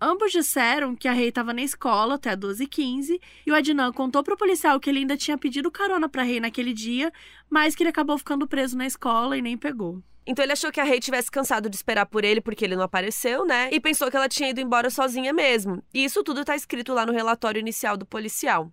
Ambos 0.00 0.30
disseram 0.30 0.94
que 0.94 1.08
a 1.08 1.12
Rei 1.12 1.28
estava 1.28 1.54
na 1.54 1.62
escola 1.62 2.16
até 2.16 2.36
12h15 2.36 3.18
e 3.46 3.50
o 3.50 3.54
Adnan 3.54 3.92
contou 3.92 4.22
para 4.22 4.34
o 4.34 4.36
policial 4.36 4.78
que 4.78 4.90
ele 4.90 4.98
ainda 4.98 5.16
tinha 5.16 5.38
pedido 5.38 5.70
carona 5.70 6.06
para 6.06 6.20
a 6.20 6.24
Rei 6.24 6.38
naquele 6.38 6.74
dia, 6.74 7.10
mas 7.48 7.74
que 7.74 7.82
ele 7.82 7.90
acabou 7.90 8.18
ficando 8.18 8.46
preso 8.46 8.76
na 8.76 8.86
escola 8.86 9.38
e 9.38 9.42
nem 9.42 9.56
pegou. 9.56 10.02
Então 10.26 10.44
ele 10.44 10.52
achou 10.52 10.70
que 10.70 10.80
a 10.80 10.84
Rei 10.84 11.00
tivesse 11.00 11.30
cansado 11.30 11.70
de 11.70 11.76
esperar 11.76 12.04
por 12.04 12.24
ele 12.24 12.40
porque 12.40 12.64
ele 12.64 12.76
não 12.76 12.82
apareceu, 12.82 13.46
né? 13.46 13.70
E 13.72 13.80
pensou 13.80 14.10
que 14.10 14.16
ela 14.16 14.28
tinha 14.28 14.50
ido 14.50 14.60
embora 14.60 14.90
sozinha 14.90 15.32
mesmo. 15.32 15.82
E 15.94 16.04
isso 16.04 16.22
tudo 16.22 16.40
está 16.40 16.54
escrito 16.54 16.92
lá 16.92 17.06
no 17.06 17.12
relatório 17.12 17.60
inicial 17.60 17.96
do 17.96 18.04
policial. 18.04 18.70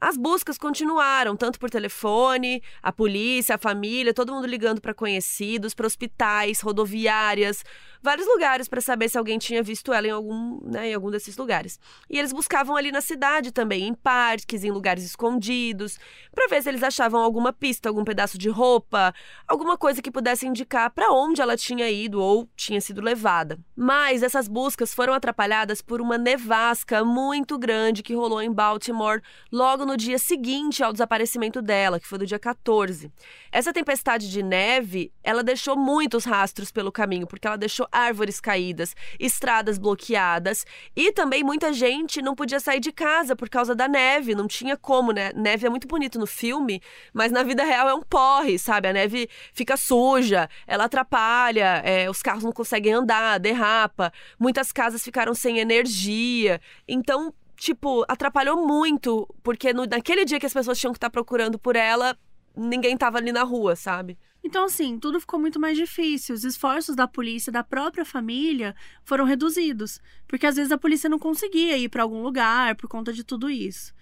As 0.00 0.16
buscas 0.16 0.56
continuaram, 0.56 1.36
tanto 1.36 1.58
por 1.58 1.68
telefone, 1.68 2.62
a 2.82 2.90
polícia, 2.90 3.56
a 3.56 3.58
família, 3.58 4.14
todo 4.14 4.32
mundo 4.32 4.46
ligando 4.46 4.80
para 4.80 4.94
conhecidos, 4.94 5.74
para 5.74 5.86
hospitais, 5.86 6.62
rodoviárias, 6.62 7.62
vários 8.02 8.26
lugares 8.26 8.68
para 8.68 8.80
saber 8.80 9.08
se 9.08 9.18
alguém 9.18 9.38
tinha 9.38 9.62
visto 9.62 9.92
ela 9.92 10.06
em 10.06 10.10
algum, 10.10 10.60
né, 10.62 10.90
em 10.90 10.94
algum 10.94 11.10
desses 11.10 11.36
lugares. 11.36 11.78
E 12.08 12.18
eles 12.18 12.32
buscavam 12.32 12.76
ali 12.76 12.90
na 12.90 13.00
cidade 13.00 13.52
também, 13.52 13.86
em 13.86 13.94
parques, 13.94 14.64
em 14.64 14.70
lugares 14.70 15.04
escondidos, 15.04 15.98
para 16.34 16.48
ver 16.48 16.62
se 16.62 16.68
eles 16.68 16.82
achavam 16.82 17.20
alguma 17.20 17.52
pista, 17.52 17.88
algum 17.88 18.04
pedaço 18.04 18.38
de 18.38 18.48
roupa, 18.48 19.14
alguma 19.46 19.76
coisa 19.76 20.00
que 20.00 20.10
pudesse 20.10 20.46
indicar 20.46 20.90
para 20.90 21.12
onde 21.12 21.40
ela 21.42 21.56
tinha 21.56 21.90
ido 21.90 22.20
ou 22.20 22.48
tinha 22.56 22.80
sido 22.80 23.00
levada. 23.00 23.58
Mas 23.76 24.22
essas 24.22 24.48
buscas 24.48 24.94
foram 24.94 25.12
atrapalhadas 25.12 25.82
por 25.82 26.00
uma 26.00 26.16
nevasca 26.16 27.04
muito 27.04 27.58
grande 27.58 28.02
que 28.02 28.14
rolou 28.14 28.40
em 28.40 28.52
Baltimore 28.52 29.20
logo 29.52 29.84
no 29.84 29.96
dia 29.96 30.18
seguinte 30.18 30.82
ao 30.82 30.92
desaparecimento 30.92 31.60
dela, 31.60 32.00
que 32.00 32.06
foi 32.06 32.18
do 32.18 32.26
dia 32.26 32.38
14. 32.38 33.10
Essa 33.52 33.72
tempestade 33.72 34.30
de 34.30 34.42
neve, 34.42 35.12
ela 35.22 35.42
deixou 35.42 35.76
muitos 35.76 36.24
rastros 36.24 36.70
pelo 36.70 36.92
caminho, 36.92 37.26
porque 37.26 37.46
ela 37.46 37.56
deixou 37.56 37.88
árvores 37.92 38.40
caídas, 38.40 38.94
estradas 39.18 39.78
bloqueadas 39.78 40.64
e 40.94 41.12
também 41.12 41.42
muita 41.42 41.72
gente 41.72 42.22
não 42.22 42.34
podia 42.34 42.60
sair 42.60 42.80
de 42.80 42.92
casa 42.92 43.34
por 43.34 43.48
causa 43.48 43.74
da 43.74 43.88
neve, 43.88 44.34
não 44.34 44.46
tinha 44.46 44.76
como, 44.76 45.12
né? 45.12 45.32
Neve 45.34 45.66
é 45.66 45.70
muito 45.70 45.86
bonito 45.86 46.18
no 46.18 46.26
filme, 46.26 46.80
mas 47.12 47.32
na 47.32 47.42
vida 47.42 47.64
real 47.64 47.88
é 47.88 47.94
um 47.94 48.02
porre, 48.02 48.58
sabe? 48.58 48.88
A 48.88 48.92
neve 48.92 49.28
fica 49.52 49.76
suja, 49.76 50.48
ela 50.66 50.84
atrapalha, 50.84 51.82
é, 51.84 52.08
os 52.10 52.22
carros 52.22 52.44
não 52.44 52.52
conseguem 52.52 52.92
andar, 52.92 53.38
derrapa, 53.38 54.12
muitas 54.38 54.72
casas 54.72 55.02
ficaram 55.02 55.34
sem 55.34 55.58
energia. 55.58 56.60
Então, 56.86 57.32
tipo, 57.56 58.04
atrapalhou 58.08 58.66
muito, 58.66 59.28
porque 59.42 59.72
no, 59.72 59.84
naquele 59.86 60.24
dia 60.24 60.40
que 60.40 60.46
as 60.46 60.52
pessoas 60.52 60.78
tinham 60.78 60.92
que 60.92 60.98
estar 60.98 61.10
procurando 61.10 61.58
por 61.58 61.76
ela, 61.76 62.16
ninguém 62.56 62.96
tava 62.96 63.18
ali 63.18 63.32
na 63.32 63.42
rua, 63.42 63.76
sabe? 63.76 64.18
Então, 64.42 64.64
assim, 64.64 64.98
tudo 64.98 65.20
ficou 65.20 65.38
muito 65.38 65.60
mais 65.60 65.76
difícil. 65.76 66.34
Os 66.34 66.44
esforços 66.44 66.96
da 66.96 67.06
polícia, 67.06 67.52
da 67.52 67.62
própria 67.62 68.04
família, 68.04 68.74
foram 69.04 69.24
reduzidos. 69.24 70.00
Porque 70.26 70.46
às 70.46 70.56
vezes 70.56 70.72
a 70.72 70.78
polícia 70.78 71.10
não 71.10 71.18
conseguia 71.18 71.76
ir 71.76 71.88
para 71.88 72.02
algum 72.02 72.22
lugar 72.22 72.74
por 72.76 72.88
conta 72.88 73.12
de 73.12 73.22
tudo 73.22 73.50
isso. 73.50 73.94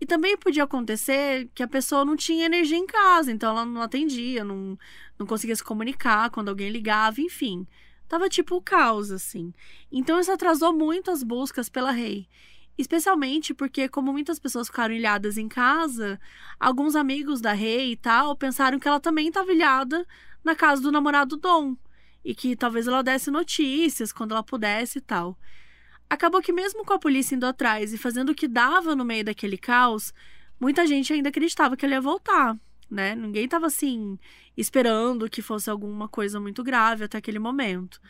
E 0.00 0.04
também 0.04 0.36
podia 0.36 0.64
acontecer 0.64 1.48
que 1.54 1.62
a 1.62 1.68
pessoa 1.68 2.04
não 2.04 2.16
tinha 2.16 2.46
energia 2.46 2.76
em 2.76 2.86
casa, 2.86 3.32
então 3.32 3.50
ela 3.50 3.64
não 3.64 3.80
atendia, 3.80 4.44
não, 4.44 4.78
não 5.18 5.26
conseguia 5.26 5.56
se 5.56 5.64
comunicar 5.64 6.28
quando 6.30 6.50
alguém 6.50 6.68
ligava, 6.68 7.20
enfim. 7.20 7.66
Tava 8.06 8.28
tipo 8.28 8.56
o 8.56 8.62
caos, 8.62 9.10
assim. 9.10 9.54
Então 9.90 10.20
isso 10.20 10.30
atrasou 10.30 10.72
muito 10.72 11.10
as 11.10 11.22
buscas 11.22 11.68
pela 11.68 11.90
rei. 11.92 12.28
Especialmente 12.78 13.54
porque, 13.54 13.88
como 13.88 14.12
muitas 14.12 14.38
pessoas 14.38 14.66
ficaram 14.66 14.94
ilhadas 14.94 15.38
em 15.38 15.48
casa, 15.48 16.20
alguns 16.60 16.94
amigos 16.94 17.40
da 17.40 17.52
Rei 17.52 17.92
e 17.92 17.96
tal 17.96 18.36
pensaram 18.36 18.78
que 18.78 18.86
ela 18.86 19.00
também 19.00 19.28
estava 19.28 19.52
ilhada 19.52 20.06
na 20.44 20.54
casa 20.54 20.82
do 20.82 20.92
namorado 20.92 21.36
Dom. 21.36 21.76
E 22.24 22.34
que 22.34 22.54
talvez 22.54 22.86
ela 22.86 23.02
desse 23.02 23.30
notícias 23.30 24.12
quando 24.12 24.32
ela 24.32 24.42
pudesse 24.42 24.98
e 24.98 25.00
tal. 25.00 25.38
Acabou 26.08 26.40
que, 26.42 26.52
mesmo 26.52 26.84
com 26.84 26.92
a 26.92 26.98
polícia 26.98 27.34
indo 27.34 27.46
atrás 27.46 27.92
e 27.92 27.98
fazendo 27.98 28.30
o 28.30 28.34
que 28.34 28.46
dava 28.46 28.94
no 28.94 29.04
meio 29.04 29.24
daquele 29.24 29.56
caos, 29.56 30.12
muita 30.60 30.86
gente 30.86 31.12
ainda 31.12 31.30
acreditava 31.30 31.76
que 31.76 31.84
ele 31.84 31.94
ia 31.94 32.00
voltar, 32.00 32.56
né? 32.90 33.14
Ninguém 33.14 33.46
estava 33.46 33.66
assim, 33.66 34.18
esperando 34.56 35.28
que 35.28 35.42
fosse 35.42 35.68
alguma 35.68 36.08
coisa 36.08 36.38
muito 36.38 36.62
grave 36.62 37.04
até 37.04 37.18
aquele 37.18 37.38
momento. 37.38 38.00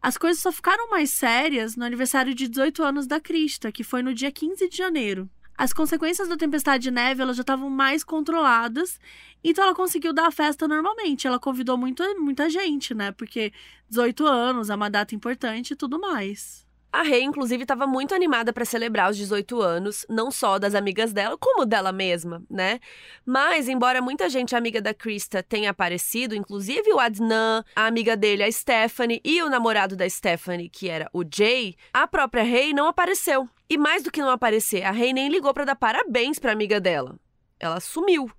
As 0.00 0.16
coisas 0.16 0.42
só 0.42 0.52
ficaram 0.52 0.90
mais 0.90 1.10
sérias 1.10 1.76
no 1.76 1.84
aniversário 1.84 2.34
de 2.34 2.48
18 2.48 2.82
anos 2.82 3.06
da 3.06 3.20
Krista, 3.20 3.72
que 3.72 3.82
foi 3.82 4.02
no 4.02 4.14
dia 4.14 4.30
15 4.30 4.68
de 4.68 4.76
janeiro. 4.76 5.28
As 5.56 5.72
consequências 5.72 6.28
da 6.28 6.36
tempestade 6.36 6.84
de 6.84 6.90
neve 6.92 7.20
elas 7.20 7.36
já 7.36 7.40
estavam 7.40 7.68
mais 7.68 8.04
controladas, 8.04 9.00
então 9.42 9.64
ela 9.64 9.74
conseguiu 9.74 10.12
dar 10.12 10.28
a 10.28 10.30
festa 10.30 10.68
normalmente. 10.68 11.26
Ela 11.26 11.40
convidou 11.40 11.76
muito, 11.76 12.04
muita 12.20 12.48
gente, 12.48 12.94
né? 12.94 13.10
Porque 13.10 13.52
18 13.90 14.24
anos 14.24 14.70
é 14.70 14.74
uma 14.76 14.88
data 14.88 15.16
importante 15.16 15.72
e 15.72 15.76
tudo 15.76 15.98
mais. 15.98 16.67
A 16.90 17.02
Rei, 17.02 17.22
inclusive, 17.22 17.64
estava 17.64 17.86
muito 17.86 18.14
animada 18.14 18.50
para 18.52 18.64
celebrar 18.64 19.10
os 19.10 19.16
18 19.16 19.60
anos, 19.60 20.06
não 20.08 20.30
só 20.30 20.58
das 20.58 20.74
amigas 20.74 21.12
dela, 21.12 21.36
como 21.38 21.66
dela 21.66 21.92
mesma, 21.92 22.42
né? 22.48 22.80
Mas, 23.26 23.68
embora 23.68 24.00
muita 24.00 24.28
gente 24.30 24.56
amiga 24.56 24.80
da 24.80 24.94
Krista 24.94 25.42
tenha 25.42 25.70
aparecido, 25.70 26.34
inclusive 26.34 26.90
o 26.92 26.98
Adnan, 26.98 27.62
a 27.76 27.86
amiga 27.86 28.16
dele, 28.16 28.42
a 28.42 28.50
Stephanie, 28.50 29.20
e 29.22 29.42
o 29.42 29.50
namorado 29.50 29.96
da 29.96 30.08
Stephanie, 30.08 30.70
que 30.70 30.88
era 30.88 31.10
o 31.12 31.22
Jay, 31.22 31.76
a 31.92 32.06
própria 32.06 32.42
Rei 32.42 32.72
não 32.72 32.86
apareceu. 32.86 33.46
E 33.68 33.76
mais 33.76 34.02
do 34.02 34.10
que 34.10 34.22
não 34.22 34.30
aparecer, 34.30 34.82
a 34.82 34.90
Rei 34.90 35.12
nem 35.12 35.28
ligou 35.28 35.52
para 35.52 35.66
dar 35.66 35.76
parabéns 35.76 36.38
para 36.38 36.52
amiga 36.52 36.80
dela. 36.80 37.16
Ela 37.60 37.80
sumiu. 37.80 38.30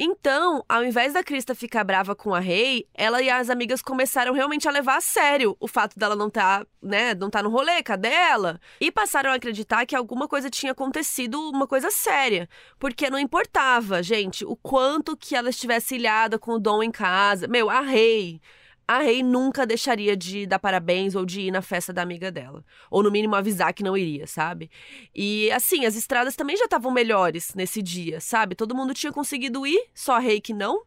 Então, 0.00 0.64
ao 0.68 0.84
invés 0.84 1.12
da 1.12 1.24
Krista 1.24 1.56
ficar 1.56 1.82
brava 1.82 2.14
com 2.14 2.32
a 2.32 2.38
Rei, 2.38 2.86
ela 2.94 3.20
e 3.20 3.28
as 3.28 3.50
amigas 3.50 3.82
começaram 3.82 4.32
realmente 4.32 4.68
a 4.68 4.70
levar 4.70 4.98
a 4.98 5.00
sério 5.00 5.56
o 5.58 5.66
fato 5.66 5.98
dela 5.98 6.14
não 6.14 6.28
estar, 6.28 6.60
tá, 6.60 6.66
né, 6.80 7.14
não 7.14 7.28
tá 7.28 7.42
no 7.42 7.50
rolê, 7.50 7.82
cadê 7.82 8.06
ela? 8.08 8.60
E 8.80 8.92
passaram 8.92 9.32
a 9.32 9.34
acreditar 9.34 9.84
que 9.86 9.96
alguma 9.96 10.28
coisa 10.28 10.48
tinha 10.48 10.70
acontecido, 10.70 11.40
uma 11.50 11.66
coisa 11.66 11.90
séria. 11.90 12.48
Porque 12.78 13.10
não 13.10 13.18
importava, 13.18 14.00
gente, 14.00 14.44
o 14.44 14.54
quanto 14.54 15.16
que 15.16 15.34
ela 15.34 15.50
estivesse 15.50 15.96
ilhada 15.96 16.38
com 16.38 16.52
o 16.52 16.60
Dom 16.60 16.80
em 16.80 16.92
casa. 16.92 17.48
Meu, 17.48 17.68
a 17.68 17.80
Rei 17.80 18.40
a 18.88 19.00
Rei 19.00 19.22
nunca 19.22 19.66
deixaria 19.66 20.16
de 20.16 20.46
dar 20.46 20.58
parabéns 20.58 21.14
ou 21.14 21.26
de 21.26 21.42
ir 21.42 21.50
na 21.50 21.60
festa 21.60 21.92
da 21.92 22.00
amiga 22.00 22.32
dela. 22.32 22.64
Ou 22.90 23.02
no 23.02 23.10
mínimo 23.10 23.34
avisar 23.34 23.74
que 23.74 23.82
não 23.82 23.94
iria, 23.94 24.26
sabe? 24.26 24.70
E 25.14 25.50
assim, 25.52 25.84
as 25.84 25.94
estradas 25.94 26.34
também 26.34 26.56
já 26.56 26.64
estavam 26.64 26.90
melhores 26.90 27.54
nesse 27.54 27.82
dia, 27.82 28.18
sabe? 28.18 28.54
Todo 28.54 28.74
mundo 28.74 28.94
tinha 28.94 29.12
conseguido 29.12 29.66
ir, 29.66 29.90
só 29.94 30.16
a 30.16 30.18
Rei 30.18 30.40
que 30.40 30.54
não. 30.54 30.82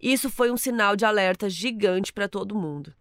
Isso 0.00 0.30
foi 0.30 0.50
um 0.50 0.56
sinal 0.56 0.96
de 0.96 1.04
alerta 1.04 1.50
gigante 1.50 2.14
para 2.14 2.26
todo 2.26 2.54
mundo. 2.54 2.94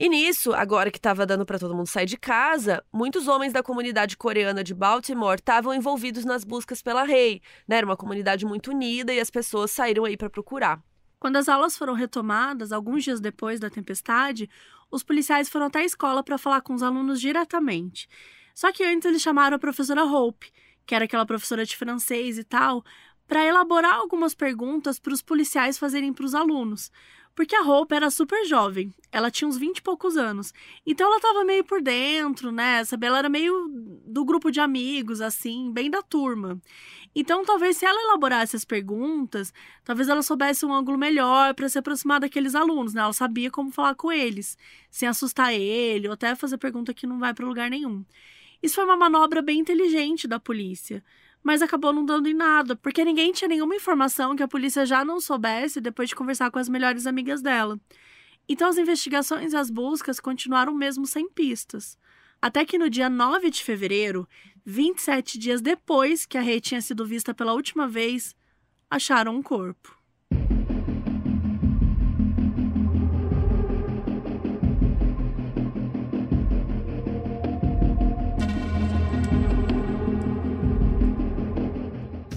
E 0.00 0.08
nisso, 0.08 0.54
agora 0.54 0.90
que 0.90 0.98
estava 0.98 1.26
dando 1.26 1.44
para 1.44 1.58
todo 1.58 1.74
mundo 1.74 1.86
sair 1.86 2.06
de 2.06 2.16
casa, 2.16 2.82
muitos 2.90 3.28
homens 3.28 3.52
da 3.52 3.62
comunidade 3.62 4.16
coreana 4.16 4.64
de 4.64 4.74
Baltimore 4.74 5.36
estavam 5.36 5.74
envolvidos 5.74 6.24
nas 6.24 6.42
buscas 6.42 6.80
pela 6.80 7.04
Rei. 7.04 7.42
Né? 7.68 7.76
Era 7.76 7.86
uma 7.86 7.98
comunidade 7.98 8.46
muito 8.46 8.70
unida 8.70 9.12
e 9.12 9.20
as 9.20 9.28
pessoas 9.28 9.70
saíram 9.70 10.06
aí 10.06 10.16
para 10.16 10.30
procurar. 10.30 10.82
Quando 11.24 11.36
as 11.36 11.48
aulas 11.48 11.74
foram 11.74 11.94
retomadas, 11.94 12.70
alguns 12.70 13.02
dias 13.02 13.18
depois 13.18 13.58
da 13.58 13.70
tempestade, 13.70 14.46
os 14.90 15.02
policiais 15.02 15.48
foram 15.48 15.64
até 15.64 15.78
a 15.78 15.84
escola 15.86 16.22
para 16.22 16.36
falar 16.36 16.60
com 16.60 16.74
os 16.74 16.82
alunos 16.82 17.18
diretamente. 17.18 18.06
Só 18.54 18.70
que 18.70 18.84
antes 18.84 19.06
eles 19.06 19.22
chamaram 19.22 19.56
a 19.56 19.58
professora 19.58 20.04
Hope, 20.04 20.52
que 20.84 20.94
era 20.94 21.06
aquela 21.06 21.24
professora 21.24 21.64
de 21.64 21.78
francês 21.78 22.36
e 22.36 22.44
tal, 22.44 22.84
para 23.26 23.42
elaborar 23.42 23.94
algumas 23.94 24.34
perguntas 24.34 24.98
para 24.98 25.14
os 25.14 25.22
policiais 25.22 25.78
fazerem 25.78 26.12
para 26.12 26.26
os 26.26 26.34
alunos. 26.34 26.92
Porque 27.34 27.56
a 27.56 27.62
Hope 27.62 27.94
era 27.94 28.10
super 28.10 28.44
jovem, 28.44 28.94
ela 29.10 29.30
tinha 29.30 29.48
uns 29.48 29.56
20 29.56 29.78
e 29.78 29.82
poucos 29.82 30.18
anos. 30.18 30.52
Então 30.86 31.06
ela 31.06 31.16
estava 31.16 31.42
meio 31.42 31.64
por 31.64 31.80
dentro, 31.80 32.52
né? 32.52 32.84
Sabe? 32.84 33.06
Ela 33.06 33.20
era 33.20 33.28
meio 33.30 33.66
do 34.06 34.26
grupo 34.26 34.50
de 34.50 34.60
amigos, 34.60 35.22
assim, 35.22 35.72
bem 35.72 35.90
da 35.90 36.02
turma. 36.02 36.60
Então, 37.14 37.44
talvez 37.44 37.76
se 37.76 37.86
ela 37.86 38.00
elaborasse 38.08 38.56
as 38.56 38.64
perguntas, 38.64 39.52
talvez 39.84 40.08
ela 40.08 40.22
soubesse 40.22 40.66
um 40.66 40.72
ângulo 40.72 40.98
melhor 40.98 41.54
para 41.54 41.68
se 41.68 41.78
aproximar 41.78 42.18
daqueles 42.20 42.54
alunos, 42.54 42.92
né? 42.94 43.02
Ela 43.02 43.12
sabia 43.12 43.50
como 43.50 43.70
falar 43.70 43.94
com 43.94 44.10
eles, 44.10 44.58
sem 44.90 45.08
assustar 45.08 45.52
ele, 45.54 46.08
ou 46.08 46.14
até 46.14 46.34
fazer 46.34 46.58
pergunta 46.58 46.92
que 46.92 47.06
não 47.06 47.18
vai 47.18 47.32
para 47.32 47.46
lugar 47.46 47.70
nenhum. 47.70 48.04
Isso 48.62 48.74
foi 48.76 48.84
uma 48.84 48.96
manobra 48.96 49.40
bem 49.42 49.60
inteligente 49.60 50.26
da 50.26 50.40
polícia. 50.40 51.02
mas 51.42 51.60
acabou 51.60 51.92
não 51.92 52.04
dando 52.06 52.26
em 52.26 52.34
nada, 52.34 52.74
porque 52.74 53.04
ninguém 53.04 53.30
tinha 53.32 53.48
nenhuma 53.48 53.76
informação 53.76 54.34
que 54.34 54.42
a 54.42 54.48
polícia 54.48 54.86
já 54.86 55.04
não 55.04 55.20
soubesse 55.20 55.78
depois 55.80 56.08
de 56.08 56.14
conversar 56.16 56.50
com 56.50 56.58
as 56.58 56.70
melhores 56.70 57.06
amigas 57.06 57.42
dela. 57.42 57.78
Então 58.48 58.68
as 58.68 58.78
investigações 58.78 59.52
e 59.52 59.56
as 59.56 59.70
buscas 59.70 60.18
continuaram 60.20 60.74
mesmo 60.74 61.06
sem 61.06 61.28
pistas. 61.28 61.98
Até 62.40 62.64
que 62.64 62.78
no 62.78 62.88
dia 62.90 63.08
9 63.10 63.50
de 63.50 63.62
fevereiro, 63.62 64.26
27 64.66 65.38
dias 65.38 65.60
depois 65.60 66.24
que 66.24 66.38
a 66.38 66.40
Rei 66.40 66.58
tinha 66.58 66.80
sido 66.80 67.04
vista 67.06 67.34
pela 67.34 67.52
última 67.52 67.86
vez, 67.86 68.34
acharam 68.90 69.36
um 69.36 69.42
corpo. 69.42 69.94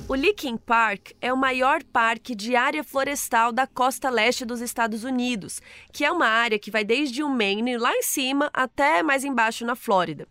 O 0.09 0.15
Licking 0.15 0.57
Park 0.57 1.11
é 1.21 1.31
o 1.31 1.37
maior 1.37 1.81
parque 1.83 2.35
de 2.35 2.57
área 2.57 2.83
florestal 2.83 3.53
da 3.53 3.65
costa 3.65 4.09
leste 4.09 4.43
dos 4.43 4.59
Estados 4.59 5.05
Unidos, 5.05 5.61
que 5.93 6.03
é 6.03 6.11
uma 6.11 6.27
área 6.27 6.59
que 6.59 6.71
vai 6.71 6.83
desde 6.83 7.23
o 7.23 7.29
Maine, 7.29 7.77
lá 7.77 7.93
em 7.93 8.01
cima, 8.01 8.49
até 8.53 9.01
mais 9.01 9.23
embaixo 9.23 9.65
na 9.65 9.75
Flórida. 9.75 10.27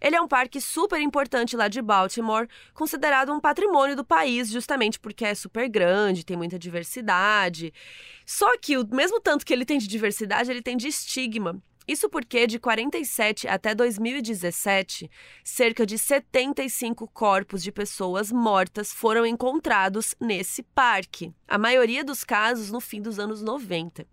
Ele 0.00 0.16
é 0.16 0.20
um 0.20 0.28
parque 0.28 0.60
super 0.60 1.00
importante 1.00 1.56
lá 1.56 1.68
de 1.68 1.82
Baltimore, 1.82 2.48
considerado 2.72 3.32
um 3.32 3.40
patrimônio 3.40 3.96
do 3.96 4.04
país, 4.04 4.48
justamente 4.50 4.98
porque 4.98 5.24
é 5.24 5.34
super 5.34 5.68
grande, 5.68 6.24
tem 6.24 6.36
muita 6.36 6.58
diversidade. 6.58 7.72
Só 8.24 8.56
que, 8.58 8.76
o 8.76 8.86
mesmo 8.94 9.20
tanto 9.20 9.44
que 9.44 9.52
ele 9.52 9.64
tem 9.64 9.78
de 9.78 9.88
diversidade, 9.88 10.50
ele 10.50 10.62
tem 10.62 10.76
de 10.76 10.88
estigma. 10.88 11.60
Isso 11.88 12.10
porque 12.10 12.46
de 12.46 12.58
47 12.58 13.48
até 13.48 13.74
2017, 13.74 15.10
cerca 15.42 15.86
de 15.86 15.96
75 15.96 17.08
corpos 17.08 17.62
de 17.62 17.72
pessoas 17.72 18.30
mortas 18.30 18.92
foram 18.92 19.24
encontrados 19.24 20.14
nesse 20.20 20.62
parque. 20.62 21.32
A 21.48 21.56
maioria 21.56 22.04
dos 22.04 22.24
casos 22.24 22.70
no 22.70 22.78
fim 22.78 23.00
dos 23.00 23.18
anos 23.18 23.40
90. 23.40 24.06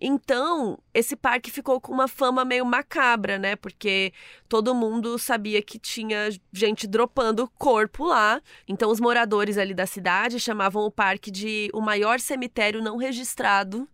Então, 0.00 0.78
esse 0.94 1.16
parque 1.16 1.50
ficou 1.50 1.80
com 1.80 1.92
uma 1.92 2.06
fama 2.06 2.44
meio 2.44 2.64
macabra, 2.64 3.38
né? 3.38 3.56
Porque 3.56 4.12
todo 4.48 4.72
mundo 4.72 5.18
sabia 5.18 5.60
que 5.60 5.80
tinha 5.80 6.28
gente 6.52 6.86
dropando 6.86 7.50
corpo 7.58 8.04
lá. 8.04 8.40
Então, 8.68 8.88
os 8.88 9.00
moradores 9.00 9.58
ali 9.58 9.74
da 9.74 9.84
cidade 9.84 10.38
chamavam 10.38 10.84
o 10.84 10.92
parque 10.92 11.32
de 11.32 11.70
o 11.74 11.80
maior 11.80 12.20
cemitério 12.20 12.80
não 12.80 12.96
registrado 12.96 13.88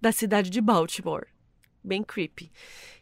da 0.00 0.12
cidade 0.12 0.48
de 0.48 0.62
Baltimore 0.62 1.29
bem 1.82 2.02
creepy. 2.02 2.50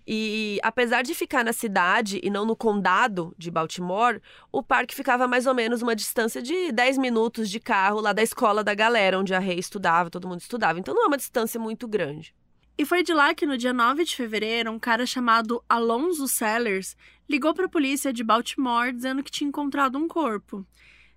E 0.06 0.58
apesar 0.62 1.02
de 1.02 1.14
ficar 1.14 1.44
na 1.44 1.52
cidade 1.52 2.20
e 2.22 2.30
não 2.30 2.46
no 2.46 2.56
condado 2.56 3.34
de 3.36 3.50
Baltimore, 3.50 4.20
o 4.50 4.62
parque 4.62 4.94
ficava 4.94 5.28
mais 5.28 5.46
ou 5.46 5.54
menos 5.54 5.82
uma 5.82 5.94
distância 5.94 6.40
de 6.40 6.72
10 6.72 6.98
minutos 6.98 7.50
de 7.50 7.60
carro 7.60 8.00
lá 8.00 8.12
da 8.12 8.22
escola 8.22 8.64
da 8.64 8.74
galera, 8.74 9.18
onde 9.18 9.34
a 9.34 9.38
Rei 9.38 9.58
estudava, 9.58 10.08
todo 10.08 10.26
mundo 10.26 10.40
estudava. 10.40 10.78
Então 10.78 10.94
não 10.94 11.04
é 11.04 11.06
uma 11.06 11.16
distância 11.16 11.60
muito 11.60 11.86
grande. 11.86 12.34
E 12.78 12.84
foi 12.84 13.02
de 13.02 13.12
lá 13.12 13.34
que 13.34 13.44
no 13.44 13.58
dia 13.58 13.72
9 13.72 14.04
de 14.04 14.14
fevereiro, 14.14 14.70
um 14.70 14.78
cara 14.78 15.04
chamado 15.04 15.62
Alonso 15.68 16.28
Sellers 16.28 16.96
ligou 17.28 17.52
para 17.52 17.66
a 17.66 17.68
polícia 17.68 18.12
de 18.12 18.22
Baltimore 18.22 18.92
dizendo 18.92 19.22
que 19.22 19.32
tinha 19.32 19.48
encontrado 19.48 19.98
um 19.98 20.06
corpo. 20.06 20.64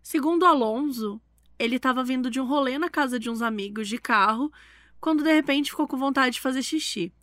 Segundo 0.01 0.45
Alonso, 0.45 1.22
ele 1.59 1.76
estava 1.76 2.03
vindo 2.03 2.32
de 2.32 2.41
um 2.41 2.45
rolê 2.45 2.80
na 2.80 2.89
casa 2.89 3.20
de 3.20 3.30
uns 3.30 3.43
amigos 3.43 3.88
de 3.88 3.99
carro, 3.99 4.51
quando 4.99 5.24
de 5.24 5.32
repente 5.32 5.70
ficou 5.70 5.88
com 5.88 5.95
vontade 5.95 6.36
de 6.36 6.41
fazer 6.41 6.64
xixi. 6.64 7.14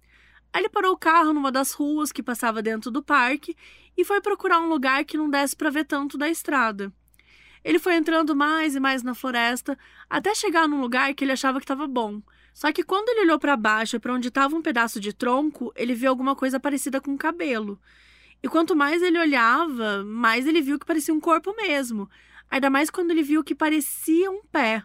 Aí 0.52 0.62
ele 0.62 0.68
parou 0.68 0.92
o 0.92 0.98
carro 0.98 1.32
numa 1.32 1.52
das 1.52 1.72
ruas 1.72 2.10
que 2.10 2.22
passava 2.22 2.62
dentro 2.62 2.90
do 2.90 3.02
parque 3.02 3.56
e 3.96 4.04
foi 4.04 4.20
procurar 4.20 4.60
um 4.60 4.68
lugar 4.68 5.04
que 5.04 5.18
não 5.18 5.28
desse 5.28 5.54
para 5.54 5.70
ver 5.70 5.84
tanto 5.84 6.16
da 6.16 6.28
estrada. 6.28 6.92
Ele 7.64 7.78
foi 7.78 7.96
entrando 7.96 8.34
mais 8.34 8.74
e 8.74 8.80
mais 8.80 9.02
na 9.02 9.14
floresta 9.14 9.76
até 10.08 10.34
chegar 10.34 10.68
num 10.68 10.80
lugar 10.80 11.12
que 11.14 11.24
ele 11.24 11.32
achava 11.32 11.58
que 11.58 11.64
estava 11.64 11.86
bom. 11.86 12.22
Só 12.54 12.72
que 12.72 12.82
quando 12.82 13.08
ele 13.10 13.20
olhou 13.20 13.38
para 13.38 13.56
baixo, 13.56 14.00
para 14.00 14.12
onde 14.12 14.28
estava 14.28 14.56
um 14.56 14.62
pedaço 14.62 14.98
de 14.98 15.12
tronco, 15.12 15.72
ele 15.76 15.94
viu 15.94 16.10
alguma 16.10 16.34
coisa 16.34 16.58
parecida 16.58 17.00
com 17.00 17.12
um 17.12 17.16
cabelo. 17.16 17.78
E 18.42 18.48
quanto 18.48 18.74
mais 18.74 19.02
ele 19.02 19.18
olhava, 19.18 20.04
mais 20.04 20.46
ele 20.46 20.60
viu 20.60 20.78
que 20.78 20.86
parecia 20.86 21.12
um 21.12 21.20
corpo 21.20 21.54
mesmo. 21.54 22.08
Ainda 22.50 22.70
mais 22.70 22.88
quando 22.90 23.10
ele 23.10 23.22
viu 23.22 23.44
que 23.44 23.54
parecia 23.54 24.30
um 24.30 24.42
pé. 24.50 24.84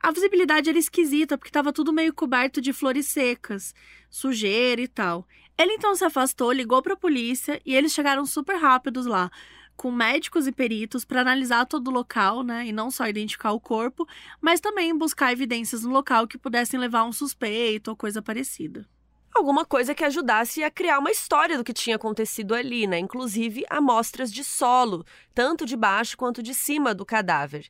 A 0.00 0.12
visibilidade 0.12 0.70
era 0.70 0.78
esquisita, 0.78 1.36
porque 1.36 1.48
estava 1.48 1.72
tudo 1.72 1.92
meio 1.92 2.14
coberto 2.14 2.60
de 2.60 2.72
flores 2.72 3.06
secas, 3.06 3.74
sujeira 4.08 4.80
e 4.80 4.88
tal. 4.88 5.26
Ele 5.58 5.72
então 5.72 5.94
se 5.96 6.04
afastou, 6.04 6.52
ligou 6.52 6.80
para 6.80 6.94
a 6.94 6.96
polícia 6.96 7.60
e 7.66 7.74
eles 7.74 7.92
chegaram 7.92 8.24
super 8.24 8.56
rápidos 8.56 9.06
lá, 9.06 9.28
com 9.76 9.90
médicos 9.90 10.46
e 10.46 10.52
peritos 10.52 11.04
para 11.04 11.20
analisar 11.20 11.66
todo 11.66 11.88
o 11.88 11.92
local, 11.92 12.42
né, 12.44 12.66
e 12.66 12.72
não 12.72 12.90
só 12.90 13.08
identificar 13.08 13.52
o 13.52 13.60
corpo, 13.60 14.06
mas 14.40 14.60
também 14.60 14.96
buscar 14.96 15.32
evidências 15.32 15.82
no 15.82 15.90
local 15.90 16.28
que 16.28 16.38
pudessem 16.38 16.78
levar 16.78 17.04
um 17.04 17.12
suspeito 17.12 17.90
ou 17.90 17.96
coisa 17.96 18.22
parecida. 18.22 18.88
Alguma 19.34 19.64
coisa 19.64 19.94
que 19.94 20.04
ajudasse 20.04 20.64
a 20.64 20.70
criar 20.70 20.98
uma 20.98 21.10
história 21.10 21.56
do 21.56 21.62
que 21.62 21.72
tinha 21.72 21.96
acontecido 21.96 22.54
ali, 22.54 22.88
né? 22.88 22.98
Inclusive 22.98 23.64
amostras 23.70 24.32
de 24.32 24.42
solo, 24.42 25.04
tanto 25.32 25.64
de 25.64 25.76
baixo 25.76 26.16
quanto 26.16 26.42
de 26.42 26.54
cima 26.54 26.92
do 26.92 27.06
cadáver. 27.06 27.68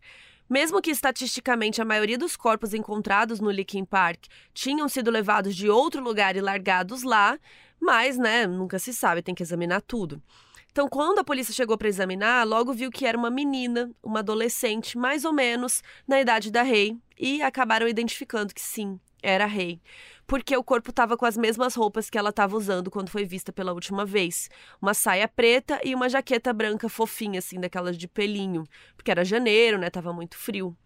Mesmo 0.49 0.81
que 0.81 0.91
estatisticamente 0.91 1.83
a 1.83 1.85
maioria 1.85 2.17
dos 2.17 2.37
corpos 2.37 2.73
encontrados 2.73 3.39
no 3.41 3.51
Licking 3.51 3.85
Park 3.85 4.27
tinham 4.55 4.89
sido 4.89 5.11
levados 5.11 5.55
de 5.55 5.69
outro 5.69 6.03
lugar 6.03 6.37
e 6.37 6.41
largados 6.41 7.03
lá, 7.03 7.39
mas, 7.81 8.17
né, 8.17 8.47
nunca 8.47 8.79
se 8.79 8.93
sabe, 8.93 9.23
tem 9.23 9.35
que 9.35 9.43
examinar 9.43 9.83
tudo. 9.83 10.23
Então, 10.71 10.89
quando 10.89 11.19
a 11.19 11.25
polícia 11.25 11.53
chegou 11.53 11.77
para 11.77 11.89
examinar, 11.89 12.47
logo 12.47 12.73
viu 12.73 12.91
que 12.91 13.05
era 13.05 13.19
uma 13.19 13.31
menina, 13.31 13.91
uma 14.03 14.21
adolescente, 14.21 14.97
mais 14.97 15.25
ou 15.25 15.33
menos 15.33 15.83
na 16.07 16.21
idade 16.21 16.51
da 16.51 16.63
Rei, 16.63 16.97
e 17.19 17.43
acabaram 17.43 17.89
identificando 17.89 18.55
que 18.55 18.61
sim, 18.61 18.99
era 19.23 19.45
Rei 19.47 19.81
porque 20.29 20.55
o 20.55 20.63
corpo 20.63 20.91
estava 20.91 21.17
com 21.17 21.25
as 21.25 21.39
mesmas 21.39 21.75
roupas 21.75 22.11
que 22.11 22.19
ela 22.19 22.29
estava 22.29 22.55
usando 22.55 22.91
quando 22.91 23.09
foi 23.09 23.25
vista 23.25 23.51
pela 23.51 23.73
última 23.73 24.05
vez. 24.05 24.51
Uma 24.81 24.93
saia 24.93 25.27
preta 25.27 25.81
e 25.83 25.95
uma 25.95 26.07
jaqueta 26.07 26.53
branca 26.53 26.87
fofinha, 26.87 27.39
assim, 27.39 27.59
daquelas 27.59 27.97
de 27.97 28.07
pelinho. 28.07 28.65
Porque 28.95 29.11
era 29.11 29.25
janeiro, 29.25 29.79
né? 29.79 29.89
Tava 29.89 30.13
muito 30.13 30.37
frio. 30.37 30.77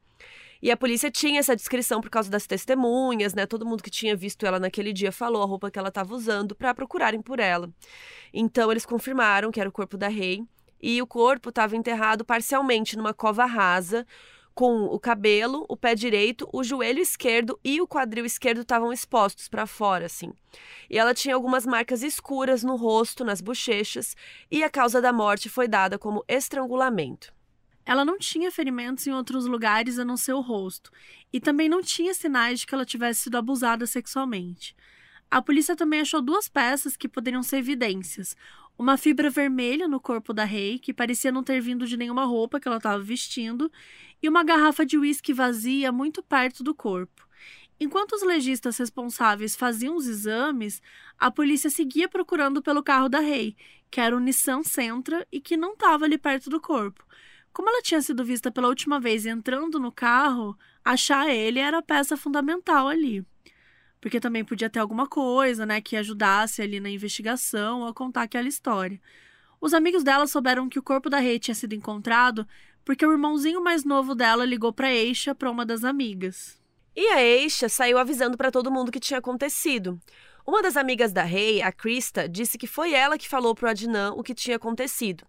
E 0.63 0.71
a 0.71 0.77
polícia 0.77 1.11
tinha 1.11 1.41
essa 1.41 1.57
descrição 1.57 2.01
por 2.01 2.09
causa 2.09 2.31
das 2.31 2.47
testemunhas, 2.47 3.35
né? 3.35 3.45
Todo 3.45 3.67
mundo 3.67 3.83
que 3.83 3.91
tinha 3.91 4.15
visto 4.15 4.47
ela 4.47 4.61
naquele 4.61 4.93
dia 4.93 5.11
falou 5.11 5.43
a 5.43 5.47
roupa 5.47 5.73
que 5.73 5.79
ela 5.79 5.89
estava 5.89 6.15
usando 6.15 6.55
para 6.55 6.73
procurarem 6.73 7.21
por 7.21 7.41
ela. 7.41 7.69
Então 8.33 8.71
eles 8.71 8.87
confirmaram 8.87 9.51
que 9.51 9.59
era 9.59 9.69
o 9.69 9.73
corpo 9.73 9.99
da 9.99 10.07
Rei 10.07 10.45
e 10.81 11.03
o 11.03 11.07
corpo 11.07 11.49
estava 11.49 11.77
enterrado 11.77 12.25
parcialmente 12.25 12.97
numa 12.97 13.13
cova 13.13 13.45
rasa, 13.45 14.07
com 14.55 14.85
o 14.85 14.99
cabelo, 14.99 15.65
o 15.69 15.77
pé 15.77 15.95
direito, 15.95 16.49
o 16.53 16.63
joelho 16.63 17.01
esquerdo 17.01 17.59
e 17.65 17.81
o 17.81 17.87
quadril 17.87 18.25
esquerdo 18.25 18.61
estavam 18.61 18.93
expostos 18.93 19.49
para 19.49 19.67
fora, 19.67 20.07
assim. 20.07 20.33
E 20.91 20.99
ela 20.99 21.15
tinha 21.15 21.35
algumas 21.35 21.65
marcas 21.67 22.03
escuras 22.03 22.63
no 22.63 22.77
rosto, 22.77 23.25
nas 23.25 23.41
bochechas, 23.41 24.15
e 24.51 24.63
a 24.63 24.71
causa 24.71 25.01
da 25.01 25.13
morte 25.13 25.49
foi 25.49 25.67
dada 25.67 25.99
como 25.99 26.25
estrangulamento. 26.29 27.33
Ela 27.85 28.05
não 28.05 28.19
tinha 28.19 28.51
ferimentos 28.51 29.07
em 29.07 29.13
outros 29.13 29.47
lugares 29.47 29.99
a 29.99 30.05
não 30.05 30.17
ser 30.17 30.35
o 30.35 30.41
rosto, 30.41 30.91
e 31.33 31.41
também 31.41 31.69
não 31.69 31.83
tinha 31.83 32.15
sinais 32.15 32.61
de 32.61 32.67
que 32.67 32.75
ela 32.75 32.85
tivesse 32.85 33.23
sido 33.23 33.37
abusada 33.37 33.87
sexualmente. 33.87 34.77
A 35.31 35.41
polícia 35.41 35.75
também 35.75 36.01
achou 36.01 36.21
duas 36.21 36.47
peças 36.47 36.97
que 36.97 37.09
poderiam 37.09 37.43
ser 37.43 37.57
evidências: 37.57 38.37
uma 38.79 38.97
fibra 38.97 39.31
vermelha 39.31 39.89
no 39.89 39.99
corpo 39.99 40.33
da 40.33 40.45
Rei, 40.45 40.79
que 40.79 40.93
parecia 40.93 41.33
não 41.33 41.43
ter 41.43 41.61
vindo 41.61 41.87
de 41.87 41.97
nenhuma 41.97 42.25
roupa 42.25 42.61
que 42.61 42.69
ela 42.69 42.77
estava 42.77 43.03
vestindo, 43.03 43.73
e 44.23 44.29
uma 44.29 44.45
garrafa 44.45 44.87
de 44.87 44.97
uísque 44.97 45.33
vazia 45.33 45.91
muito 45.91 46.23
perto 46.23 46.63
do 46.63 46.75
corpo. 46.75 47.27
Enquanto 47.81 48.13
os 48.13 48.23
legistas 48.23 48.79
responsáveis 48.79 49.57
faziam 49.57 49.97
os 49.97 50.07
exames, 50.07 50.81
a 51.19 51.31
polícia 51.31 51.69
seguia 51.69 52.09
procurando 52.09 52.63
pelo 52.63 52.83
carro 52.83 53.09
da 53.09 53.19
Rei, 53.19 53.57
que 53.91 54.01
era 54.01 54.17
o 54.17 54.21
Nissan 54.21 54.63
Sentra 54.63 55.27
e 55.33 55.41
que 55.41 55.57
não 55.57 55.73
estava 55.73 56.05
ali 56.05 56.17
perto 56.17 56.49
do 56.49 56.61
corpo. 56.61 57.05
Como 57.53 57.69
ela 57.69 57.83
tinha 57.83 58.01
sido 58.01 58.25
vista 58.25 58.51
pela 58.51 58.69
última 58.69 59.01
vez 59.01 59.27
entrando 59.27 59.81
no 59.81 59.91
carro, 59.91 60.57
achar 60.85 61.29
ele 61.29 61.59
era 61.59 61.79
a 61.79 61.83
peça 61.83 62.17
fundamental 62.17 62.89
ali 62.89 63.27
porque 64.03 64.19
também 64.19 64.45
podia 64.45 64.69
ter 64.69 64.81
alguma 64.81 65.07
coisa, 65.07 65.65
né, 65.65 65.81
que 65.81 65.97
ajudasse 65.97 66.61
ali 66.61 66.81
na 66.81 66.91
investigação 66.91 67.87
a 67.87 67.95
contar 67.95 68.23
aquela 68.23 68.49
história. 68.49 69.01
Os 69.61 69.73
amigos 69.73 70.03
dela 70.03 70.27
souberam 70.27 70.69
que 70.69 70.77
o 70.77 70.83
corpo 70.83 71.09
da 71.09 71.21
Rei 71.21 71.39
tinha 71.39 71.55
sido 71.55 71.73
encontrado 71.73 72.45
porque 72.85 73.07
o 73.07 73.13
irmãozinho 73.13 73.63
mais 73.63 73.85
novo 73.85 74.15
dela 74.15 74.45
ligou 74.45 74.73
para 74.73 74.93
Eixa, 74.93 75.35
para 75.35 75.51
uma 75.51 75.65
das 75.65 75.85
amigas. 75.85 76.61
E 76.95 77.07
a 77.09 77.23
Eixa 77.23 77.69
saiu 77.69 77.99
avisando 77.99 78.37
para 78.37 78.51
todo 78.51 78.71
mundo 78.71 78.89
o 78.89 78.93
que 78.93 79.01
tinha 79.01 79.19
acontecido. 79.19 80.01
Uma 80.47 80.61
das 80.61 80.77
amigas 80.77 81.13
da 81.13 81.23
Rei, 81.23 81.63
a 81.63 81.71
Krista, 81.71 82.29
disse 82.29 82.59
que 82.59 82.67
foi 82.67 82.93
ela 82.93 83.17
que 83.17 83.29
falou 83.29 83.55
pro 83.55 83.69
Adnan 83.69 84.13
o 84.17 84.23
que 84.23 84.35
tinha 84.35 84.57
acontecido 84.57 85.25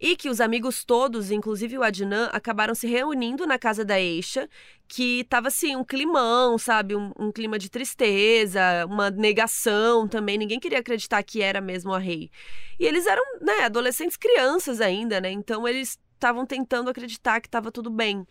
e 0.00 0.14
que 0.14 0.28
os 0.28 0.40
amigos 0.40 0.84
todos, 0.84 1.30
inclusive 1.30 1.78
o 1.78 1.82
Adnan, 1.82 2.28
acabaram 2.32 2.74
se 2.74 2.86
reunindo 2.86 3.46
na 3.46 3.58
casa 3.58 3.84
da 3.84 3.98
Eixa, 3.98 4.48
que 4.86 5.24
tava 5.24 5.48
assim, 5.48 5.74
um 5.74 5.84
climão, 5.84 6.58
sabe? 6.58 6.94
Um, 6.94 7.12
um, 7.18 7.32
clima 7.32 7.58
de 7.58 7.70
tristeza, 7.70 8.60
uma 8.86 9.10
negação 9.10 10.06
também. 10.06 10.36
Ninguém 10.36 10.60
queria 10.60 10.80
acreditar 10.80 11.22
que 11.22 11.40
era 11.40 11.60
mesmo 11.60 11.94
a 11.94 11.98
rei. 11.98 12.30
E 12.78 12.84
eles 12.84 13.06
eram, 13.06 13.22
né, 13.40 13.64
adolescentes 13.64 14.16
crianças 14.16 14.80
ainda, 14.80 15.20
né? 15.20 15.30
Então 15.30 15.66
eles 15.66 15.98
estavam 16.16 16.44
tentando 16.44 16.90
acreditar 16.90 17.40
que 17.40 17.48
estava 17.48 17.70
tudo 17.70 17.90
bem. 17.90 18.26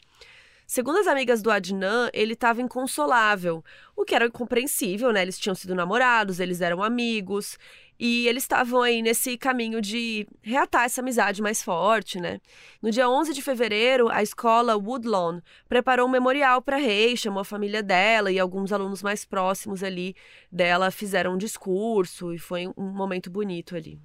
Segundo 0.68 0.98
as 0.98 1.06
amigas 1.06 1.44
do 1.44 1.52
Adnan, 1.52 2.10
ele 2.12 2.34
estava 2.34 2.60
inconsolável, 2.60 3.64
o 3.96 4.04
que 4.04 4.16
era 4.16 4.30
compreensível, 4.32 5.12
né? 5.12 5.22
Eles 5.22 5.38
tinham 5.38 5.54
sido 5.54 5.76
namorados, 5.76 6.40
eles 6.40 6.60
eram 6.60 6.82
amigos, 6.82 7.56
e 8.00 8.28
eles 8.28 8.44
estavam 8.44 8.82
aí 8.82 9.02
nesse 9.04 9.38
caminho 9.38 9.80
de 9.80 10.28
reatar 10.42 10.86
essa 10.86 11.02
amizade 11.02 11.40
mais 11.40 11.62
forte, 11.62 12.20
né? 12.20 12.42
No 12.82 12.90
dia 12.90 13.08
11 13.08 13.32
de 13.32 13.44
fevereiro, 13.44 14.10
a 14.10 14.24
escola 14.24 14.76
Woodlawn 14.76 15.40
preparou 15.70 16.08
um 16.08 16.12
memorial 16.12 16.64
para 16.64 16.78
Rei, 16.78 17.16
chamou 17.16 17.42
a 17.42 17.46
família 17.46 17.84
dela 17.84 18.32
e 18.32 18.40
alguns 18.40 18.74
alunos 18.74 19.04
mais 19.04 19.24
próximos 19.24 19.84
ali 19.84 20.16
dela 20.52 20.90
fizeram 20.90 21.36
um 21.36 21.38
discurso 21.38 22.34
e 22.34 22.40
foi 22.40 22.68
um 22.76 22.90
momento 22.92 23.30
bonito 23.30 23.76
ali. 23.76 24.02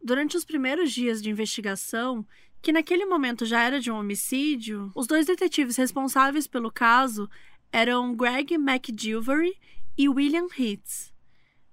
Durante 0.00 0.36
os 0.36 0.44
primeiros 0.44 0.92
dias 0.92 1.20
de 1.20 1.28
investigação, 1.28 2.24
que 2.60 2.72
naquele 2.72 3.06
momento 3.06 3.46
já 3.46 3.62
era 3.62 3.80
de 3.80 3.90
um 3.90 3.98
homicídio, 3.98 4.90
os 4.94 5.06
dois 5.06 5.26
detetives 5.26 5.76
responsáveis 5.76 6.46
pelo 6.46 6.70
caso 6.70 7.28
eram 7.72 8.14
Greg 8.14 8.54
McGilvery 8.54 9.56
e 9.96 10.08
William 10.08 10.46
Hitz. 10.56 11.12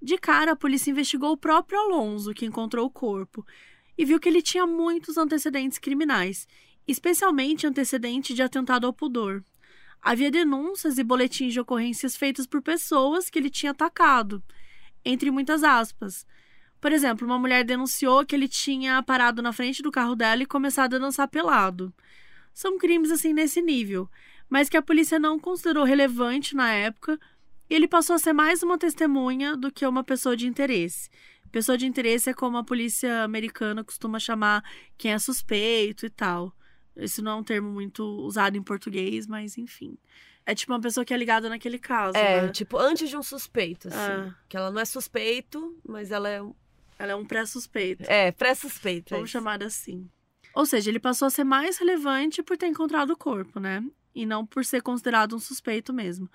De 0.02 0.18
cara, 0.18 0.52
a 0.52 0.56
polícia 0.56 0.92
investigou 0.92 1.32
o 1.32 1.38
próprio 1.38 1.80
Alonso, 1.80 2.34
que 2.34 2.46
encontrou 2.46 2.86
o 2.86 2.92
corpo, 2.92 3.46
e 3.98 4.06
viu 4.06 4.20
que 4.20 4.30
ele 4.30 4.42
tinha 4.42 4.68
muitos 4.68 5.18
antecedentes 5.18 5.80
criminais, 5.80 6.48
especialmente 6.88 7.66
antecedente 7.66 8.34
de 8.34 8.44
atentado 8.44 8.86
ao 8.86 8.94
pudor. 8.94 9.44
Havia 10.02 10.30
denúncias 10.30 11.00
e 11.00 11.04
boletins 11.04 11.54
de 11.54 11.60
ocorrências 11.60 12.16
feitos 12.16 12.46
por 12.46 12.62
pessoas 12.62 13.30
que 13.30 13.40
ele 13.40 13.50
tinha 13.50 13.72
atacado, 13.72 14.44
entre 15.04 15.32
muitas 15.32 15.64
aspas. 15.64 16.28
Por 16.86 16.92
exemplo, 16.92 17.26
uma 17.26 17.40
mulher 17.40 17.64
denunciou 17.64 18.24
que 18.24 18.36
ele 18.36 18.48
tinha 18.48 19.02
parado 19.02 19.42
na 19.42 19.52
frente 19.52 19.82
do 19.82 19.90
carro 19.90 20.16
dela 20.16 20.44
e 20.44 20.46
começado 20.46 20.94
a 20.96 21.00
dançar 21.00 21.28
pelado. 21.28 21.92
São 22.54 22.78
crimes 22.78 23.10
assim 23.10 23.34
nesse 23.34 23.60
nível, 23.60 24.08
mas 24.48 24.70
que 24.70 24.78
a 24.78 24.84
polícia 24.84 25.18
não 25.18 25.40
considerou 25.40 25.84
relevante 25.84 26.56
na 26.56 26.72
época 26.72 27.20
ele 27.68 27.88
passou 27.88 28.16
a 28.16 28.20
ser 28.20 28.34
mais 28.34 28.62
uma 28.62 28.78
testemunha 28.78 29.58
do 29.58 29.72
que 29.72 29.84
uma 29.84 30.04
pessoa 30.04 30.38
de 30.38 30.46
interesse. 30.46 31.10
Pessoa 31.52 31.76
de 31.76 31.88
interesse 31.88 32.30
é 32.30 32.36
como 32.36 32.56
a 32.58 32.64
polícia 32.64 33.24
americana 33.24 33.84
costuma 33.84 34.20
chamar 34.20 34.64
quem 34.96 35.12
é 35.12 35.18
suspeito 35.18 36.06
e 36.06 36.10
tal. 36.12 36.56
Esse 36.96 37.20
não 37.20 37.32
é 37.32 37.36
um 37.38 37.44
termo 37.44 37.68
muito 37.68 38.04
usado 38.04 38.58
em 38.58 38.62
português, 38.62 39.26
mas 39.26 39.58
enfim. 39.58 39.98
É 40.46 40.54
tipo 40.54 40.72
uma 40.72 40.80
pessoa 40.80 41.04
que 41.04 41.12
é 41.12 41.18
ligada 41.18 41.50
naquele 41.50 41.80
caso. 41.80 42.16
É, 42.16 42.44
né? 42.44 42.50
tipo, 42.50 42.78
antes 42.78 43.10
de 43.10 43.18
um 43.18 43.24
suspeito, 43.24 43.88
assim. 43.88 43.98
É. 43.98 44.34
Que 44.48 44.56
ela 44.56 44.70
não 44.70 44.80
é 44.80 44.86
suspeito, 44.86 45.76
mas 45.84 46.12
ela 46.12 46.30
é. 46.30 46.40
Ela 46.98 47.12
é 47.12 47.16
um 47.16 47.26
pré-suspeito. 47.26 48.04
É, 48.08 48.32
pré-suspeito. 48.32 49.14
Vamos 49.14 49.30
é 49.30 49.34
chamar 49.34 49.64
assim. 49.64 50.10
Ou 50.54 50.66
seja, 50.66 50.90
ele 50.90 51.00
passou 51.00 51.28
a 51.28 51.30
ser 51.30 51.44
mais 51.44 51.78
relevante 51.78 52.42
por 52.42 52.58
ter 52.58 52.68
encontrado 52.68 53.12
o 53.12 53.18
corpo, 53.18 53.60
né? 53.60 53.84
E 54.14 54.26
não 54.26 54.46
por 54.46 54.64
ser 54.64 54.82
considerado 54.82 55.36
um 55.36 55.40
suspeito 55.40 55.94
mesmo. 55.94 56.30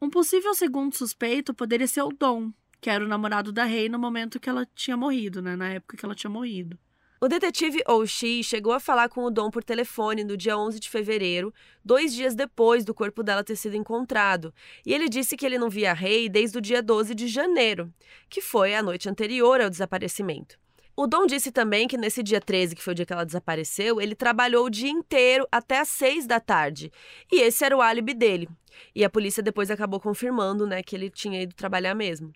Um 0.00 0.10
possível 0.10 0.52
segundo 0.54 0.94
suspeito 0.96 1.54
poderia 1.54 1.86
ser 1.86 2.02
o 2.02 2.10
Dom, 2.10 2.52
que 2.80 2.90
era 2.90 3.04
o 3.04 3.08
namorado 3.08 3.52
da 3.52 3.64
Rei 3.64 3.88
no 3.88 3.98
momento 3.98 4.40
que 4.40 4.50
ela 4.50 4.66
tinha 4.74 4.96
morrido, 4.96 5.40
né? 5.40 5.54
Na 5.54 5.68
época 5.68 5.96
que 5.96 6.04
ela 6.04 6.14
tinha 6.14 6.30
morrido. 6.30 6.76
O 7.20 7.28
detetive 7.28 7.82
Oshie 7.88 8.42
chegou 8.42 8.72
a 8.72 8.80
falar 8.80 9.08
com 9.08 9.22
o 9.22 9.30
Dom 9.30 9.48
por 9.50 9.62
telefone 9.62 10.24
no 10.24 10.36
dia 10.36 10.58
11 10.58 10.80
de 10.80 10.90
fevereiro, 10.90 11.54
dois 11.84 12.12
dias 12.12 12.34
depois 12.34 12.84
do 12.84 12.92
corpo 12.92 13.22
dela 13.22 13.44
ter 13.44 13.56
sido 13.56 13.76
encontrado, 13.76 14.52
e 14.84 14.92
ele 14.92 15.08
disse 15.08 15.36
que 15.36 15.46
ele 15.46 15.56
não 15.56 15.70
via 15.70 15.92
a 15.92 15.94
Rei 15.94 16.28
desde 16.28 16.58
o 16.58 16.60
dia 16.60 16.82
12 16.82 17.14
de 17.14 17.28
janeiro, 17.28 17.92
que 18.28 18.40
foi 18.40 18.74
a 18.74 18.82
noite 18.82 19.08
anterior 19.08 19.60
ao 19.60 19.70
desaparecimento. 19.70 20.58
O 20.96 21.06
Dom 21.06 21.26
disse 21.26 21.50
também 21.50 21.88
que 21.88 21.96
nesse 21.96 22.22
dia 22.22 22.40
13, 22.40 22.76
que 22.76 22.82
foi 22.82 22.92
o 22.92 22.94
dia 22.94 23.06
que 23.06 23.12
ela 23.12 23.24
desapareceu, 23.24 24.00
ele 24.00 24.14
trabalhou 24.14 24.66
o 24.66 24.70
dia 24.70 24.90
inteiro 24.90 25.46
até 25.50 25.80
às 25.80 25.88
6 25.88 26.24
da 26.26 26.38
tarde. 26.38 26.92
E 27.32 27.40
esse 27.40 27.64
era 27.64 27.76
o 27.76 27.82
álibi 27.82 28.14
dele. 28.14 28.48
E 28.94 29.04
a 29.04 29.10
polícia 29.10 29.42
depois 29.42 29.72
acabou 29.72 29.98
confirmando, 29.98 30.68
né, 30.68 30.84
que 30.84 30.94
ele 30.94 31.10
tinha 31.10 31.42
ido 31.42 31.52
trabalhar 31.52 31.96
mesmo. 31.96 32.32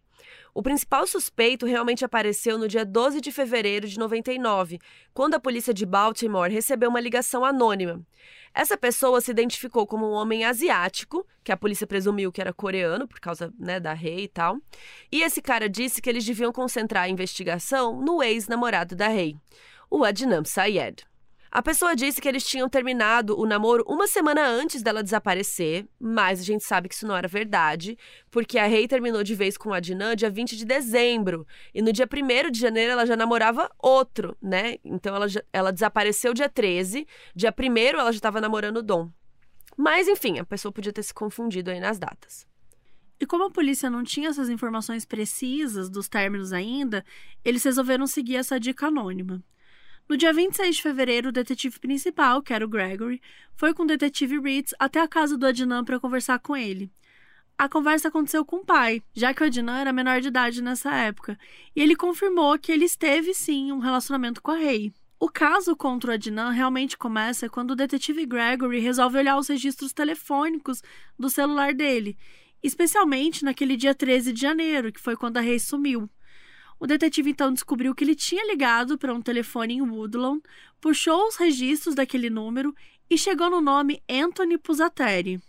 O 0.54 0.62
principal 0.62 1.06
suspeito 1.06 1.66
realmente 1.66 2.04
apareceu 2.04 2.58
no 2.58 2.66
dia 2.66 2.84
12 2.84 3.20
de 3.20 3.30
fevereiro 3.30 3.86
de 3.86 3.98
99, 3.98 4.78
quando 5.14 5.34
a 5.34 5.40
polícia 5.40 5.72
de 5.72 5.86
Baltimore 5.86 6.50
recebeu 6.50 6.90
uma 6.90 7.00
ligação 7.00 7.44
anônima. 7.44 8.00
Essa 8.54 8.76
pessoa 8.76 9.20
se 9.20 9.30
identificou 9.30 9.86
como 9.86 10.08
um 10.08 10.12
homem 10.12 10.44
asiático, 10.44 11.26
que 11.44 11.52
a 11.52 11.56
polícia 11.56 11.86
presumiu 11.86 12.32
que 12.32 12.40
era 12.40 12.52
coreano, 12.52 13.06
por 13.06 13.20
causa 13.20 13.52
né, 13.58 13.78
da 13.78 13.92
rei 13.92 14.24
e 14.24 14.28
tal. 14.28 14.58
E 15.12 15.22
esse 15.22 15.40
cara 15.40 15.68
disse 15.68 16.02
que 16.02 16.10
eles 16.10 16.24
deviam 16.24 16.52
concentrar 16.52 17.04
a 17.04 17.08
investigação 17.08 18.00
no 18.00 18.22
ex-namorado 18.22 18.96
da 18.96 19.08
rei, 19.08 19.36
o 19.90 20.04
Adnan 20.04 20.44
Sayed. 20.44 21.06
A 21.50 21.62
pessoa 21.62 21.96
disse 21.96 22.20
que 22.20 22.28
eles 22.28 22.44
tinham 22.44 22.68
terminado 22.68 23.38
o 23.38 23.46
namoro 23.46 23.82
uma 23.88 24.06
semana 24.06 24.46
antes 24.46 24.82
dela 24.82 25.02
desaparecer, 25.02 25.86
mas 25.98 26.40
a 26.40 26.44
gente 26.44 26.62
sabe 26.62 26.88
que 26.88 26.94
isso 26.94 27.06
não 27.06 27.16
era 27.16 27.26
verdade, 27.26 27.96
porque 28.30 28.58
a 28.58 28.66
Rei 28.66 28.86
terminou 28.86 29.22
de 29.22 29.34
vez 29.34 29.56
com 29.56 29.70
o 29.70 29.72
Adnan 29.72 30.14
dia 30.14 30.28
20 30.28 30.56
de 30.56 30.66
dezembro, 30.66 31.46
e 31.74 31.80
no 31.80 31.92
dia 31.92 32.06
1 32.06 32.50
de 32.50 32.60
janeiro 32.60 32.92
ela 32.92 33.06
já 33.06 33.16
namorava 33.16 33.70
outro, 33.78 34.36
né? 34.42 34.76
Então 34.84 35.16
ela, 35.16 35.26
já, 35.26 35.42
ela 35.50 35.72
desapareceu 35.72 36.34
dia 36.34 36.50
13, 36.50 37.06
dia 37.34 37.54
1 37.58 37.78
ela 37.98 38.12
já 38.12 38.18
estava 38.18 38.40
namorando 38.40 38.78
o 38.78 38.82
Dom. 38.82 39.10
Mas 39.74 40.06
enfim, 40.06 40.38
a 40.38 40.44
pessoa 40.44 40.72
podia 40.72 40.92
ter 40.92 41.02
se 41.02 41.14
confundido 41.14 41.70
aí 41.70 41.80
nas 41.80 41.98
datas. 41.98 42.46
E 43.20 43.26
como 43.26 43.44
a 43.44 43.50
polícia 43.50 43.88
não 43.88 44.04
tinha 44.04 44.28
essas 44.28 44.48
informações 44.48 45.04
precisas 45.04 45.88
dos 45.88 46.08
términos 46.08 46.52
ainda, 46.52 47.04
eles 47.44 47.64
resolveram 47.64 48.06
seguir 48.06 48.36
essa 48.36 48.60
dica 48.60 48.88
anônima. 48.88 49.42
No 50.08 50.16
dia 50.16 50.32
26 50.32 50.76
de 50.76 50.82
fevereiro, 50.82 51.28
o 51.28 51.32
detetive 51.32 51.78
principal, 51.78 52.40
que 52.40 52.54
era 52.54 52.64
o 52.64 52.68
Gregory, 52.68 53.20
foi 53.54 53.74
com 53.74 53.82
o 53.82 53.86
detetive 53.86 54.40
Ritz 54.40 54.74
até 54.78 55.02
a 55.02 55.06
casa 55.06 55.36
do 55.36 55.46
Adnan 55.46 55.84
para 55.84 56.00
conversar 56.00 56.38
com 56.38 56.56
ele. 56.56 56.90
A 57.58 57.68
conversa 57.68 58.08
aconteceu 58.08 58.42
com 58.42 58.56
o 58.56 58.64
pai, 58.64 59.02
já 59.12 59.34
que 59.34 59.42
o 59.42 59.46
Adnan 59.46 59.76
era 59.76 59.92
menor 59.92 60.22
de 60.22 60.28
idade 60.28 60.62
nessa 60.62 60.94
época, 60.94 61.38
e 61.76 61.82
ele 61.82 61.94
confirmou 61.94 62.58
que 62.58 62.72
ele 62.72 62.86
esteve 62.86 63.34
sim 63.34 63.70
um 63.70 63.80
relacionamento 63.80 64.40
com 64.40 64.50
a 64.50 64.56
Rei. 64.56 64.94
O 65.20 65.28
caso 65.28 65.76
contra 65.76 66.12
o 66.12 66.14
Adnan 66.14 66.52
realmente 66.52 66.96
começa 66.96 67.46
quando 67.46 67.72
o 67.72 67.76
detetive 67.76 68.24
Gregory 68.24 68.78
resolve 68.78 69.18
olhar 69.18 69.36
os 69.36 69.48
registros 69.48 69.92
telefônicos 69.92 70.82
do 71.18 71.28
celular 71.28 71.74
dele, 71.74 72.16
especialmente 72.62 73.44
naquele 73.44 73.76
dia 73.76 73.94
13 73.94 74.32
de 74.32 74.40
janeiro, 74.40 74.90
que 74.90 75.00
foi 75.00 75.16
quando 75.16 75.36
a 75.36 75.42
Rei 75.42 75.58
sumiu. 75.58 76.08
O 76.80 76.86
detetive 76.86 77.30
então 77.30 77.52
descobriu 77.52 77.94
que 77.94 78.04
ele 78.04 78.14
tinha 78.14 78.46
ligado 78.46 78.96
para 78.96 79.12
um 79.12 79.20
telefone 79.20 79.74
em 79.74 79.82
Woodlawn, 79.82 80.40
puxou 80.80 81.26
os 81.26 81.36
registros 81.36 81.94
daquele 81.94 82.30
número 82.30 82.74
e 83.10 83.18
chegou 83.18 83.50
no 83.50 83.60
nome 83.60 84.02
Anthony 84.08 84.56
Pusateri. 84.58 85.40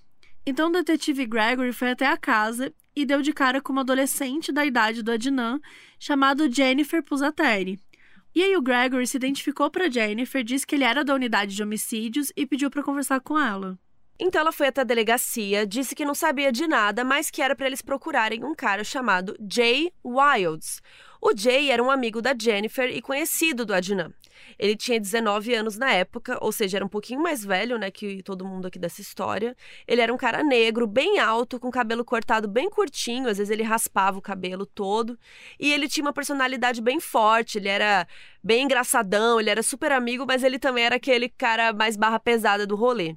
Então 0.46 0.70
o 0.70 0.72
detetive 0.72 1.26
Gregory 1.26 1.72
foi 1.72 1.92
até 1.92 2.08
a 2.08 2.18
casa 2.18 2.74
e 2.96 3.06
deu 3.06 3.22
de 3.22 3.32
cara 3.32 3.62
com 3.62 3.72
uma 3.72 3.82
adolescente 3.82 4.52
da 4.52 4.66
idade 4.66 5.04
do 5.04 5.12
Adnan, 5.12 5.60
chamado 6.00 6.52
Jennifer 6.52 7.04
Pusateri. 7.04 7.80
E 8.34 8.44
aí 8.44 8.56
o 8.56 8.62
Gregory 8.62 9.06
se 9.06 9.18
identificou 9.18 9.70
para 9.70 9.90
Jennifer, 9.90 10.44
disse 10.44 10.66
que 10.66 10.76
ele 10.76 10.84
era 10.84 11.04
da 11.04 11.14
unidade 11.14 11.56
de 11.56 11.62
homicídios 11.62 12.32
e 12.36 12.46
pediu 12.46 12.70
para 12.70 12.84
conversar 12.84 13.20
com 13.20 13.40
ela. 13.40 13.78
Então 14.20 14.42
ela 14.42 14.52
foi 14.52 14.68
até 14.68 14.82
a 14.82 14.86
delegacia, 14.86 15.66
disse 15.66 15.96
que 15.96 16.04
não 16.04 16.14
sabia 16.14 16.52
de 16.52 16.68
nada, 16.68 17.04
mas 17.04 17.32
que 17.32 17.42
era 17.42 17.56
para 17.56 17.68
eles 17.68 17.82
procurarem 17.82 18.44
um 18.44 18.54
cara 18.54 18.84
chamado 18.84 19.36
Jay 19.50 19.92
Wilds. 20.04 20.82
O 21.22 21.36
Jay 21.36 21.70
era 21.70 21.84
um 21.84 21.92
amigo 21.92 22.22
da 22.22 22.34
Jennifer 22.40 22.90
e 22.90 23.02
conhecido 23.02 23.66
do 23.66 23.74
Adnan. 23.74 24.14
Ele 24.58 24.76
tinha 24.76 25.00
19 25.00 25.54
anos 25.54 25.78
na 25.78 25.92
época, 25.92 26.38
ou 26.42 26.52
seja, 26.52 26.78
era 26.78 26.86
um 26.86 26.90
pouquinho 26.90 27.22
mais 27.22 27.44
velho, 27.44 27.78
né, 27.78 27.92
que 27.92 28.24
todo 28.24 28.46
mundo 28.46 28.68
aqui 28.68 28.80
dessa 28.80 29.02
história. 29.02 29.56
Ele 29.86 30.00
era 30.00 30.14
um 30.14 30.18
cara 30.18 30.44
negro, 30.44 30.88
bem 30.88 31.20
alto, 31.20 31.60
com 31.60 31.70
cabelo 31.70 32.06
cortado 32.06 32.48
bem 32.48 32.70
curtinho, 32.70 33.28
às 33.28 33.38
vezes 33.38 33.52
ele 33.52 33.64
raspava 33.64 34.18
o 34.18 34.22
cabelo 34.22 34.66
todo, 34.66 35.20
e 35.60 35.74
ele 35.74 35.90
tinha 35.90 36.06
uma 36.06 36.14
personalidade 36.14 36.82
bem 36.82 37.02
forte, 37.02 37.58
ele 37.58 37.68
era 37.68 38.08
bem 38.42 38.64
engraçadão, 38.64 39.40
ele 39.42 39.50
era 39.50 39.62
super 39.62 39.92
amigo, 39.92 40.26
mas 40.26 40.42
ele 40.42 40.58
também 40.58 40.86
era 40.86 40.96
aquele 40.96 41.28
cara 41.28 41.74
mais 41.74 41.98
barra 41.98 42.20
pesada 42.20 42.66
do 42.66 42.76
rolê. 42.76 43.16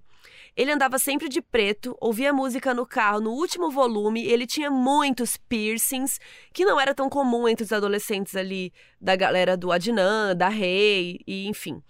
Ele 0.56 0.70
andava 0.70 0.98
sempre 0.98 1.28
de 1.28 1.40
preto, 1.40 1.96
ouvia 2.00 2.32
música 2.32 2.74
no 2.74 2.86
carro 2.86 3.20
no 3.20 3.30
último 3.30 3.70
volume, 3.70 4.26
ele 4.26 4.46
tinha 4.46 4.70
muitos 4.70 5.36
piercings, 5.36 6.18
que 6.52 6.64
não 6.64 6.78
era 6.78 6.94
tão 6.94 7.08
comum 7.08 7.48
entre 7.48 7.64
os 7.64 7.72
adolescentes 7.72 8.36
ali 8.36 8.72
da 9.00 9.16
galera 9.16 9.56
do 9.56 9.72
Adnan, 9.72 10.36
da 10.36 10.48
Rei, 10.48 11.20
e 11.26 11.46
enfim. 11.46 11.82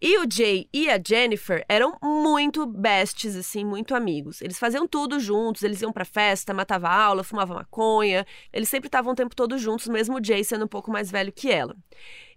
E 0.00 0.18
o 0.18 0.26
Jay 0.30 0.68
e 0.74 0.90
a 0.90 1.00
Jennifer 1.02 1.64
eram 1.68 1.96
muito 2.02 2.66
besties, 2.66 3.34
assim, 3.34 3.64
muito 3.64 3.94
amigos. 3.94 4.42
Eles 4.42 4.58
faziam 4.58 4.86
tudo 4.86 5.18
juntos, 5.18 5.62
eles 5.62 5.80
iam 5.80 5.90
pra 5.90 6.04
festa, 6.04 6.52
matavam 6.52 6.90
aula, 6.90 7.24
fumavam 7.24 7.56
maconha. 7.56 8.26
Eles 8.52 8.68
sempre 8.68 8.88
estavam 8.88 9.12
o 9.12 9.16
tempo 9.16 9.34
todo 9.34 9.56
juntos, 9.56 9.88
mesmo 9.88 10.18
o 10.18 10.24
Jay 10.24 10.44
sendo 10.44 10.66
um 10.66 10.68
pouco 10.68 10.90
mais 10.90 11.10
velho 11.10 11.32
que 11.32 11.50
ela. 11.50 11.74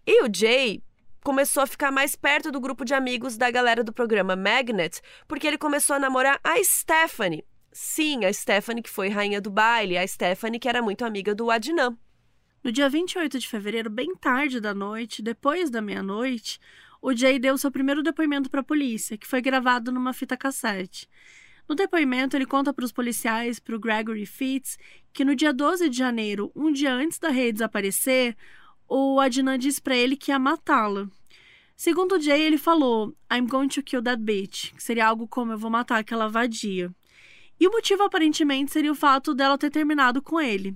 E 0.08 0.24
o 0.24 0.30
Jay 0.34 0.82
começou 1.24 1.64
a 1.64 1.68
ficar 1.68 1.92
mais 1.92 2.16
perto 2.16 2.52
do 2.52 2.60
grupo 2.60 2.86
de 2.86 2.94
amigos 2.94 3.38
da 3.38 3.52
galera 3.52 3.84
do 3.84 3.94
programa 3.94 4.36
Magnet, 4.36 5.02
porque 5.28 5.48
ele 5.48 5.58
começou 5.58 5.96
a 5.96 6.00
namorar 6.00 6.40
a 6.44 6.64
Stephanie. 6.64 7.46
Sim, 7.72 8.26
a 8.26 8.34
Stephanie 8.34 8.82
que 8.82 8.90
foi 8.90 9.10
rainha 9.10 9.40
do 9.40 9.50
baile, 9.50 9.98
a 9.98 10.08
Stephanie 10.08 10.60
que 10.60 10.70
era 10.70 10.82
muito 10.82 11.06
amiga 11.06 11.36
do 11.36 11.52
Adnan. 11.52 11.98
No 12.64 12.72
dia 12.72 12.90
28 12.90 13.40
de 13.40 13.48
fevereiro, 13.48 13.90
bem 13.90 14.16
tarde 14.16 14.60
da 14.60 14.74
noite, 14.74 15.22
depois 15.22 15.70
da 15.70 15.82
meia-noite, 15.82 16.60
o 17.02 17.16
Jay 17.16 17.40
deu 17.40 17.58
seu 17.58 17.72
primeiro 17.72 18.04
depoimento 18.04 18.50
para 18.50 18.60
a 18.60 18.64
polícia, 18.64 19.18
que 19.18 19.28
foi 19.28 19.42
gravado 19.42 19.92
numa 19.92 20.12
fita 20.12 20.36
cassete. 20.36 21.08
No 21.70 21.76
depoimento, 21.76 22.36
ele 22.36 22.46
conta 22.46 22.74
para 22.74 22.84
os 22.84 22.92
policiais, 22.92 23.60
para 23.60 23.76
o 23.76 23.80
Gregory 23.80 24.26
Fitz, 24.26 24.78
que 25.14 25.24
no 25.24 25.36
dia 25.36 25.54
12 25.54 25.88
de 25.88 25.98
janeiro, 25.98 26.52
um 26.56 26.72
dia 26.72 26.92
antes 26.92 27.20
da 27.20 27.30
Rei 27.30 27.54
desaparecer, 27.54 28.36
o 28.90 29.20
Adnan 29.20 29.58
disse 29.60 29.80
para 29.80 29.96
ele 29.96 30.18
que 30.18 30.32
ia 30.32 30.40
matá-la. 30.40 31.08
Segundo 31.76 32.16
o 32.16 32.20
Jay, 32.20 32.42
ele 32.42 32.58
falou: 32.58 33.16
I'm 33.32 33.46
going 33.46 33.70
to 33.70 33.84
kill 33.84 34.02
that 34.02 34.22
bitch, 34.22 34.74
que 34.74 34.84
seria 34.84 35.08
algo 35.08 35.28
como 35.28 35.52
eu 35.52 35.58
vou 35.58 35.70
matar 35.70 36.00
aquela 36.00 36.28
vadia. 36.28 36.94
E 37.60 37.68
o 37.68 37.72
motivo 37.72 38.04
aparentemente 38.04 38.72
seria 38.72 38.92
o 38.92 38.96
fato 38.96 39.34
dela 39.34 39.58
ter 39.58 39.70
terminado 39.70 40.22
com 40.22 40.42
ele. 40.42 40.76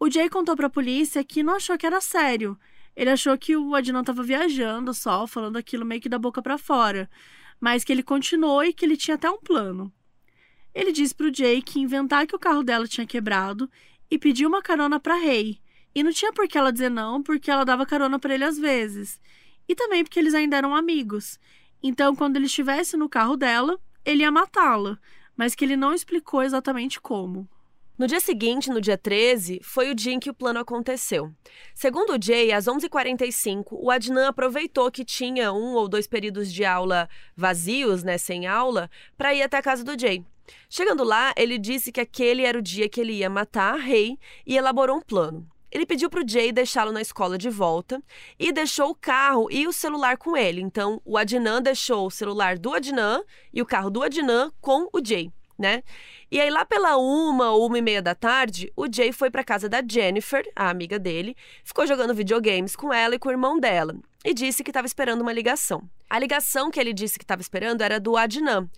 O 0.00 0.10
Jay 0.10 0.28
contou 0.28 0.56
para 0.56 0.66
a 0.66 0.70
polícia 0.70 1.22
que 1.22 1.42
não 1.42 1.54
achou 1.54 1.78
que 1.78 1.86
era 1.86 2.00
sério. 2.00 2.58
Ele 2.96 3.10
achou 3.10 3.38
que 3.38 3.56
o 3.56 3.74
Adnan 3.74 4.00
estava 4.00 4.22
viajando 4.22 4.92
só, 4.92 5.26
falando 5.26 5.56
aquilo 5.56 5.86
meio 5.86 6.00
que 6.00 6.08
da 6.08 6.18
boca 6.18 6.42
para 6.42 6.58
fora, 6.58 7.08
mas 7.60 7.84
que 7.84 7.92
ele 7.92 8.02
continuou 8.02 8.64
e 8.64 8.72
que 8.72 8.84
ele 8.84 8.96
tinha 8.96 9.14
até 9.14 9.30
um 9.30 9.38
plano. 9.38 9.92
Ele 10.74 10.92
disse 10.92 11.14
para 11.14 11.28
o 11.28 11.34
Jay 11.34 11.62
que 11.62 11.80
inventar 11.80 12.26
que 12.26 12.34
o 12.34 12.38
carro 12.38 12.62
dela 12.62 12.86
tinha 12.86 13.06
quebrado 13.06 13.70
e 14.10 14.18
pediu 14.18 14.48
uma 14.48 14.62
carona 14.62 14.98
para 14.98 15.14
Rei. 15.16 15.60
E 15.94 16.02
não 16.02 16.12
tinha 16.12 16.32
por 16.32 16.46
que 16.46 16.58
ela 16.58 16.72
dizer 16.72 16.90
não, 16.90 17.22
porque 17.22 17.50
ela 17.50 17.64
dava 17.64 17.86
carona 17.86 18.18
para 18.18 18.34
ele 18.34 18.44
às 18.44 18.58
vezes. 18.58 19.20
E 19.68 19.74
também 19.74 20.04
porque 20.04 20.18
eles 20.18 20.34
ainda 20.34 20.56
eram 20.56 20.74
amigos. 20.74 21.38
Então, 21.82 22.14
quando 22.14 22.36
ele 22.36 22.46
estivesse 22.46 22.96
no 22.96 23.08
carro 23.08 23.36
dela, 23.36 23.78
ele 24.04 24.22
ia 24.22 24.30
matá-la, 24.30 24.98
mas 25.36 25.54
que 25.54 25.64
ele 25.64 25.76
não 25.76 25.92
explicou 25.92 26.42
exatamente 26.42 27.00
como. 27.00 27.48
No 27.98 28.06
dia 28.06 28.20
seguinte, 28.20 28.70
no 28.70 28.80
dia 28.80 28.96
13, 28.96 29.60
foi 29.60 29.90
o 29.90 29.94
dia 29.94 30.12
em 30.12 30.20
que 30.20 30.30
o 30.30 30.34
plano 30.34 30.60
aconteceu. 30.60 31.32
Segundo 31.74 32.12
o 32.12 32.22
Jay, 32.22 32.52
às 32.52 32.66
11h45, 32.66 33.66
o 33.72 33.90
Adnan 33.90 34.28
aproveitou 34.28 34.88
que 34.88 35.04
tinha 35.04 35.52
um 35.52 35.74
ou 35.74 35.88
dois 35.88 36.06
períodos 36.06 36.52
de 36.52 36.64
aula 36.64 37.08
vazios, 37.36 38.04
né, 38.04 38.16
sem 38.16 38.46
aula, 38.46 38.88
para 39.16 39.34
ir 39.34 39.42
até 39.42 39.56
a 39.56 39.62
casa 39.62 39.82
do 39.82 40.00
Jay. 40.00 40.24
Chegando 40.70 41.02
lá, 41.02 41.34
ele 41.36 41.58
disse 41.58 41.90
que 41.90 42.00
aquele 42.00 42.44
era 42.44 42.56
o 42.58 42.62
dia 42.62 42.88
que 42.88 43.00
ele 43.00 43.14
ia 43.14 43.28
matar 43.28 43.74
a 43.74 43.78
Rei 43.78 44.16
e 44.46 44.56
elaborou 44.56 44.98
um 44.98 45.02
plano. 45.02 45.44
Ele 45.70 45.86
pediu 45.86 46.08
para 46.08 46.22
o 46.22 46.28
Jay 46.28 46.52
deixá-lo 46.52 46.92
na 46.92 47.00
escola 47.02 47.36
de 47.36 47.50
volta 47.50 48.02
e 48.38 48.52
deixou 48.52 48.90
o 48.90 48.94
carro 48.94 49.48
e 49.50 49.66
o 49.66 49.72
celular 49.72 50.16
com 50.16 50.36
ele. 50.36 50.60
Então, 50.60 51.00
o 51.04 51.16
Adnan 51.16 51.62
deixou 51.62 52.06
o 52.06 52.10
celular 52.10 52.58
do 52.58 52.74
Adnan 52.74 53.22
e 53.52 53.60
o 53.60 53.66
carro 53.66 53.90
do 53.90 54.02
Adnan 54.02 54.50
com 54.60 54.88
o 54.92 55.04
Jay 55.04 55.32
né? 55.58 55.82
E 56.30 56.40
aí, 56.40 56.50
lá 56.50 56.64
pela 56.64 56.96
uma 56.96 57.50
ou 57.50 57.66
uma 57.66 57.78
e 57.78 57.82
meia 57.82 58.00
da 58.00 58.14
tarde, 58.14 58.72
o 58.76 58.86
Jay 58.90 59.12
foi 59.12 59.30
para 59.30 59.42
casa 59.42 59.68
da 59.68 59.82
Jennifer, 59.86 60.48
a 60.54 60.70
amiga 60.70 60.98
dele, 60.98 61.36
ficou 61.64 61.86
jogando 61.86 62.14
videogames 62.14 62.76
com 62.76 62.92
ela 62.92 63.14
e 63.14 63.18
com 63.18 63.28
o 63.28 63.32
irmão 63.32 63.58
dela, 63.58 63.96
e 64.24 64.32
disse 64.32 64.62
que 64.62 64.70
estava 64.70 64.86
esperando 64.86 65.22
uma 65.22 65.32
ligação. 65.32 65.88
A 66.08 66.18
ligação 66.18 66.70
que 66.70 66.78
ele 66.78 66.92
disse 66.92 67.18
que 67.18 67.24
estava 67.24 67.40
esperando 67.40 67.82
era 67.82 67.98
do 67.98 68.16
Adnan, 68.16 68.68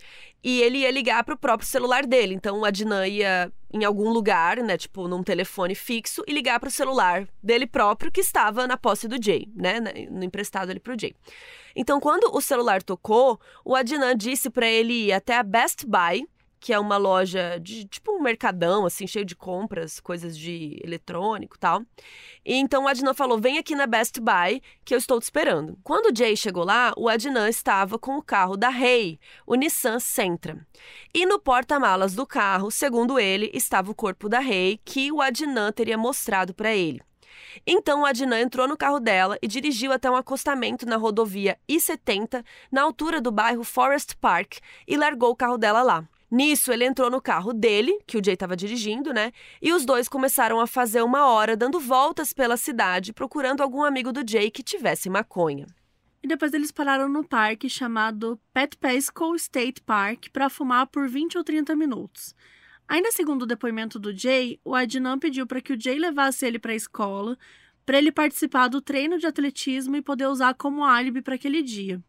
e 0.42 0.62
ele 0.62 0.78
ia 0.78 0.90
ligar 0.90 1.22
para 1.22 1.34
o 1.34 1.38
próprio 1.38 1.68
celular 1.68 2.06
dele. 2.06 2.34
Então, 2.34 2.60
o 2.60 2.64
Adnan 2.64 3.06
ia 3.06 3.52
em 3.72 3.84
algum 3.84 4.10
lugar, 4.10 4.56
né, 4.58 4.76
tipo 4.76 5.06
num 5.06 5.22
telefone 5.22 5.74
fixo, 5.74 6.24
e 6.26 6.32
ligar 6.32 6.58
para 6.58 6.68
o 6.68 6.72
celular 6.72 7.28
dele 7.42 7.66
próprio, 7.66 8.10
que 8.10 8.20
estava 8.20 8.66
na 8.66 8.76
posse 8.76 9.06
do 9.06 9.22
Jay, 9.22 9.46
né, 9.54 9.80
no 10.10 10.24
emprestado 10.24 10.78
para 10.80 10.94
o 10.94 10.98
Jay. 10.98 11.14
Então, 11.74 12.00
quando 12.00 12.34
o 12.34 12.40
celular 12.40 12.82
tocou, 12.82 13.40
o 13.64 13.76
Adnan 13.76 14.16
disse 14.16 14.50
para 14.50 14.66
ele 14.66 15.06
ir 15.06 15.12
até 15.12 15.36
a 15.36 15.42
Best 15.42 15.86
Buy 15.86 16.26
que 16.60 16.72
é 16.72 16.78
uma 16.78 16.98
loja 16.98 17.58
de 17.58 17.86
tipo 17.86 18.12
um 18.12 18.20
mercadão, 18.20 18.84
assim, 18.84 19.06
cheio 19.06 19.24
de 19.24 19.34
compras, 19.34 19.98
coisas 19.98 20.36
de 20.36 20.78
eletrônico 20.84 21.58
tal. 21.58 21.82
E 22.44 22.54
então 22.54 22.84
o 22.84 22.88
Adnan 22.88 23.14
falou: 23.14 23.38
vem 23.38 23.58
aqui 23.58 23.74
na 23.74 23.86
Best 23.86 24.20
Buy 24.20 24.62
que 24.84 24.94
eu 24.94 24.98
estou 24.98 25.18
te 25.18 25.24
esperando. 25.24 25.78
Quando 25.82 26.12
o 26.12 26.16
Jay 26.16 26.36
chegou 26.36 26.64
lá, 26.64 26.92
o 26.96 27.08
Adnan 27.08 27.48
estava 27.48 27.98
com 27.98 28.18
o 28.18 28.22
carro 28.22 28.56
da 28.56 28.68
Rei, 28.68 29.18
o 29.46 29.54
Nissan 29.54 29.98
Sentra. 29.98 30.64
E 31.14 31.24
no 31.24 31.38
porta-malas 31.38 32.14
do 32.14 32.26
carro, 32.26 32.70
segundo 32.70 33.18
ele, 33.18 33.50
estava 33.54 33.90
o 33.90 33.94
corpo 33.94 34.28
da 34.28 34.38
Rei 34.38 34.78
que 34.84 35.10
o 35.10 35.22
Adnan 35.22 35.72
teria 35.72 35.96
mostrado 35.96 36.52
para 36.52 36.74
ele. 36.74 37.00
Então 37.66 38.02
o 38.02 38.06
Adnan 38.06 38.40
entrou 38.40 38.68
no 38.68 38.76
carro 38.76 39.00
dela 39.00 39.38
e 39.42 39.48
dirigiu 39.48 39.92
até 39.92 40.10
um 40.10 40.16
acostamento 40.16 40.86
na 40.86 40.96
rodovia 40.96 41.58
I-70, 41.68 42.44
na 42.70 42.82
altura 42.82 43.20
do 43.20 43.32
bairro 43.32 43.64
Forest 43.64 44.16
Park, 44.16 44.58
e 44.86 44.96
largou 44.96 45.30
o 45.30 45.36
carro 45.36 45.58
dela 45.58 45.82
lá. 45.82 46.06
Nisso, 46.30 46.72
ele 46.72 46.84
entrou 46.84 47.10
no 47.10 47.20
carro 47.20 47.52
dele, 47.52 47.98
que 48.06 48.16
o 48.16 48.24
Jay 48.24 48.34
estava 48.34 48.54
dirigindo, 48.54 49.12
né? 49.12 49.32
E 49.60 49.72
os 49.72 49.84
dois 49.84 50.08
começaram 50.08 50.60
a 50.60 50.66
fazer 50.66 51.02
uma 51.02 51.26
hora 51.26 51.56
dando 51.56 51.80
voltas 51.80 52.32
pela 52.32 52.56
cidade, 52.56 53.12
procurando 53.12 53.62
algum 53.62 53.82
amigo 53.82 54.12
do 54.12 54.22
Jay 54.28 54.50
que 54.50 54.62
tivesse 54.62 55.10
maconha. 55.10 55.66
E 56.22 56.28
depois 56.28 56.52
eles 56.52 56.70
pararam 56.70 57.08
no 57.08 57.24
parque 57.24 57.68
chamado 57.68 58.38
Pet 58.52 58.76
Pesco 58.76 59.34
State 59.34 59.80
Park 59.80 60.26
para 60.32 60.48
fumar 60.48 60.86
por 60.86 61.08
20 61.08 61.36
ou 61.36 61.42
30 61.42 61.74
minutos. 61.74 62.34
Ainda 62.86 63.10
segundo 63.10 63.42
o 63.42 63.46
depoimento 63.46 63.98
do 63.98 64.16
Jay, 64.16 64.60
o 64.64 64.74
Adnan 64.74 65.18
pediu 65.18 65.46
para 65.46 65.60
que 65.60 65.72
o 65.72 65.80
Jay 65.80 65.98
levasse 65.98 66.46
ele 66.46 66.58
para 66.58 66.72
a 66.72 66.76
escola, 66.76 67.36
para 67.84 67.98
ele 67.98 68.12
participar 68.12 68.68
do 68.68 68.80
treino 68.80 69.18
de 69.18 69.26
atletismo 69.26 69.96
e 69.96 70.02
poder 70.02 70.26
usar 70.26 70.54
como 70.54 70.84
álibi 70.84 71.22
para 71.22 71.34
aquele 71.34 71.62
dia. 71.62 72.00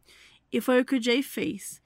E 0.52 0.60
foi 0.60 0.80
o 0.80 0.84
que 0.84 0.96
o 0.96 1.02
Jay 1.02 1.22
fez. 1.22 1.81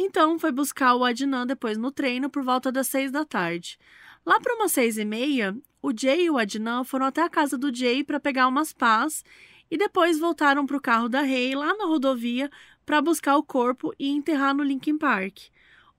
Então 0.00 0.38
foi 0.38 0.52
buscar 0.52 0.94
o 0.94 1.04
Adnan 1.04 1.44
depois 1.44 1.76
no 1.76 1.90
treino 1.90 2.30
por 2.30 2.44
volta 2.44 2.70
das 2.70 2.86
seis 2.86 3.10
da 3.10 3.24
tarde. 3.24 3.76
Lá 4.24 4.38
para 4.38 4.54
umas 4.54 4.70
seis 4.70 4.96
e 4.96 5.04
meia, 5.04 5.56
o 5.82 5.90
Jay 5.92 6.26
e 6.26 6.30
o 6.30 6.38
Adnan 6.38 6.84
foram 6.84 7.06
até 7.06 7.20
a 7.20 7.28
casa 7.28 7.58
do 7.58 7.74
Jay 7.74 8.04
para 8.04 8.20
pegar 8.20 8.46
umas 8.46 8.72
pás 8.72 9.24
e 9.68 9.76
depois 9.76 10.20
voltaram 10.20 10.64
para 10.64 10.76
o 10.76 10.80
carro 10.80 11.08
da 11.08 11.22
Rei 11.22 11.52
lá 11.56 11.74
na 11.76 11.86
rodovia 11.86 12.48
para 12.86 13.02
buscar 13.02 13.36
o 13.36 13.42
corpo 13.42 13.92
e 13.98 14.08
enterrar 14.08 14.54
no 14.54 14.62
Linkin 14.62 14.96
Park. 14.96 15.48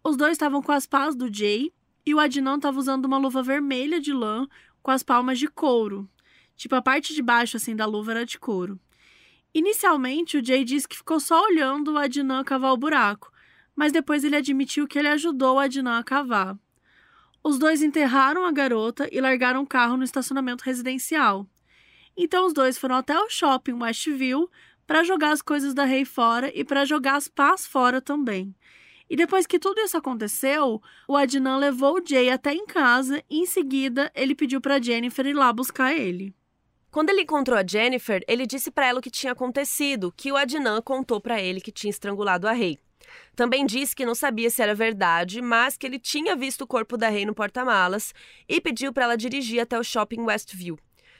Os 0.02 0.16
dois 0.16 0.32
estavam 0.32 0.62
com 0.62 0.72
as 0.72 0.86
pás 0.86 1.14
do 1.14 1.28
Jay 1.32 1.70
e 2.06 2.16
o 2.16 2.22
Adnan 2.22 2.56
estava 2.56 2.80
usando 2.80 3.04
uma 3.04 3.18
luva 3.18 3.44
vermelha 3.44 4.00
de 4.00 4.14
lã 4.14 4.48
com 4.82 4.92
as 4.92 5.04
palmas 5.04 5.38
de 5.38 5.50
couro. 5.50 6.10
Tipo, 6.56 6.76
a 6.76 6.82
parte 6.82 7.14
de 7.14 7.22
baixo 7.22 7.58
assim 7.58 7.76
da 7.76 7.86
luva 7.86 8.12
era 8.12 8.26
de 8.26 8.40
couro. 8.40 8.80
Inicialmente, 9.54 10.38
o 10.38 10.46
Jay 10.46 10.64
disse 10.64 10.88
que 10.88 10.96
ficou 10.96 11.20
só 11.20 11.44
olhando 11.44 11.92
o 11.92 11.98
Adnan 11.98 12.46
cavar 12.46 12.72
o 12.72 12.78
buraco, 12.78 13.30
mas 13.80 13.94
depois 13.94 14.26
ele 14.26 14.36
admitiu 14.36 14.86
que 14.86 15.00
ele 15.00 15.08
ajudou 15.08 15.58
Adnan 15.58 16.00
a 16.00 16.04
cavar. 16.04 16.60
Os 17.42 17.58
dois 17.58 17.82
enterraram 17.82 18.46
a 18.46 18.52
garota 18.52 19.08
e 19.10 19.22
largaram 19.22 19.62
o 19.62 19.66
carro 19.66 19.96
no 19.96 20.04
estacionamento 20.04 20.66
residencial. 20.66 21.48
Então 22.18 22.46
os 22.46 22.52
dois 22.52 22.78
foram 22.78 22.96
até 22.96 23.18
o 23.18 23.30
shopping 23.30 23.82
Westview 23.82 24.52
para 24.86 25.06
jogar 25.06 25.32
as 25.32 25.42
coisas 25.42 25.74
da 25.74 25.86
Rei 25.86 26.04
fora 26.04 26.52
e 26.54 26.66
para 26.66 26.84
jogar 26.84 27.16
as 27.16 27.30
pás 27.30 27.66
fora 27.66 28.02
também. 28.02 28.54
E 29.10 29.16
depois 29.16 29.48
que 29.48 29.58
tudo 29.58 29.80
isso 29.80 29.96
aconteceu, 29.96 30.82
o 31.08 31.16
Adnan 31.16 31.56
levou 31.56 32.00
o 32.00 32.06
Jay 32.06 32.30
até 32.30 32.52
em 32.52 32.66
casa 32.66 33.24
e 33.30 33.40
em 33.40 33.46
seguida 33.46 34.12
ele 34.14 34.36
pediu 34.36 34.60
para 34.60 34.82
Jennifer 34.82 35.26
ir 35.26 35.34
lá 35.34 35.54
buscar 35.54 35.94
ele. 35.94 36.36
Quando 36.92 37.12
ele 37.12 37.22
encontrou 37.22 37.58
a 37.58 37.66
Jennifer, 37.66 38.22
ele 38.28 38.46
disse 38.46 38.72
para 38.72 38.88
ela 38.88 39.00
o 39.00 39.02
que 39.02 39.10
tinha 39.10 39.32
acontecido, 39.32 40.14
que 40.18 40.34
o 40.34 40.36
Adnan 40.36 40.82
contou 40.82 41.22
para 41.22 41.42
ele 41.42 41.62
que 41.62 41.72
tinha 41.72 41.92
estrangulado 41.92 42.46
a 42.46 42.52
Rei. 42.52 42.78
Também 43.36 43.66
disse 43.66 43.96
que 43.96 44.06
não 44.06 44.16
sabia 44.16 44.50
se 44.50 44.62
era 44.62 44.76
verdade, 44.76 45.42
mas 45.42 45.78
que 45.78 45.86
ele 45.86 46.00
tinha 46.00 46.36
visto 46.36 46.62
o 46.62 46.68
corpo 46.68 46.98
da 46.98 47.10
Rei 47.10 47.26
no 47.26 47.34
porta-malas 47.34 48.14
e 48.48 48.60
pediu 48.60 48.92
para 48.92 49.06
ela 49.06 49.18
dirigir 49.18 49.60
até 49.60 49.80
o 49.80 49.84
shopping 49.84 50.22
Westview. 50.22 50.78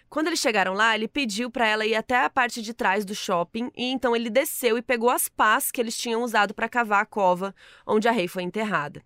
Quando 0.10 0.28
eles 0.28 0.40
chegaram 0.40 0.74
lá, 0.74 0.96
ele 0.96 1.08
pediu 1.08 1.52
para 1.52 1.68
ela 1.68 1.86
ir 1.86 1.94
até 1.94 2.24
a 2.24 2.30
parte 2.30 2.64
de 2.64 2.74
trás 2.74 3.06
do 3.06 3.14
shopping 3.14 3.72
e 3.78 3.86
então 3.86 4.16
ele 4.16 4.30
desceu 4.30 4.78
e 4.78 4.82
pegou 4.82 5.10
as 5.10 5.30
pás 5.30 5.72
que 5.72 5.80
eles 5.80 5.96
tinham 5.96 6.24
usado 6.24 6.54
para 6.54 6.68
cavar 6.68 7.04
a 7.04 7.06
cova 7.06 7.54
onde 7.86 8.08
a 8.08 8.12
Rei 8.12 8.28
foi 8.28 8.42
enterrada. 8.42 9.04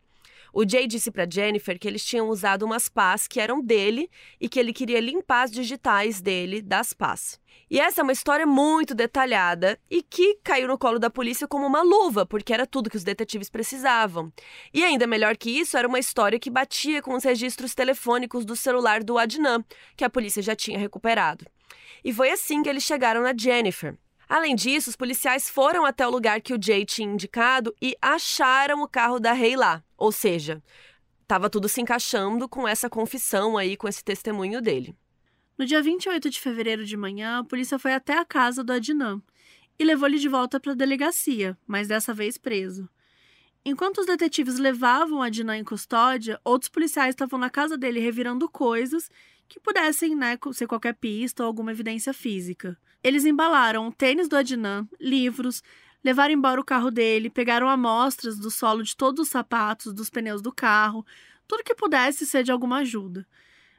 O 0.54 0.70
Jay 0.70 0.86
disse 0.86 1.10
para 1.10 1.28
Jennifer 1.28 1.80
que 1.80 1.88
eles 1.88 2.06
tinham 2.06 2.30
usado 2.30 2.64
umas 2.64 2.88
pás 2.88 3.28
que 3.28 3.40
eram 3.40 3.60
dele 3.60 4.08
e 4.40 4.48
que 4.48 4.60
ele 4.60 4.72
queria 4.72 5.00
limpar 5.00 5.44
as 5.44 5.52
digitais 5.52 6.22
dele 6.22 6.62
das 6.62 6.94
pás. 6.94 7.42
E 7.72 7.80
essa 7.80 8.02
é 8.02 8.04
uma 8.04 8.12
história 8.12 8.46
muito 8.46 8.94
detalhada 8.94 9.80
e 9.90 10.04
que 10.04 10.36
caiu 10.44 10.68
no 10.68 10.78
colo 10.78 11.00
da 11.00 11.10
polícia 11.10 11.48
como 11.48 11.66
uma 11.66 11.82
luva, 11.82 12.24
porque 12.24 12.54
era 12.54 12.68
tudo 12.68 12.88
que 12.88 12.96
os 12.96 13.04
detetives 13.04 13.50
precisavam. 13.50 14.32
E 14.72 14.84
ainda 14.84 15.08
melhor 15.08 15.36
que 15.36 15.50
isso, 15.50 15.76
era 15.76 15.88
uma 15.88 15.98
história 15.98 16.40
que 16.40 16.52
batia 16.52 17.02
com 17.02 17.16
os 17.16 17.24
registros 17.24 17.74
telefônicos 17.74 18.46
do 18.46 18.56
celular 18.56 19.04
do 19.04 19.18
Adnan, 19.18 19.66
que 19.98 20.04
a 20.04 20.10
polícia 20.10 20.44
já 20.44 20.56
tinha 20.56 20.78
recuperado. 20.78 21.48
E 22.04 22.14
foi 22.14 22.30
assim 22.30 22.62
que 22.62 22.70
eles 22.70 22.84
chegaram 22.84 23.24
na 23.24 23.34
Jennifer. 23.36 23.98
Além 24.34 24.56
disso, 24.56 24.90
os 24.90 24.96
policiais 24.96 25.48
foram 25.48 25.86
até 25.86 26.08
o 26.08 26.10
lugar 26.10 26.42
que 26.42 26.56
o 26.56 26.60
Jay 26.60 26.88
tinha 26.88 27.08
indicado 27.08 27.72
e 27.80 27.96
acharam 28.02 28.82
o 28.82 28.88
carro 28.88 29.20
da 29.20 29.32
Rei 29.32 29.56
lá. 29.56 29.84
Ou 29.96 30.12
seja, 30.12 30.60
estava 31.22 31.52
tudo 31.52 31.70
se 31.70 31.80
encaixando 31.80 32.50
com 32.50 32.68
essa 32.68 32.90
confissão 32.90 33.60
aí, 33.60 33.78
com 33.78 33.88
esse 33.88 34.04
testemunho 34.04 34.60
dele. 34.60 34.96
No 35.56 35.68
dia 35.68 35.84
28 35.84 36.32
de 36.32 36.42
fevereiro 36.42 36.84
de 36.84 36.98
manhã, 36.98 37.42
a 37.42 37.44
polícia 37.44 37.78
foi 37.78 37.94
até 37.94 38.18
a 38.18 38.26
casa 38.26 38.64
do 38.64 38.74
Adnan 38.74 39.22
e 39.78 39.84
levou 39.84 40.08
ele 40.08 40.18
de 40.18 40.28
volta 40.28 40.60
para 40.60 40.72
a 40.72 40.76
delegacia, 40.76 41.56
mas 41.68 41.88
dessa 41.88 42.12
vez 42.12 42.36
preso. 42.36 42.90
Enquanto 43.64 44.00
os 44.00 44.08
detetives 44.08 44.58
levavam 44.58 45.22
Adnan 45.22 45.58
em 45.58 45.64
custódia, 45.64 46.42
outros 46.44 46.70
policiais 46.70 47.14
estavam 47.14 47.38
na 47.38 47.52
casa 47.52 47.78
dele 47.78 48.00
revirando 48.00 48.50
coisas 48.50 49.12
que 49.48 49.60
pudessem 49.60 50.16
né, 50.16 50.40
ser 50.54 50.66
qualquer 50.66 50.96
pista 50.96 51.44
ou 51.44 51.48
alguma 51.48 51.72
evidência 51.72 52.16
física. 52.16 52.76
Eles 53.04 53.26
embalaram 53.26 53.88
o 53.88 53.92
tênis 53.92 54.30
do 54.30 54.38
Adnan, 54.38 54.88
livros, 55.00 55.62
levaram 56.04 56.34
embora 56.34 56.62
o 56.62 56.64
carro 56.66 56.90
dele, 56.90 57.30
pegaram 57.30 57.68
amostras 57.68 58.40
do 58.40 58.50
solo 58.50 58.82
de 58.82 58.96
todos 58.96 59.28
os 59.28 59.30
sapatos, 59.30 59.94
dos 59.94 60.10
pneus 60.10 60.42
do 60.42 60.54
carro, 60.54 61.06
tudo 61.48 61.64
que 61.64 61.76
pudesse 61.76 62.26
ser 62.26 62.44
de 62.44 62.52
alguma 62.52 62.78
ajuda. 62.78 63.28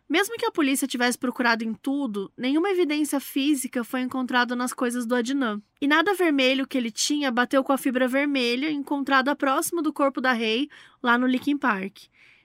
Mesmo 0.07 0.37
que 0.37 0.45
a 0.45 0.51
polícia 0.51 0.87
tivesse 0.87 1.17
procurado 1.17 1.65
em 1.65 1.73
tudo, 1.73 2.31
nenhuma 2.37 2.71
evidência 2.71 3.19
física 3.19 3.83
foi 3.83 4.03
encontrada 4.03 4.55
nas 4.55 4.75
coisas 4.75 5.07
do 5.07 5.15
Adnan. 5.15 5.63
E 5.81 5.87
nada 5.87 6.13
vermelho 6.13 6.67
que 6.67 6.77
ele 6.77 6.91
tinha 6.91 7.31
bateu 7.31 7.65
com 7.65 7.73
a 7.73 7.79
fibra 7.79 8.07
vermelha 8.07 8.71
encontrada 8.71 9.35
próximo 9.35 9.81
do 9.81 9.93
corpo 9.93 10.21
da 10.21 10.33
Rei, 10.33 10.69
lá 11.03 11.17
no 11.17 11.27
Linkin 11.27 11.57
Park. 11.57 12.03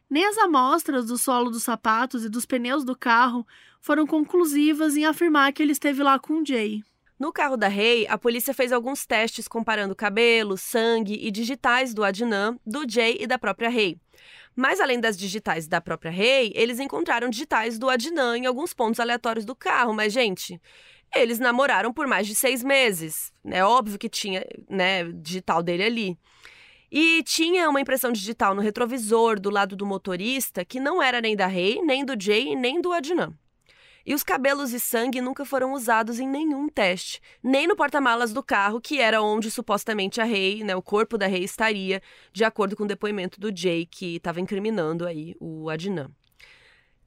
Nem 0.09 0.25
as 0.25 0.37
amostras 0.37 1.07
do 1.07 1.17
solo 1.17 1.51
dos 1.51 1.63
sapatos 1.63 2.23
e 2.23 2.29
dos 2.29 2.45
pneus 2.45 2.85
do 2.85 2.95
carro 2.95 3.45
foram 3.81 4.05
conclusivas 4.05 4.95
em 4.95 5.05
afirmar 5.05 5.53
que 5.53 5.63
ele 5.63 5.71
esteve 5.71 6.03
lá 6.03 6.19
com 6.19 6.43
Jay. 6.45 6.83
No 7.19 7.33
carro 7.33 7.57
da 7.57 7.67
Rei, 7.67 8.07
a 8.07 8.17
polícia 8.17 8.53
fez 8.53 8.71
alguns 8.71 9.05
testes 9.05 9.45
comparando 9.45 9.93
cabelo, 9.93 10.57
sangue 10.57 11.19
e 11.21 11.29
digitais 11.29 11.93
do 11.93 12.03
Adnan, 12.03 12.57
do 12.65 12.89
Jay 12.89 13.17
e 13.19 13.27
da 13.27 13.37
própria 13.37 13.69
Rei. 13.69 13.97
Mas 14.55 14.79
além 14.79 14.99
das 14.99 15.17
digitais 15.17 15.67
da 15.67 15.81
própria 15.81 16.11
Rei, 16.11 16.53
eles 16.55 16.79
encontraram 16.79 17.29
digitais 17.29 17.77
do 17.77 17.89
Adnan 17.89 18.37
em 18.37 18.45
alguns 18.45 18.73
pontos 18.73 18.99
aleatórios 18.99 19.43
do 19.43 19.53
carro. 19.55 19.93
Mas, 19.93 20.13
gente, 20.13 20.61
eles 21.13 21.39
namoraram 21.39 21.91
por 21.93 22.07
mais 22.07 22.27
de 22.27 22.35
seis 22.35 22.63
meses. 22.63 23.33
É 23.45 23.63
óbvio 23.63 23.99
que 23.99 24.07
tinha, 24.07 24.45
né, 24.69 25.03
digital 25.11 25.61
dele 25.61 25.83
ali. 25.83 26.19
E 26.91 27.21
tinha 27.23 27.69
uma 27.69 27.81
impressão 27.81 28.11
digital 28.11 28.55
no 28.55 28.61
retrovisor 28.61 29.39
do 29.39 29.49
lado 29.49 29.75
do 29.75 29.85
motorista 29.85 30.65
que 30.65 30.79
não 30.79 31.01
era 31.01 31.21
nem 31.21 31.35
da 31.35 31.47
Rei, 31.47 31.81
nem 31.81 32.03
do 32.03 32.13
Jay, 32.17 32.55
nem 32.55 32.81
do 32.81 32.91
Adnan. 32.91 33.33
E 34.05 34.13
os 34.13 34.23
cabelos 34.23 34.73
e 34.73 34.79
sangue 34.79 35.21
nunca 35.21 35.45
foram 35.45 35.73
usados 35.73 36.19
em 36.19 36.27
nenhum 36.27 36.67
teste, 36.69 37.21
nem 37.43 37.67
no 37.67 37.75
porta-malas 37.75 38.33
do 38.33 38.41
carro, 38.41 38.81
que 38.81 38.99
era 38.99 39.21
onde 39.21 39.51
supostamente 39.51 40.21
a 40.21 40.23
Rei, 40.23 40.63
né, 40.63 40.75
o 40.75 40.81
corpo 40.81 41.17
da 41.17 41.27
Rei 41.27 41.43
estaria, 41.43 42.01
de 42.31 42.43
acordo 42.43 42.75
com 42.75 42.83
o 42.83 42.87
depoimento 42.87 43.39
do 43.39 43.55
Jay, 43.55 43.85
que 43.85 44.15
estava 44.15 44.39
incriminando 44.39 45.05
aí 45.05 45.35
o 45.39 45.69
Adnan. 45.69 46.09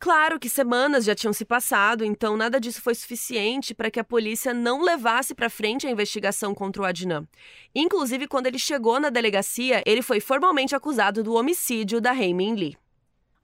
Claro 0.02 0.40
que 0.40 0.48
semanas 0.48 1.04
já 1.04 1.14
tinham 1.14 1.32
se 1.32 1.44
passado, 1.44 2.04
então 2.04 2.36
nada 2.36 2.58
disso 2.58 2.82
foi 2.82 2.92
suficiente 2.92 3.72
para 3.72 3.88
que 3.88 4.00
a 4.00 4.04
polícia 4.04 4.52
não 4.52 4.82
levasse 4.82 5.32
para 5.32 5.48
frente 5.48 5.86
a 5.86 5.90
investigação 5.92 6.52
contra 6.52 6.82
o 6.82 6.84
Adnan. 6.84 7.24
Inclusive, 7.72 8.26
quando 8.26 8.48
ele 8.48 8.58
chegou 8.58 8.98
na 8.98 9.10
delegacia, 9.10 9.80
ele 9.86 10.02
foi 10.02 10.18
formalmente 10.18 10.74
acusado 10.74 11.22
do 11.22 11.34
homicídio 11.34 12.00
da 12.00 12.12
Min 12.12 12.54
Lee. 12.56 12.76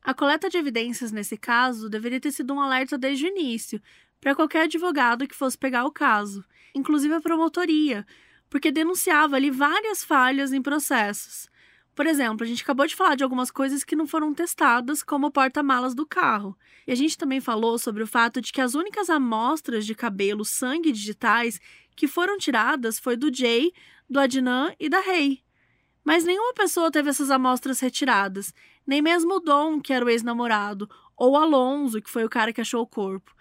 A 0.03 0.14
coleta 0.14 0.49
de 0.49 0.57
evidências 0.57 1.12
nesse 1.12 1.36
caso 1.36 1.88
deveria 1.88 2.20
ter 2.20 2.32
sido 2.32 2.55
um 2.55 2.61
alerta 2.61 2.96
desde 2.96 3.26
o 3.26 3.28
início, 3.28 3.80
para 4.20 4.34
qualquer 4.34 4.62
advogado 4.62 5.26
que 5.26 5.34
fosse 5.34 5.57
pegar 5.57 5.84
o 5.84 5.92
caso, 5.92 6.44
inclusive 6.74 7.14
a 7.14 7.20
promotoria, 7.20 8.07
porque 8.51 8.72
denunciava 8.72 9.36
ali 9.36 9.51
várias 9.51 10.03
falhas 10.05 10.53
em 10.53 10.62
processos. 10.62 11.49
Por 11.94 12.07
exemplo, 12.07 12.44
a 12.44 12.46
gente 12.46 12.62
acabou 12.62 12.86
de 12.86 12.94
falar 12.94 13.16
de 13.16 13.24
algumas 13.24 13.51
coisas 13.51 13.82
que 13.82 13.96
não 13.96 14.07
foram 14.07 14.32
testadas, 14.32 15.03
como 15.03 15.26
o 15.26 15.30
porta-malas 15.32 15.96
do 15.96 16.07
carro. 16.07 16.57
E 16.86 16.92
a 16.92 16.94
gente 16.94 17.18
também 17.18 17.40
falou 17.40 17.76
sobre 17.76 18.05
o 18.05 18.07
fato 18.07 18.40
de 18.40 18.53
que 18.53 18.61
as 18.61 18.76
únicas 18.76 19.11
amostras 19.11 19.84
de 19.84 19.96
cabelo, 19.96 20.44
sangue 20.44 20.92
digitais 20.92 21.61
que 21.96 22.07
foram 22.07 22.38
tiradas 22.38 23.01
foi 23.01 23.16
do 23.16 23.34
Jay, 23.34 23.72
do 24.09 24.20
Adnan 24.20 24.72
e 24.78 24.88
da 24.88 25.01
Rei. 25.01 25.42
Mas 26.05 26.24
nenhuma 26.24 26.55
pessoa 26.55 26.90
teve 26.90 27.11
essas 27.11 27.32
amostras 27.32 27.80
retiradas, 27.80 28.55
nem 28.89 29.03
mesmo 29.03 29.34
o 29.34 29.41
Dom, 29.41 29.82
que 29.82 29.93
era 29.93 30.03
o 30.03 30.09
ex-namorado, 30.09 30.89
ou 31.14 31.36
Alonso, 31.36 32.01
que 32.01 32.09
foi 32.09 32.24
o 32.24 32.28
cara 32.28 32.55
que 32.55 32.61
achou 32.62 32.80
o 32.80 32.86
corpo. 32.86 33.34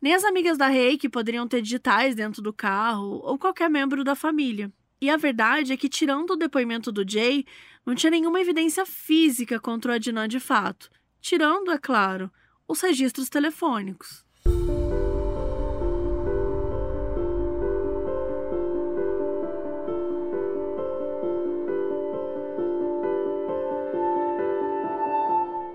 Nem 0.00 0.14
as 0.14 0.22
amigas 0.22 0.56
da 0.56 0.68
Rei, 0.68 0.96
que 0.96 1.08
poderiam 1.08 1.48
ter 1.48 1.60
digitais 1.60 2.14
dentro 2.14 2.40
do 2.40 2.52
carro, 2.52 3.20
ou 3.24 3.36
qualquer 3.36 3.68
membro 3.68 4.04
da 4.04 4.14
família. 4.14 4.72
E 5.00 5.10
a 5.10 5.16
verdade 5.16 5.72
é 5.72 5.76
que, 5.76 5.88
tirando 5.88 6.30
o 6.30 6.36
depoimento 6.36 6.92
do 6.92 7.04
Jay, 7.08 7.44
não 7.84 7.96
tinha 7.96 8.12
nenhuma 8.12 8.40
evidência 8.40 8.86
física 8.86 9.58
contra 9.58 9.90
o 9.90 9.94
Adnan 9.96 10.28
de 10.28 10.38
fato, 10.38 10.88
tirando, 11.20 11.72
é 11.72 11.78
claro, 11.78 12.30
os 12.68 12.80
registros 12.80 13.28
telefônicos. 13.28 14.24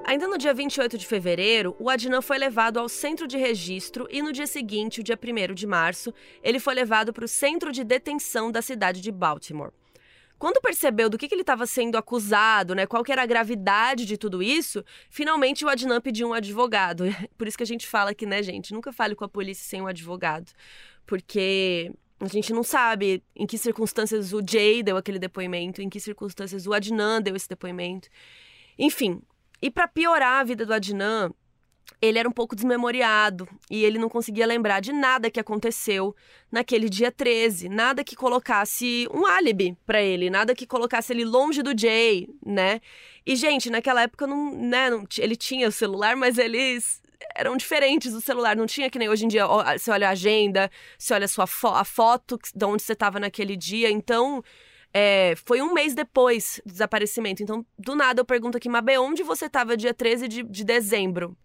Ainda 0.07 0.25
no 0.25 0.37
dia 0.37 0.53
28 0.53 0.97
de 0.97 1.05
fevereiro, 1.05 1.75
o 1.77 1.89
Adnan 1.89 2.21
foi 2.21 2.37
levado 2.37 2.79
ao 2.79 2.87
centro 2.87 3.27
de 3.27 3.35
registro 3.35 4.07
e 4.09 4.21
no 4.21 4.31
dia 4.31 4.47
seguinte, 4.47 5.01
o 5.01 5.03
dia 5.03 5.19
1 5.21 5.53
de 5.53 5.67
março, 5.67 6.13
ele 6.41 6.61
foi 6.61 6.73
levado 6.73 7.11
para 7.11 7.25
o 7.25 7.27
centro 7.27 7.73
de 7.73 7.83
detenção 7.83 8.49
da 8.49 8.61
cidade 8.61 9.01
de 9.01 9.11
Baltimore. 9.11 9.73
Quando 10.39 10.61
percebeu 10.61 11.09
do 11.09 11.17
que, 11.17 11.27
que 11.27 11.35
ele 11.35 11.41
estava 11.41 11.65
sendo 11.65 11.97
acusado, 11.97 12.73
né, 12.73 12.85
qual 12.85 13.03
que 13.03 13.11
era 13.11 13.23
a 13.23 13.25
gravidade 13.25 14.05
de 14.05 14.17
tudo 14.17 14.41
isso, 14.41 14.81
finalmente 15.09 15.65
o 15.65 15.67
Adnan 15.67 15.99
pediu 15.99 16.29
um 16.29 16.33
advogado. 16.33 17.03
Por 17.37 17.45
isso 17.45 17.57
que 17.57 17.63
a 17.63 17.67
gente 17.67 17.85
fala 17.85 18.11
aqui, 18.11 18.25
né, 18.25 18.41
gente? 18.41 18.73
Nunca 18.73 18.93
fale 18.93 19.13
com 19.13 19.25
a 19.25 19.29
polícia 19.29 19.67
sem 19.67 19.81
um 19.81 19.87
advogado. 19.87 20.49
Porque 21.05 21.91
a 22.21 22.27
gente 22.29 22.53
não 22.53 22.63
sabe 22.63 23.21
em 23.35 23.45
que 23.45 23.57
circunstâncias 23.57 24.31
o 24.31 24.41
Jay 24.41 24.81
deu 24.81 24.95
aquele 24.95 25.19
depoimento, 25.19 25.81
em 25.81 25.89
que 25.89 25.99
circunstâncias 25.99 26.65
o 26.65 26.71
Adnan 26.71 27.21
deu 27.21 27.35
esse 27.35 27.49
depoimento. 27.49 28.07
Enfim, 28.79 29.21
e 29.61 29.71
para 29.71 29.87
piorar 29.87 30.41
a 30.41 30.43
vida 30.43 30.65
do 30.65 30.73
Adnan, 30.73 31.31
ele 32.01 32.19
era 32.19 32.29
um 32.29 32.31
pouco 32.31 32.55
desmemoriado 32.55 33.47
e 33.71 33.83
ele 33.83 33.97
não 33.97 34.09
conseguia 34.09 34.45
lembrar 34.45 34.79
de 34.79 34.93
nada 34.93 35.31
que 35.31 35.39
aconteceu 35.39 36.15
naquele 36.51 36.89
dia 36.89 37.11
13, 37.11 37.69
nada 37.69 38.03
que 38.03 38.15
colocasse 38.15 39.07
um 39.11 39.25
álibi 39.25 39.75
para 39.85 40.01
ele, 40.01 40.29
nada 40.29 40.53
que 40.53 40.67
colocasse 40.67 41.11
ele 41.11 41.25
longe 41.25 41.63
do 41.63 41.77
Jay, 41.77 42.29
né? 42.45 42.81
E 43.25 43.35
gente, 43.35 43.69
naquela 43.69 44.03
época 44.03 44.27
não, 44.27 44.55
né, 44.55 44.89
não, 44.89 45.05
ele 45.17 45.35
tinha 45.35 45.67
o 45.67 45.71
celular, 45.71 46.15
mas 46.15 46.37
eles 46.37 47.01
eram 47.35 47.57
diferentes 47.57 48.13
do 48.13 48.21
celular, 48.21 48.55
não 48.55 48.67
tinha 48.67 48.89
que 48.89 48.99
nem 48.99 49.09
hoje 49.09 49.25
em 49.25 49.27
dia, 49.27 49.45
você 49.77 49.89
olha 49.89 50.07
a 50.07 50.11
agenda, 50.11 50.69
você 50.97 51.13
olha 51.13 51.25
a 51.25 51.27
sua 51.27 51.47
fo 51.47 51.69
a 51.69 51.83
foto 51.83 52.37
de 52.53 52.65
onde 52.65 52.83
você 52.83 52.93
estava 52.93 53.19
naquele 53.19 53.55
dia, 53.55 53.89
então 53.89 54.43
é, 54.99 55.35
foi 55.45 55.61
um 55.61 55.75
mês 55.75 55.93
depois 55.93 56.59
do 56.65 56.71
desaparecimento. 56.71 57.43
Então, 57.43 57.63
do 57.77 57.95
nada, 57.95 58.21
eu 58.21 58.25
pergunto 58.25 58.57
aqui, 58.57 58.67
Mabê, 58.67 58.97
onde 58.97 59.21
você 59.21 59.45
estava 59.45 59.77
dia 59.77 59.93
13 59.93 60.27
de, 60.27 60.41
de 60.41 60.63
dezembro? 60.63 61.37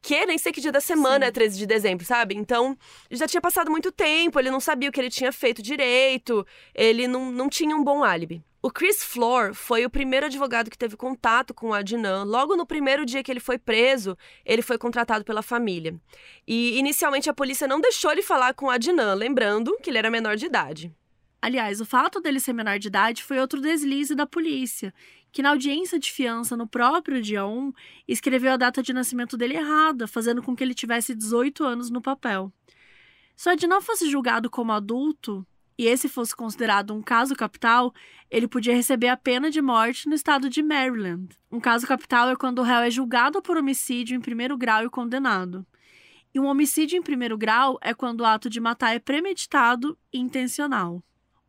Que 0.00 0.24
nem 0.24 0.38
sei 0.38 0.52
que 0.52 0.60
dia 0.60 0.70
da 0.70 0.80
semana 0.80 1.24
Sim. 1.24 1.28
é 1.28 1.32
13 1.32 1.58
de 1.58 1.66
dezembro, 1.66 2.06
sabe? 2.06 2.36
Então, 2.36 2.78
já 3.10 3.26
tinha 3.26 3.40
passado 3.40 3.72
muito 3.72 3.90
tempo, 3.90 4.38
ele 4.38 4.52
não 4.52 4.60
sabia 4.60 4.88
o 4.88 4.92
que 4.92 5.00
ele 5.00 5.10
tinha 5.10 5.32
feito 5.32 5.60
direito, 5.60 6.46
ele 6.72 7.08
não, 7.08 7.32
não 7.32 7.48
tinha 7.48 7.74
um 7.74 7.82
bom 7.82 8.04
álibi. 8.04 8.40
O 8.62 8.70
Chris 8.70 9.02
Floor 9.02 9.52
foi 9.52 9.84
o 9.84 9.90
primeiro 9.90 10.26
advogado 10.26 10.70
que 10.70 10.78
teve 10.78 10.96
contato 10.96 11.52
com 11.52 11.70
o 11.70 11.74
Adnan. 11.74 12.22
Logo 12.22 12.54
no 12.54 12.64
primeiro 12.64 13.04
dia 13.04 13.22
que 13.22 13.32
ele 13.32 13.40
foi 13.40 13.58
preso, 13.58 14.16
ele 14.44 14.62
foi 14.62 14.78
contratado 14.78 15.24
pela 15.24 15.42
família. 15.42 15.98
E 16.46 16.78
inicialmente 16.78 17.28
a 17.28 17.34
polícia 17.34 17.66
não 17.66 17.80
deixou 17.80 18.12
ele 18.12 18.22
falar 18.22 18.54
com 18.54 18.66
o 18.66 18.70
Adnan, 18.70 19.14
lembrando 19.14 19.76
que 19.82 19.90
ele 19.90 19.98
era 19.98 20.10
menor 20.10 20.36
de 20.36 20.46
idade. 20.46 20.94
Aliás, 21.40 21.80
o 21.80 21.86
fato 21.86 22.20
dele 22.20 22.40
ser 22.40 22.52
menor 22.52 22.78
de 22.78 22.88
idade 22.88 23.22
foi 23.22 23.38
outro 23.38 23.60
deslize 23.60 24.14
da 24.14 24.26
polícia, 24.26 24.92
que 25.30 25.42
na 25.42 25.50
audiência 25.50 25.98
de 25.98 26.10
fiança 26.10 26.56
no 26.56 26.66
próprio 26.66 27.20
dia 27.20 27.46
1 27.46 27.72
escreveu 28.08 28.52
a 28.52 28.56
data 28.56 28.82
de 28.82 28.92
nascimento 28.92 29.36
dele 29.36 29.56
errada, 29.56 30.06
fazendo 30.06 30.42
com 30.42 30.56
que 30.56 30.64
ele 30.64 30.74
tivesse 30.74 31.14
18 31.14 31.62
anos 31.62 31.90
no 31.90 32.00
papel. 32.00 32.52
Se 33.36 33.48
o 33.48 33.52
Adnan 33.52 33.82
fosse 33.82 34.08
julgado 34.10 34.48
como 34.48 34.72
adulto, 34.72 35.46
e 35.78 35.84
esse 35.86 36.08
fosse 36.08 36.34
considerado 36.34 36.94
um 36.94 37.02
caso 37.02 37.36
capital, 37.36 37.92
ele 38.30 38.48
podia 38.48 38.74
receber 38.74 39.08
a 39.08 39.16
pena 39.16 39.50
de 39.50 39.60
morte 39.60 40.08
no 40.08 40.14
estado 40.14 40.48
de 40.48 40.62
Maryland. 40.62 41.28
Um 41.52 41.60
caso 41.60 41.86
capital 41.86 42.30
é 42.30 42.36
quando 42.36 42.60
o 42.60 42.62
réu 42.62 42.80
é 42.80 42.90
julgado 42.90 43.42
por 43.42 43.58
homicídio 43.58 44.16
em 44.16 44.20
primeiro 44.20 44.56
grau 44.56 44.84
e 44.84 44.90
condenado. 44.90 45.66
E 46.34 46.40
um 46.40 46.46
homicídio 46.46 46.98
em 46.98 47.02
primeiro 47.02 47.36
grau 47.36 47.78
é 47.82 47.92
quando 47.92 48.22
o 48.22 48.24
ato 48.24 48.48
de 48.48 48.58
matar 48.58 48.94
é 48.94 48.98
premeditado 48.98 49.98
e 50.12 50.18
intencional. 50.18 51.02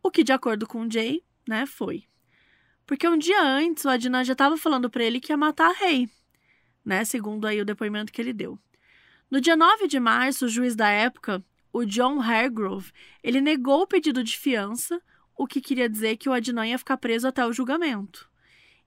O 0.08 0.10
que, 0.10 0.24
de 0.24 0.32
acordo 0.32 0.66
com 0.66 0.84
o 0.84 0.90
Jay, 0.90 1.22
né, 1.46 1.66
foi. 1.66 2.06
Porque 2.86 3.06
um 3.06 3.18
dia 3.18 3.44
antes, 3.44 3.84
o 3.84 3.90
Adnan 3.90 4.24
já 4.24 4.32
estava 4.32 4.56
falando 4.56 4.90
para 4.90 5.04
ele 5.04 5.20
que 5.20 5.34
ia 5.34 5.38
matar 5.38 5.70
a 5.70 5.74
Rei, 5.74 6.10
né, 6.86 7.04
segundo 7.04 7.46
aí 7.46 7.60
o 7.60 7.66
depoimento 7.66 8.14
que 8.14 8.22
ele 8.22 8.32
deu. 8.32 8.58
No 9.30 9.42
dia 9.42 9.58
9 9.58 9.86
de 9.86 10.00
março, 10.00 10.46
o 10.46 10.48
juiz 10.48 10.78
da 10.78 10.88
época, 10.88 11.44
o 11.74 11.84
John 11.84 12.22
Hargrove, 12.22 12.94
ele 13.22 13.42
negou 13.42 13.82
o 13.82 13.86
pedido 13.86 14.24
de 14.24 14.38
fiança, 14.38 15.02
o 15.36 15.46
que 15.46 15.60
queria 15.60 15.90
dizer 15.90 16.16
que 16.16 16.30
o 16.30 16.32
Adnan 16.32 16.68
ia 16.68 16.78
ficar 16.78 16.96
preso 16.96 17.28
até 17.28 17.46
o 17.46 17.52
julgamento. 17.52 18.30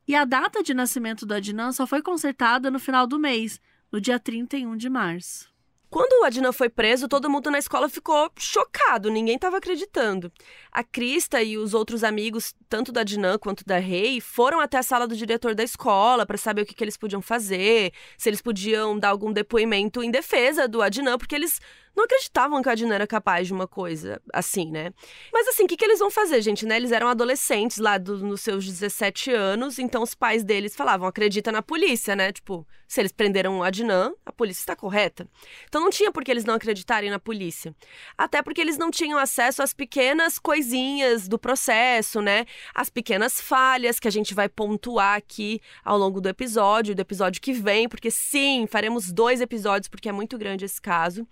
E 0.09 0.15
a 0.15 0.25
data 0.25 0.63
de 0.63 0.73
nascimento 0.73 1.27
do 1.27 1.35
Adnan 1.35 1.71
só 1.73 1.87
foi 1.87 2.01
consertada 2.01 2.71
no 2.71 2.79
final 2.79 3.07
do 3.07 3.19
mês, 3.19 3.61
no 3.93 4.01
dia 4.01 4.19
31 4.19 4.75
de 4.75 4.89
março. 4.89 5.53
Quando 5.91 6.23
o 6.23 6.25
Adnan 6.25 6.53
foi 6.53 6.69
preso, 6.69 7.09
todo 7.09 7.29
mundo 7.29 7.51
na 7.51 7.59
escola 7.59 7.89
ficou 7.89 8.31
chocado, 8.39 9.11
ninguém 9.11 9.35
estava 9.35 9.57
acreditando. 9.57 10.33
A 10.71 10.85
Krista 10.85 11.43
e 11.43 11.59
os 11.59 11.75
outros 11.75 12.05
amigos, 12.05 12.55
tanto 12.69 12.93
da 12.93 13.01
Adnan 13.01 13.37
quanto 13.39 13.65
da 13.65 13.79
Rei, 13.79 14.21
foram 14.21 14.61
até 14.61 14.79
a 14.79 14.85
sala 14.85 15.09
do 15.09 15.17
diretor 15.17 15.53
da 15.53 15.65
escola 15.65 16.25
para 16.25 16.39
saber 16.39 16.63
o 16.63 16.67
que, 16.67 16.75
que 16.75 16.85
eles 16.85 16.97
podiam 16.97 17.21
fazer, 17.21 17.93
se 18.17 18.29
eles 18.29 18.41
podiam 18.41 18.97
dar 18.97 19.09
algum 19.09 19.33
depoimento 19.33 20.01
em 20.01 20.13
defesa 20.13 20.69
do 20.69 20.81
Adnan, 20.81 21.19
porque 21.19 21.35
eles 21.35 21.61
não 21.97 22.05
acreditavam 22.05 22.63
que 22.63 22.69
a 22.69 22.73
Adina 22.73 22.95
era 22.95 23.07
capaz 23.07 23.49
de 23.49 23.53
uma 23.53 23.67
coisa 23.67 24.23
assim, 24.33 24.71
né? 24.71 24.93
Mas 25.33 25.49
assim, 25.49 25.65
o 25.65 25.67
que, 25.67 25.77
que 25.77 25.85
eles 25.85 25.99
vão 25.99 26.09
fazer, 26.11 26.41
gente, 26.41 26.65
né? 26.65 26.77
Eles 26.77 26.93
eram 26.93 27.09
adolescentes 27.09 27.79
lá 27.79 27.99
do, 27.99 28.19
nos 28.19 28.43
seus 28.43 28.65
17 28.65 29.33
anos, 29.33 29.77
então 29.79 30.05
os 30.05 30.15
pais 30.15 30.45
deles 30.45 30.77
falavam, 30.77 31.09
acredita 31.09 31.51
na 31.51 31.63
polícia, 31.63 32.15
né? 32.15 32.33
Tipo, 32.33 32.65
se 32.91 33.01
eles 33.01 33.13
prenderam 33.13 33.61
o 33.61 33.63
Adnan, 33.63 34.13
a 34.27 34.33
polícia 34.33 34.63
está 34.63 34.75
correta. 34.75 35.25
Então 35.69 35.81
não 35.81 35.91
tinha 35.91 36.11
por 36.11 36.25
que 36.25 36.31
eles 36.31 36.45
não 36.45 36.55
acreditarem 36.55 37.09
na 37.09 37.21
polícia. 37.21 37.73
Até 38.19 38.43
porque 38.43 38.61
eles 38.61 38.77
não 38.77 38.91
tinham 38.91 39.17
acesso 39.17 39.63
às 39.63 39.73
pequenas 39.73 40.41
coisinhas 40.41 41.29
do 41.29 41.39
processo, 41.39 42.21
né? 42.21 42.47
As 42.75 42.91
pequenas 42.91 43.41
falhas 43.41 44.01
que 44.01 44.09
a 44.09 44.11
gente 44.11 44.35
vai 44.35 44.49
pontuar 44.49 45.17
aqui 45.17 45.61
ao 45.85 45.97
longo 45.97 46.21
do 46.21 46.29
episódio, 46.29 46.93
do 46.93 47.01
episódio 47.01 47.41
que 47.41 47.53
vem, 47.53 47.89
porque 47.89 48.11
sim, 48.11 48.67
faremos 48.67 49.13
dois 49.13 49.41
episódios, 49.41 49.87
porque 49.87 50.09
é 50.09 50.13
muito 50.13 50.37
grande 50.37 50.65
esse 50.65 50.83
caso. 50.83 51.25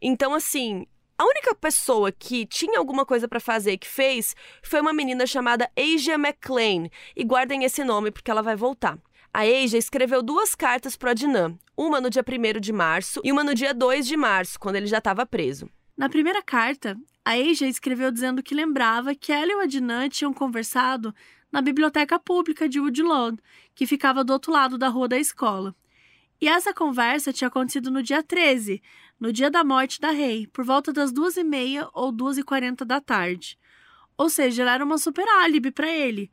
Então, 0.00 0.32
assim, 0.32 0.86
a 1.18 1.24
única 1.24 1.56
pessoa 1.56 2.12
que 2.12 2.46
tinha 2.46 2.78
alguma 2.78 3.04
coisa 3.04 3.26
para 3.26 3.40
fazer 3.40 3.78
que 3.78 3.88
fez 3.88 4.36
foi 4.62 4.80
uma 4.80 4.92
menina 4.92 5.26
chamada 5.26 5.68
Asia 5.76 6.14
McLean. 6.14 6.88
E 7.16 7.24
guardem 7.24 7.64
esse 7.64 7.82
nome 7.82 8.12
porque 8.12 8.30
ela 8.30 8.42
vai 8.42 8.54
voltar. 8.54 8.96
A 9.32 9.42
Asia 9.42 9.78
escreveu 9.78 10.24
duas 10.24 10.56
cartas 10.56 10.96
para 10.96 11.12
Adnan, 11.12 11.56
uma 11.76 12.00
no 12.00 12.10
dia 12.10 12.24
1 12.26 12.60
de 12.60 12.72
março 12.72 13.20
e 13.22 13.30
uma 13.30 13.44
no 13.44 13.54
dia 13.54 13.72
2 13.72 14.04
de 14.04 14.16
março, 14.16 14.58
quando 14.58 14.74
ele 14.74 14.88
já 14.88 14.98
estava 14.98 15.24
preso. 15.24 15.70
Na 15.96 16.08
primeira 16.08 16.42
carta, 16.42 16.98
a 17.24 17.34
Asia 17.34 17.68
escreveu 17.68 18.10
dizendo 18.10 18.42
que 18.42 18.56
lembrava 18.56 19.14
que 19.14 19.30
ela 19.30 19.52
e 19.52 19.54
o 19.54 19.60
Adnan 19.60 20.08
tinham 20.08 20.34
conversado 20.34 21.14
na 21.52 21.62
biblioteca 21.62 22.18
pública 22.18 22.68
de 22.68 22.80
Woodlawn, 22.80 23.36
que 23.72 23.86
ficava 23.86 24.24
do 24.24 24.32
outro 24.32 24.50
lado 24.50 24.76
da 24.76 24.88
rua 24.88 25.06
da 25.06 25.16
escola. 25.16 25.76
E 26.40 26.48
essa 26.48 26.74
conversa 26.74 27.32
tinha 27.32 27.46
acontecido 27.46 27.88
no 27.88 28.02
dia 28.02 28.24
13, 28.24 28.82
no 29.18 29.32
dia 29.32 29.48
da 29.48 29.62
morte 29.62 30.00
da 30.00 30.10
Rei, 30.10 30.48
por 30.48 30.64
volta 30.64 30.92
das 30.92 31.12
duas 31.12 31.36
e 31.36 31.44
meia 31.44 31.88
ou 31.92 32.10
duas 32.10 32.36
e 32.36 32.42
quarenta 32.42 32.84
da 32.84 33.00
tarde. 33.00 33.56
Ou 34.18 34.28
seja, 34.28 34.62
ela 34.62 34.74
era 34.74 34.84
uma 34.84 34.98
super 34.98 35.26
álibi 35.28 35.70
para 35.70 35.88
ele, 35.88 36.32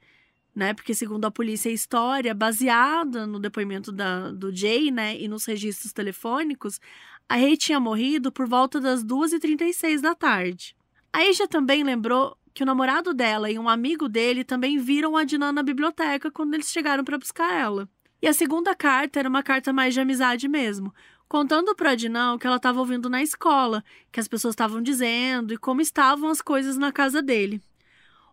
né? 0.57 0.73
Porque 0.73 0.95
segundo 0.95 1.25
a 1.25 1.31
polícia, 1.31 1.69
a 1.69 1.73
história 1.73 2.33
baseada 2.33 3.27
no 3.27 3.39
depoimento 3.39 3.91
da, 3.91 4.31
do 4.31 4.53
Jay, 4.53 4.89
né, 4.89 5.15
e 5.15 5.27
nos 5.27 5.45
registros 5.45 5.93
telefônicos, 5.93 6.81
a 7.29 7.35
Rei 7.35 7.55
tinha 7.55 7.79
morrido 7.79 8.31
por 8.31 8.47
volta 8.47 8.79
das 8.81 9.03
duas 9.03 9.31
e 9.33 9.39
trinta 9.39 9.63
e 9.65 9.71
seis 9.71 10.01
da 10.01 10.15
tarde. 10.15 10.75
A 11.13 11.19
Asia 11.19 11.47
também 11.47 11.83
lembrou 11.83 12.35
que 12.55 12.63
o 12.63 12.65
namorado 12.65 13.13
dela 13.13 13.51
e 13.51 13.59
um 13.59 13.69
amigo 13.69 14.09
dele 14.09 14.43
também 14.43 14.79
viram 14.79 15.15
a 15.15 15.23
Dinan 15.23 15.51
na 15.51 15.61
biblioteca 15.61 16.31
quando 16.31 16.55
eles 16.55 16.71
chegaram 16.71 17.03
para 17.03 17.19
buscar 17.19 17.53
ela. 17.53 17.87
E 18.19 18.27
a 18.27 18.33
segunda 18.33 18.73
carta 18.73 19.19
era 19.19 19.29
uma 19.29 19.43
carta 19.43 19.71
mais 19.71 19.93
de 19.93 19.99
amizade 19.99 20.47
mesmo, 20.47 20.91
contando 21.27 21.75
para 21.75 21.91
Adnan 21.91 22.33
o 22.33 22.39
que 22.39 22.47
ela 22.47 22.55
estava 22.55 22.79
ouvindo 22.79 23.11
na 23.11 23.21
escola, 23.21 23.83
que 24.11 24.19
as 24.19 24.27
pessoas 24.27 24.53
estavam 24.53 24.81
dizendo 24.81 25.53
e 25.53 25.57
como 25.57 25.81
estavam 25.81 26.29
as 26.31 26.41
coisas 26.41 26.77
na 26.77 26.91
casa 26.91 27.21
dele. 27.21 27.61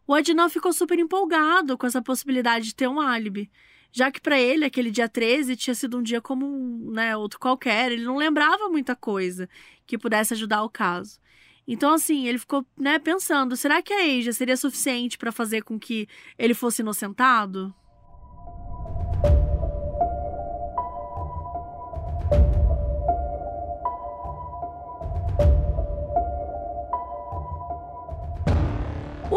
O 0.07 0.15
Adnan 0.15 0.49
ficou 0.49 0.73
super 0.73 0.99
empolgado 0.99 1.79
com 1.79 1.87
essa 1.87 2.03
possibilidade 2.03 2.67
de 2.67 2.75
ter 2.75 2.89
um 2.89 3.01
álibi, 3.01 3.51
já 3.91 4.11
que 4.11 4.21
para 4.21 4.39
ele 4.39 4.65
aquele 4.65 4.91
dia 4.91 5.09
13 5.09 5.57
tinha 5.57 5.75
sido 5.75 5.99
um 5.99 6.03
dia 6.03 6.21
como 6.21 6.91
né, 6.93 7.17
outro 7.17 7.39
qualquer, 7.39 7.93
ele 7.93 8.05
não 8.05 8.17
lembrava 8.17 8.69
muita 8.69 8.95
coisa 8.95 9.49
que 9.87 9.97
pudesse 9.97 10.35
ajudar 10.35 10.63
o 10.63 10.71
caso. 10.71 11.19
Então, 11.67 11.95
assim, 11.95 12.27
ele 12.27 12.39
ficou 12.39 12.67
né, 12.77 12.99
pensando: 12.99 13.57
será 13.57 13.81
que 13.81 13.93
a 13.93 14.19
Asia 14.19 14.33
seria 14.33 14.57
suficiente 14.57 15.17
para 15.17 15.33
fazer 15.33 15.63
com 15.63 15.79
que 15.79 16.07
ele 16.39 16.53
fosse 16.55 16.83
inocentado? 16.83 17.75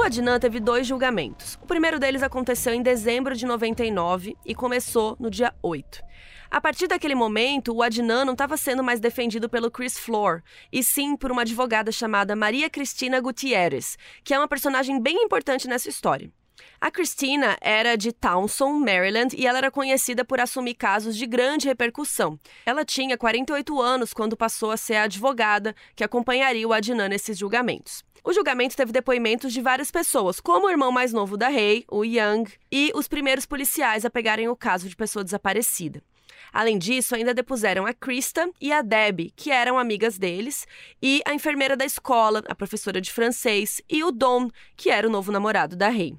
Adnan 0.08 0.40
teve 0.40 0.62
dois 0.62 0.88
julgamentos. 0.88 1.60
O 1.62 1.66
primeiro 1.66 2.00
deles 2.00 2.24
aconteceu 2.24 2.74
em 2.74 2.82
dezembro 2.82 3.36
de 3.36 3.46
99 3.46 4.38
e 4.46 4.56
começou 4.56 5.18
no 5.20 5.30
dia 5.30 5.54
8. 5.62 6.02
A 6.50 6.62
partir 6.62 6.88
daquele 6.88 7.14
momento, 7.14 7.76
o 7.76 7.84
Adnan 7.84 8.24
não 8.24 8.32
estava 8.32 8.56
sendo 8.56 8.82
mais 8.82 9.02
defendido 9.02 9.50
pelo 9.50 9.70
Chris 9.70 10.00
Floor, 10.00 10.42
e 10.72 10.82
sim 10.82 11.18
por 11.18 11.30
uma 11.30 11.42
advogada 11.42 11.92
chamada 11.92 12.38
Maria 12.38 12.70
Cristina 12.70 13.20
Gutierrez, 13.20 13.98
que 14.24 14.34
é 14.34 14.40
uma 14.40 14.48
personagem 14.48 14.98
bem 14.98 15.24
importante 15.24 15.68
nessa 15.68 15.90
história. 15.90 16.32
A 16.80 16.90
Christina 16.90 17.58
era 17.60 17.98
de 17.98 18.14
Townsend, 18.14 18.80
Maryland, 18.80 19.36
e 19.36 19.46
ela 19.46 19.58
era 19.58 19.70
conhecida 19.70 20.24
por 20.24 20.40
assumir 20.40 20.76
casos 20.76 21.18
de 21.18 21.26
grande 21.26 21.68
repercussão. 21.68 22.40
Ela 22.66 22.86
tinha 22.86 23.18
48 23.18 23.82
anos 23.82 24.14
quando 24.14 24.38
passou 24.38 24.72
a 24.72 24.78
ser 24.78 24.96
a 24.96 25.04
advogada 25.04 25.76
que 25.96 26.04
acompanharia 26.04 26.68
o 26.68 26.72
Adnan 26.72 27.10
nesses 27.10 27.38
julgamentos. 27.38 28.06
O 28.28 28.34
julgamento 28.34 28.76
teve 28.76 28.92
depoimentos 28.92 29.54
de 29.54 29.62
várias 29.62 29.90
pessoas, 29.90 30.42
como 30.42 30.68
o 30.68 30.70
irmão 30.70 30.92
mais 30.92 31.14
novo 31.14 31.38
da 31.38 31.48
Rei, 31.48 31.86
o 31.90 32.04
Young, 32.04 32.44
e 32.70 32.92
os 32.94 33.08
primeiros 33.08 33.46
policiais 33.46 34.04
a 34.04 34.10
pegarem 34.10 34.50
o 34.50 34.56
caso 34.56 34.90
de 34.90 34.98
pessoa 34.98 35.24
desaparecida. 35.24 36.04
Além 36.52 36.78
disso, 36.78 37.16
ainda 37.16 37.34
depuseram 37.34 37.86
a 37.86 37.94
Krista 37.94 38.52
e 38.60 38.74
a 38.74 38.82
Debbie, 38.82 39.32
que 39.34 39.50
eram 39.50 39.80
amigas 39.80 40.18
deles, 40.18 40.68
e 41.02 41.22
a 41.26 41.34
enfermeira 41.34 41.78
da 41.78 41.86
escola, 41.86 42.44
a 42.50 42.54
professora 42.54 43.00
de 43.00 43.14
francês, 43.14 43.82
e 43.90 44.04
o 44.04 44.12
Don, 44.12 44.50
que 44.76 44.90
era 44.90 45.08
o 45.08 45.10
novo 45.10 45.32
namorado 45.32 45.78
da 45.78 45.88
Rei. 45.88 46.14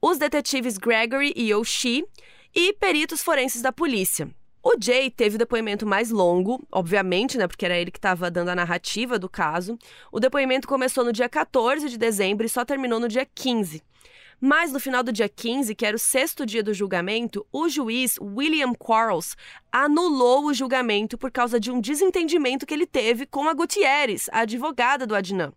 Os 0.00 0.16
detetives 0.16 0.78
Gregory 0.78 1.34
e 1.36 1.54
Oshie 1.54 2.06
e 2.54 2.72
peritos 2.72 3.22
forenses 3.22 3.60
da 3.60 3.72
polícia. 3.72 4.26
O 4.68 4.74
Jay 4.80 5.12
teve 5.12 5.36
o 5.36 5.38
depoimento 5.38 5.86
mais 5.86 6.10
longo, 6.10 6.60
obviamente, 6.72 7.38
né, 7.38 7.46
porque 7.46 7.64
era 7.64 7.78
ele 7.78 7.92
que 7.92 7.98
estava 7.98 8.28
dando 8.28 8.48
a 8.48 8.54
narrativa 8.56 9.16
do 9.16 9.28
caso. 9.28 9.78
O 10.10 10.18
depoimento 10.18 10.66
começou 10.66 11.04
no 11.04 11.12
dia 11.12 11.28
14 11.28 11.88
de 11.88 11.96
dezembro 11.96 12.44
e 12.44 12.48
só 12.48 12.64
terminou 12.64 12.98
no 12.98 13.06
dia 13.06 13.24
15. 13.32 13.80
Mas 14.40 14.72
no 14.72 14.80
final 14.80 15.04
do 15.04 15.12
dia 15.12 15.28
15, 15.28 15.72
que 15.72 15.86
era 15.86 15.94
o 15.94 16.00
sexto 16.00 16.44
dia 16.44 16.64
do 16.64 16.74
julgamento, 16.74 17.46
o 17.52 17.68
juiz 17.68 18.18
William 18.20 18.74
Quarles 18.74 19.36
anulou 19.70 20.46
o 20.46 20.52
julgamento 20.52 21.16
por 21.16 21.30
causa 21.30 21.60
de 21.60 21.70
um 21.70 21.80
desentendimento 21.80 22.66
que 22.66 22.74
ele 22.74 22.88
teve 22.88 23.24
com 23.24 23.48
a 23.48 23.54
Gutierrez, 23.54 24.28
a 24.32 24.40
advogada 24.40 25.06
do 25.06 25.14
Adnan. 25.14 25.52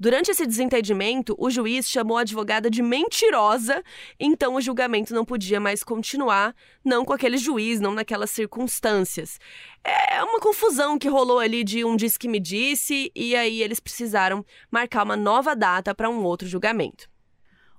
Durante 0.00 0.30
esse 0.30 0.46
desentendimento, 0.46 1.34
o 1.36 1.50
juiz 1.50 1.88
chamou 1.88 2.18
a 2.18 2.20
advogada 2.20 2.70
de 2.70 2.80
mentirosa, 2.80 3.82
então 4.20 4.54
o 4.54 4.60
julgamento 4.60 5.12
não 5.12 5.24
podia 5.24 5.58
mais 5.58 5.82
continuar, 5.82 6.54
não 6.84 7.04
com 7.04 7.12
aquele 7.12 7.36
juiz, 7.36 7.80
não 7.80 7.94
naquelas 7.94 8.30
circunstâncias. 8.30 9.40
É 9.82 10.22
uma 10.22 10.38
confusão 10.38 10.96
que 11.00 11.08
rolou 11.08 11.40
ali 11.40 11.64
de 11.64 11.84
um 11.84 11.96
disse 11.96 12.16
que 12.16 12.28
me 12.28 12.38
disse, 12.38 13.10
e 13.12 13.34
aí 13.34 13.60
eles 13.60 13.80
precisaram 13.80 14.46
marcar 14.70 15.02
uma 15.02 15.16
nova 15.16 15.56
data 15.56 15.92
para 15.92 16.08
um 16.08 16.22
outro 16.22 16.46
julgamento. 16.46 17.10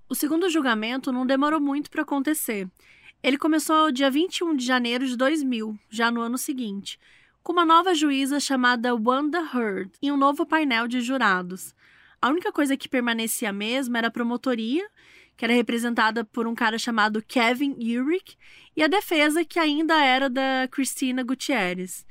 O 0.10 0.14
segundo 0.14 0.50
julgamento 0.50 1.14
não 1.14 1.26
demorou 1.26 1.62
muito 1.62 1.90
para 1.90 2.02
acontecer. 2.02 2.68
Ele 3.24 3.38
começou 3.38 3.94
dia 3.94 4.12
21 4.12 4.58
de 4.58 4.66
janeiro 4.66 5.08
de 5.08 5.16
2000, 5.16 5.74
já 5.90 6.12
no 6.12 6.20
ano 6.20 6.38
seguinte, 6.38 7.00
com 7.42 7.54
uma 7.54 7.64
nova 7.64 7.96
juíza 7.96 8.42
chamada 8.42 8.94
Wanda 8.94 9.40
Heard 9.40 9.92
e 10.02 10.12
um 10.12 10.18
novo 10.18 10.46
painel 10.46 10.86
de 10.86 11.00
jurados. 11.00 11.74
A 12.22 12.30
única 12.30 12.52
coisa 12.52 12.76
que 12.76 12.90
permanecia 12.90 13.50
a 13.50 13.54
mesma 13.54 13.98
era 13.98 14.08
a 14.08 14.12
promotoria, 14.12 14.86
que 15.38 15.46
era 15.46 15.54
representada 15.54 16.26
por 16.26 16.48
um 16.48 16.54
cara 16.54 16.78
chamado 16.78 17.24
Kevin 17.26 17.76
Urich, 17.98 18.38
e 18.76 18.84
a 18.84 18.88
defesa, 18.88 19.46
que 19.46 19.58
ainda 19.58 20.04
era 20.04 20.30
da 20.30 20.68
Cristina 20.70 21.24
Gutierrez. 21.24 22.06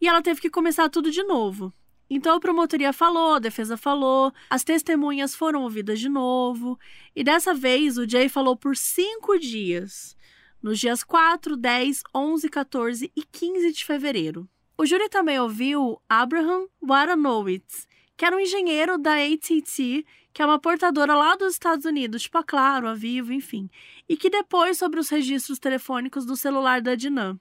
E 0.00 0.06
ela 0.06 0.22
teve 0.22 0.40
que 0.40 0.48
começar 0.48 0.88
tudo 0.88 1.10
de 1.10 1.24
novo. 1.24 1.74
Então 2.08 2.36
a 2.36 2.40
promotoria 2.40 2.92
falou, 2.92 3.34
a 3.34 3.38
defesa 3.40 3.76
falou, 3.76 4.32
as 4.48 4.62
testemunhas 4.62 5.34
foram 5.34 5.62
ouvidas 5.62 5.98
de 5.98 6.08
novo, 6.08 6.78
e 7.14 7.24
dessa 7.24 7.52
vez 7.52 7.98
o 7.98 8.08
Jay 8.08 8.28
falou 8.28 8.56
por 8.56 8.76
cinco 8.76 9.38
dias, 9.38 10.16
nos 10.62 10.78
dias 10.78 11.02
4, 11.02 11.56
10, 11.56 12.02
11, 12.14 12.48
14 12.48 13.12
e 13.14 13.22
15 13.24 13.72
de 13.72 13.84
fevereiro. 13.84 14.48
O 14.78 14.86
júri 14.86 15.08
também 15.08 15.40
ouviu 15.40 16.00
Abraham 16.08 16.68
Waranowitz, 16.80 17.87
que 18.18 18.24
era 18.24 18.36
um 18.36 18.40
engenheiro 18.40 18.98
da 18.98 19.14
AT&T, 19.14 20.04
que 20.32 20.42
é 20.42 20.44
uma 20.44 20.58
portadora 20.58 21.14
lá 21.14 21.36
dos 21.36 21.52
Estados 21.52 21.84
Unidos, 21.84 22.22
tipo 22.22 22.36
a 22.36 22.42
Claro, 22.42 22.88
a 22.88 22.94
Vivo, 22.94 23.32
enfim, 23.32 23.70
e 24.08 24.16
que 24.16 24.28
depois 24.28 24.76
sobre 24.76 24.98
os 24.98 25.08
registros 25.08 25.60
telefônicos 25.60 26.26
do 26.26 26.36
celular 26.36 26.82
da 26.82 26.96
Dinan. 26.96 27.38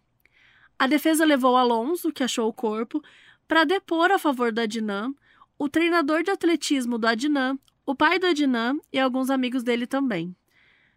A 0.77 0.85
defesa 0.85 1.25
levou 1.25 1.57
Alonso, 1.57 2.13
que 2.13 2.23
achou 2.23 2.47
o 2.47 2.53
corpo, 2.53 3.03
para 3.47 3.63
depor 3.63 4.11
a 4.11 4.19
favor 4.19 4.51
da 4.51 4.61
Adnan, 4.61 5.15
o 5.57 5.67
treinador 5.67 6.21
de 6.21 6.29
atletismo 6.29 6.99
do 6.99 7.07
Adnan, 7.07 7.57
o 7.83 7.95
pai 7.95 8.19
do 8.19 8.27
Adnan 8.27 8.77
e 8.93 8.99
alguns 8.99 9.31
amigos 9.31 9.63
dele 9.63 9.87
também. 9.87 10.35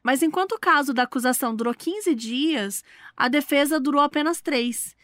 Mas 0.03 0.23
enquanto 0.23 0.53
o 0.53 0.61
caso 0.61 0.93
da 0.93 1.05
acusação 1.05 1.57
durou 1.57 1.73
15 1.73 2.15
dias, 2.15 2.85
a 3.17 3.29
defesa 3.29 3.81
durou 3.81 4.03
apenas 4.03 4.43
três. 4.43 4.95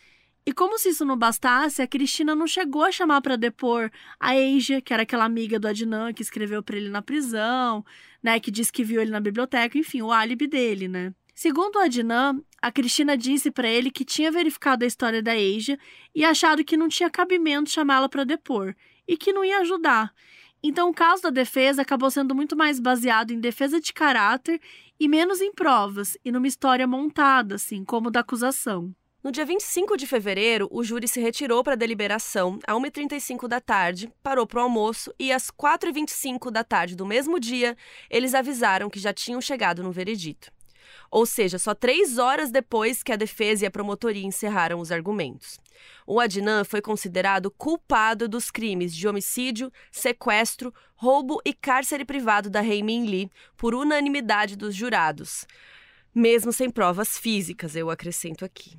E 0.49 0.53
como 0.53 0.79
se 0.79 0.91
isso 0.91 1.05
não 1.05 1.19
bastasse, 1.19 1.83
a 1.83 1.89
Cristina 1.89 2.33
não 2.33 2.47
chegou 2.47 2.85
a 2.85 2.93
chamar 2.93 3.21
para 3.21 3.35
depor 3.35 3.91
a 4.21 4.31
Asia, 4.31 4.81
que 4.81 4.95
era 4.95 5.03
aquela 5.03 5.25
amiga 5.25 5.59
do 5.59 5.67
Adnan 5.67 6.13
que 6.13 6.23
escreveu 6.23 6.63
para 6.63 6.77
ele 6.77 6.89
na 6.89 7.03
prisão, 7.03 7.85
né, 8.23 8.39
que 8.39 8.53
disse 8.53 8.71
que 8.71 8.85
viu 8.85 9.03
ele 9.03 9.11
na 9.11 9.19
biblioteca, 9.19 9.77
enfim, 9.77 10.03
o 10.03 10.13
álibi 10.13 10.47
dele, 10.47 10.87
né? 10.87 11.13
Segundo 11.35 11.77
o 11.77 11.79
Adnan, 11.81 12.41
a 12.63 12.71
Cristina 12.71 13.17
disse 13.17 13.51
para 13.51 13.69
ele 13.69 13.91
que 13.91 14.05
tinha 14.05 14.31
verificado 14.31 14.85
a 14.85 14.87
história 14.87 15.21
da 15.21 15.33
Asia 15.33 15.77
e 16.15 16.25
achado 16.25 16.65
que 16.65 16.77
não 16.77 16.89
tinha 16.89 17.11
cabimento 17.11 17.69
chamá-la 17.69 18.09
para 18.09 18.23
depor 18.23 18.73
e 19.07 19.17
que 19.17 19.33
não 19.33 19.45
ia 19.45 19.59
ajudar. 19.59 20.15
Então, 20.63 20.89
o 20.89 20.95
caso 20.95 21.25
da 21.25 21.31
defesa 21.31 21.83
acabou 21.83 22.11
sendo 22.11 22.35
muito 22.37 22.57
mais 22.57 22.79
baseado 22.79 23.33
em 23.33 23.41
defesa 23.41 23.81
de 23.81 23.93
caráter 23.93 24.61
e 24.99 25.09
menos 25.09 25.41
em 25.41 25.53
provas 25.53 26.17
e 26.25 26.31
numa 26.31 26.47
história 26.47 26.87
montada, 26.87 27.57
assim, 27.57 27.85
como 27.85 28.11
da 28.11 28.21
acusação. 28.21 28.95
No 29.27 29.33
dia 29.33 29.45
25 29.45 29.97
de 29.97 30.07
fevereiro, 30.07 30.69
o 30.71 30.85
júri 30.85 31.09
se 31.09 31.19
retirou 31.19 31.65
para 31.65 31.73
a 31.73 31.77
deliberação 31.77 32.61
às 32.65 32.77
1h35 32.77 33.49
da 33.49 33.61
tarde, 33.61 34.09
parou 34.23 34.47
para 34.47 34.61
o 34.61 34.63
almoço 34.63 35.13
e 35.19 35.33
às 35.33 35.51
4h25 35.51 36.49
da 36.49 36.63
tarde 36.63 36.95
do 36.95 37.05
mesmo 37.05 37.41
dia, 37.41 37.77
eles 38.09 38.35
avisaram 38.35 38.89
que 38.89 39.01
já 39.01 39.13
tinham 39.13 39.41
chegado 39.41 39.83
no 39.83 39.91
veredito. 39.91 40.53
Ou 41.11 41.27
seja, 41.27 41.59
só 41.59 41.75
três 41.75 42.19
horas 42.19 42.53
depois 42.53 43.03
que 43.03 43.11
a 43.11 43.17
defesa 43.17 43.65
e 43.65 43.67
a 43.67 43.71
promotoria 43.71 44.25
encerraram 44.25 44.79
os 44.79 44.93
argumentos. 44.93 45.59
O 46.07 46.21
Adnan 46.21 46.63
foi 46.63 46.81
considerado 46.81 47.51
culpado 47.51 48.29
dos 48.29 48.49
crimes 48.49 48.95
de 48.95 49.09
homicídio, 49.09 49.73
sequestro, 49.91 50.73
roubo 50.95 51.43
e 51.45 51.53
cárcere 51.53 52.05
privado 52.05 52.49
da 52.49 52.61
Rei 52.61 52.81
Min 52.81 53.07
Lee 53.07 53.31
por 53.57 53.75
unanimidade 53.75 54.55
dos 54.55 54.73
jurados, 54.73 55.49
mesmo 56.15 56.53
sem 56.53 56.71
provas 56.71 57.19
físicas, 57.19 57.75
eu 57.75 57.91
acrescento 57.91 58.45
aqui. 58.45 58.79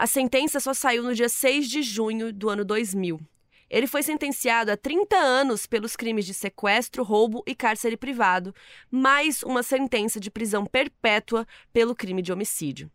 A 0.00 0.06
sentença 0.06 0.60
só 0.60 0.72
saiu 0.72 1.02
no 1.02 1.12
dia 1.12 1.28
6 1.28 1.68
de 1.68 1.82
junho 1.82 2.32
do 2.32 2.48
ano 2.48 2.64
2000. 2.64 3.20
Ele 3.68 3.88
foi 3.88 4.00
sentenciado 4.00 4.70
a 4.70 4.76
30 4.76 5.16
anos 5.16 5.66
pelos 5.66 5.96
crimes 5.96 6.24
de 6.24 6.32
sequestro, 6.32 7.02
roubo 7.02 7.42
e 7.44 7.52
cárcere 7.52 7.96
privado, 7.96 8.54
mais 8.88 9.42
uma 9.42 9.60
sentença 9.60 10.20
de 10.20 10.30
prisão 10.30 10.64
perpétua 10.64 11.44
pelo 11.72 11.96
crime 11.96 12.22
de 12.22 12.32
homicídio. 12.32 12.88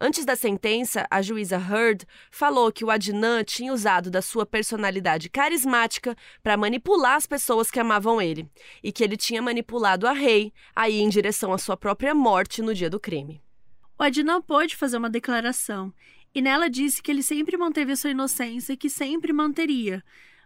Antes 0.00 0.24
da 0.24 0.34
sentença, 0.34 1.06
a 1.08 1.22
juíza 1.22 1.54
Heard 1.54 2.04
falou 2.32 2.72
que 2.72 2.84
o 2.84 2.90
Adnan 2.90 3.44
tinha 3.44 3.72
usado 3.72 4.10
da 4.10 4.20
sua 4.20 4.44
personalidade 4.44 5.30
carismática 5.30 6.16
para 6.42 6.56
manipular 6.56 7.14
as 7.14 7.28
pessoas 7.28 7.70
que 7.70 7.78
amavam 7.78 8.20
ele 8.20 8.50
e 8.82 8.90
que 8.90 9.04
ele 9.04 9.16
tinha 9.16 9.40
manipulado 9.40 10.04
a 10.04 10.12
Rei 10.12 10.52
a 10.74 10.90
ir 10.90 11.00
em 11.00 11.08
direção 11.08 11.52
à 11.52 11.58
sua 11.58 11.76
própria 11.76 12.12
morte 12.12 12.60
no 12.60 12.74
dia 12.74 12.90
do 12.90 12.98
crime. 12.98 13.40
O 13.96 14.02
Adnan 14.02 14.40
pôde 14.40 14.74
fazer 14.74 14.96
uma 14.96 15.10
declaração 15.10 15.92
e 16.34 16.40
nela 16.40 16.70
disse 16.70 17.02
que 17.02 17.10
ele 17.10 17.22
sempre 17.22 17.56
manteve 17.56 17.92
a 17.92 17.96
sua 17.96 18.10
inocência 18.10 18.72
e 18.72 18.76
que 18.76 18.88
sempre 18.88 19.32
manteria, 19.32 20.04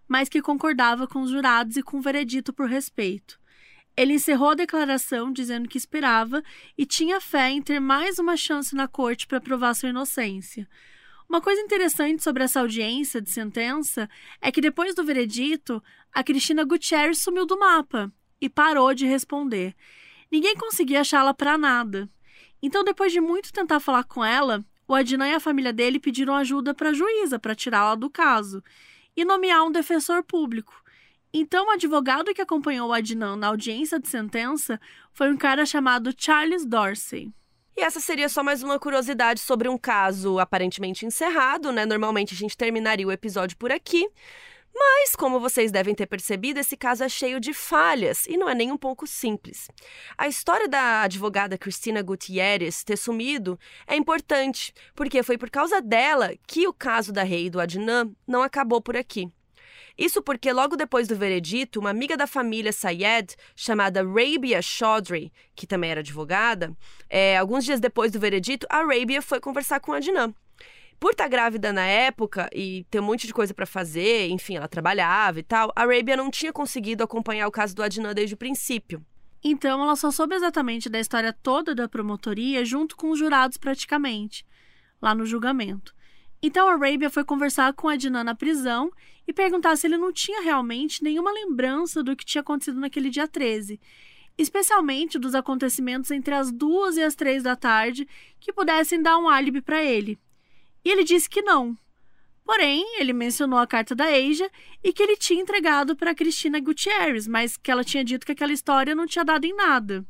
mas 0.09 0.29
que 0.29 0.43
concordava 0.43 1.07
com 1.07 1.23
os 1.23 1.31
jurados 1.31 1.77
e 1.77 1.83
com 1.83 1.99
o 1.99 2.03
veredito 2.03 2.53
por 2.53 2.69
respeito. 2.69 3.39
Ele 3.97 4.15
encerrou 4.15 4.51
a 4.51 4.55
declaração 4.55 5.33
dizendo 5.33 5.69
que 5.69 5.79
esperava 5.79 6.43
e 6.77 6.85
tinha 6.85 7.21
fé 7.21 7.51
em 7.51 7.63
ter 7.63 7.81
mais 7.81 8.19
uma 8.19 8.37
chance 8.37 8.75
na 8.75 8.89
corte 8.89 9.27
para 9.27 9.41
provar 9.41 9.75
sua 9.75 9.91
inocência. 9.91 10.69
Uma 11.29 11.41
coisa 11.41 11.61
interessante 11.61 12.23
sobre 12.23 12.43
essa 12.43 12.61
audiência 12.61 13.21
de 13.21 13.31
sentença 13.31 14.09
é 14.41 14.51
que 14.51 14.61
depois 14.61 14.95
do 14.95 15.05
veredito, 15.05 15.83
a 16.13 16.25
Cristina 16.25 16.65
Gutierrez 16.65 17.19
sumiu 17.19 17.47
do 17.47 17.59
mapa 17.59 18.13
e 18.41 18.49
parou 18.49 18.93
de 18.95 19.07
responder. 19.07 19.75
Ninguém 20.31 20.57
conseguia 20.57 21.01
achá-la 21.01 21.33
para 21.33 21.57
nada. 21.57 22.09
Então, 22.61 22.83
depois 22.83 23.13
de 23.13 23.21
muito 23.21 23.53
tentar 23.53 23.79
falar 23.79 24.05
com 24.05 24.25
ela, 24.25 24.65
o 24.87 24.95
Adnan 24.95 25.29
e 25.29 25.35
a 25.35 25.41
família 25.41 25.73
dele 25.73 25.99
pediram 25.99 26.35
ajuda 26.35 26.75
para 26.75 26.91
a 26.91 26.95
juíza 26.95 27.39
para 27.39 27.55
tirá-la 27.55 27.95
do 27.95 28.11
caso 28.11 28.63
e 29.17 29.25
nomear 29.25 29.65
um 29.65 29.73
defensor 29.73 30.23
público. 30.23 30.75
Então, 31.33 31.67
o 31.67 31.71
advogado 31.71 32.33
que 32.33 32.41
acompanhou 32.41 32.89
o 32.89 32.93
Adnan 32.93 33.37
na 33.37 33.49
audiência 33.49 33.99
de 33.99 34.09
sentença 34.09 34.81
foi 35.13 35.33
um 35.33 35.37
cara 35.37 35.67
chamado 35.67 36.15
Charles 36.17 36.65
Dorsey. 36.65 37.33
E 37.77 37.81
essa 37.81 37.99
seria 37.99 38.29
só 38.29 38.43
mais 38.43 38.63
uma 38.63 38.79
curiosidade 38.79 39.41
sobre 39.41 39.69
um 39.69 39.77
caso 39.77 40.39
aparentemente 40.39 41.05
encerrado, 41.05 41.73
né? 41.73 41.85
Normalmente 41.85 42.33
a 42.33 42.37
gente 42.37 42.57
terminaria 42.57 43.07
o 43.07 43.11
episódio 43.11 43.57
por 43.57 43.73
aqui. 43.73 44.09
Mas, 44.75 45.15
como 45.15 45.39
vocês 45.39 45.71
devem 45.71 45.95
ter 45.95 46.07
percebido, 46.07 46.59
esse 46.59 46.77
caso 46.77 47.05
é 47.05 47.09
cheio 47.09 47.39
de 47.39 47.55
falhas 47.55 48.27
e 48.27 48.37
não 48.37 48.49
é 48.49 48.55
nem 48.55 48.73
um 48.73 48.77
pouco 48.77 49.07
simples. 49.07 49.69
A 50.19 50.27
história 50.27 50.67
da 50.67 51.03
advogada 51.03 51.57
Cristina 51.57 52.03
Gutierrez 52.03 52.83
ter 52.83 52.97
sumido 52.97 53.59
é 53.87 53.95
importante, 53.95 54.75
porque 54.95 55.23
foi 55.23 55.39
por 55.39 55.49
causa 55.49 55.81
dela 55.81 56.35
que 56.47 56.67
o 56.67 56.73
caso 56.73 57.13
da 57.13 57.23
rei 57.23 57.49
do 57.49 57.61
Adnan 57.61 58.11
não 58.27 58.43
acabou 58.43 58.81
por 58.81 58.97
aqui. 58.97 59.31
Isso 59.97 60.21
porque 60.21 60.53
logo 60.53 60.77
depois 60.77 61.07
do 61.07 61.15
veredito, 61.15 61.79
uma 61.79 61.91
amiga 61.91 62.17
da 62.17 62.27
família 62.27 62.73
Sayed, 62.73 63.37
chamada 63.55 64.03
Rabia 64.03 64.61
Chaudhry, 64.61 65.33
que 65.55 65.69
também 65.69 65.93
era 65.93 66.01
advogada, 66.01 66.77
é, 67.09 67.39
alguns 67.39 67.65
dias 67.65 67.79
depois 67.79 68.11
do 68.11 68.19
veredito, 68.19 68.67
a 68.69 68.83
Rabia 68.83 69.23
foi 69.23 69.39
conversar 69.39 69.79
com 69.79 69.93
Adnan. 69.93 70.35
Por 71.05 71.11
estar 71.11 71.25
tá 71.25 71.29
grávida 71.29 71.71
na 71.71 71.85
época 71.85 72.49
e 72.51 72.87
ter 72.91 72.99
um 72.99 73.03
monte 73.03 73.27
de 73.27 73.35
coisa 73.35 73.53
para 73.53 73.67
fazer, 73.67 74.31
enfim, 74.31 74.57
ela 74.57 74.67
trabalhava 74.67 75.39
e 75.39 75.43
tal, 75.43 75.71
a 75.77 75.83
Arabia 75.83 76.17
não 76.17 76.31
tinha 76.31 76.51
conseguido 76.51 77.05
acompanhar 77.05 77.47
o 77.47 77.51
caso 77.51 77.77
do 77.77 77.83
Adnan 77.83 78.15
desde 78.15 78.35
o 78.35 78.39
princípio. 78.39 79.05
Então, 79.45 79.83
ela 79.83 79.97
só 79.97 80.11
soube 80.11 80.35
exatamente 80.35 80.89
da 80.89 80.99
história 80.99 81.31
toda 81.31 81.75
da 81.75 81.87
promotoria 81.87 82.65
junto 82.65 82.97
com 82.97 83.11
os 83.11 83.19
jurados, 83.19 83.59
praticamente, 83.59 84.47
lá 84.99 85.15
no 85.15 85.27
julgamento. 85.27 85.95
Então, 86.43 86.71
a 86.71 86.73
Arabia 86.73 87.11
foi 87.11 87.23
conversar 87.23 87.75
com 87.75 87.87
Adnan 87.87 88.25
na 88.25 88.35
prisão 88.35 88.91
e 89.29 89.33
perguntar 89.35 89.77
se 89.77 89.87
ele 89.87 89.99
não 89.99 90.11
tinha 90.11 90.41
realmente 90.41 91.05
nenhuma 91.05 91.31
lembrança 91.31 92.03
do 92.03 92.17
que 92.17 92.25
tinha 92.25 92.41
acontecido 92.41 92.81
naquele 92.81 93.11
dia 93.11 93.29
13, 93.29 93.79
especialmente 94.39 95.19
dos 95.19 95.35
acontecimentos 95.35 96.11
entre 96.11 96.35
as 96.35 96.51
duas 96.51 96.97
e 96.97 97.03
as 97.03 97.15
três 97.15 97.43
da 97.43 97.55
tarde 97.55 98.09
que 98.41 98.55
pudessem 98.55 99.03
dar 99.03 99.19
um 99.19 99.29
álibi 99.29 99.61
para 99.61 99.85
ele. 99.85 100.19
E 100.85 100.91
ele 100.91 101.05
disse 101.05 101.29
que 101.29 101.43
não. 101.43 101.77
Porém, 102.45 103.01
ele 103.01 103.15
mencionou 103.15 103.59
a 103.59 103.67
carta 103.67 103.95
da 103.95 104.05
Asia 104.05 104.51
e 104.83 104.93
que 104.93 105.03
ele 105.03 105.17
tinha 105.17 105.41
entregado 105.41 105.97
para 105.97 106.15
Cristina 106.15 106.61
Gutierrez, 106.61 107.27
mas 107.27 107.57
que 107.57 107.71
ela 107.71 107.83
tinha 107.83 108.05
dito 108.05 108.27
que 108.27 108.33
aquela 108.33 108.53
história 108.53 108.95
não 108.95 109.07
tinha 109.07 109.25
dado 109.25 109.47
em 109.47 109.55
nada. 109.55 110.07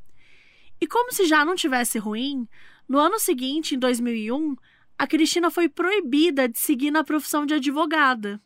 E 0.80 0.86
como 0.86 1.12
se 1.12 1.26
já 1.26 1.44
não 1.44 1.54
tivesse 1.54 1.96
ruim, 1.98 2.48
no 2.88 2.98
ano 2.98 3.20
seguinte, 3.20 3.76
em 3.76 3.78
2001, 3.78 4.56
a 4.98 5.06
Cristina 5.06 5.48
foi 5.48 5.68
proibida 5.68 6.48
de 6.48 6.58
seguir 6.58 6.90
na 6.90 7.04
profissão 7.04 7.46
de 7.46 7.54
advogada 7.54 8.40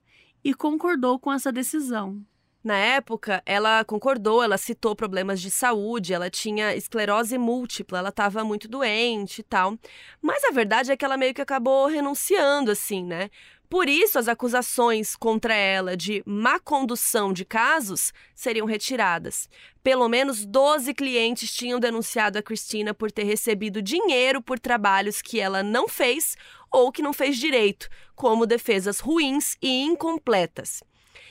e 0.45 0.53
concordou 0.53 1.19
com 1.19 1.33
essa 1.33 1.51
decisão. 1.51 2.23
Na 2.63 2.77
época, 2.77 3.41
ela 3.47 3.85
concordou, 3.85 4.43
ela 4.43 4.59
citou 4.59 4.95
problemas 4.97 5.41
de 5.41 5.51
saúde, 5.51 6.13
ela 6.13 6.29
tinha 6.29 6.75
esclerose 6.75 7.39
múltipla, 7.39 7.99
ela 7.99 8.09
estava 8.09 8.43
muito 8.43 8.67
doente 8.67 9.41
e 9.41 9.45
tal. 9.45 9.79
Mas 10.21 10.43
a 10.45 10.51
verdade 10.51 10.91
é 10.91 10.97
que 10.97 11.05
ela 11.05 11.17
meio 11.17 11.33
que 11.33 11.41
acabou 11.41 11.87
renunciando, 11.87 12.71
assim, 12.73 13.05
né? 13.05 13.31
Por 13.71 13.87
isso, 13.87 14.19
as 14.19 14.29
acusações 14.29 15.15
contra 15.15 15.55
ela 15.55 15.97
de 15.97 16.23
má 16.27 16.59
condução 16.59 17.33
de 17.35 17.45
casos 17.45 18.13
seriam 18.35 18.67
retiradas. 18.67 19.49
Pelo 19.83 20.09
menos 20.09 20.45
12 20.47 20.95
clientes 20.95 21.53
tinham 21.55 21.79
denunciado 21.79 22.39
a 22.39 22.43
Cristina 22.43 22.95
por 22.95 23.13
ter 23.13 23.25
recebido 23.25 23.83
dinheiro 23.83 24.43
por 24.43 24.59
trabalhos 24.59 25.21
que 25.21 25.39
ela 25.39 25.63
não 25.63 25.87
fez 25.87 26.35
ou 26.73 26.91
que 26.91 27.03
não 27.03 27.13
fez 27.13 27.37
direito, 27.37 27.89
como 28.17 28.47
defesas 28.47 29.01
ruins 29.01 29.57
e 29.63 29.83
incompletas. 29.83 30.83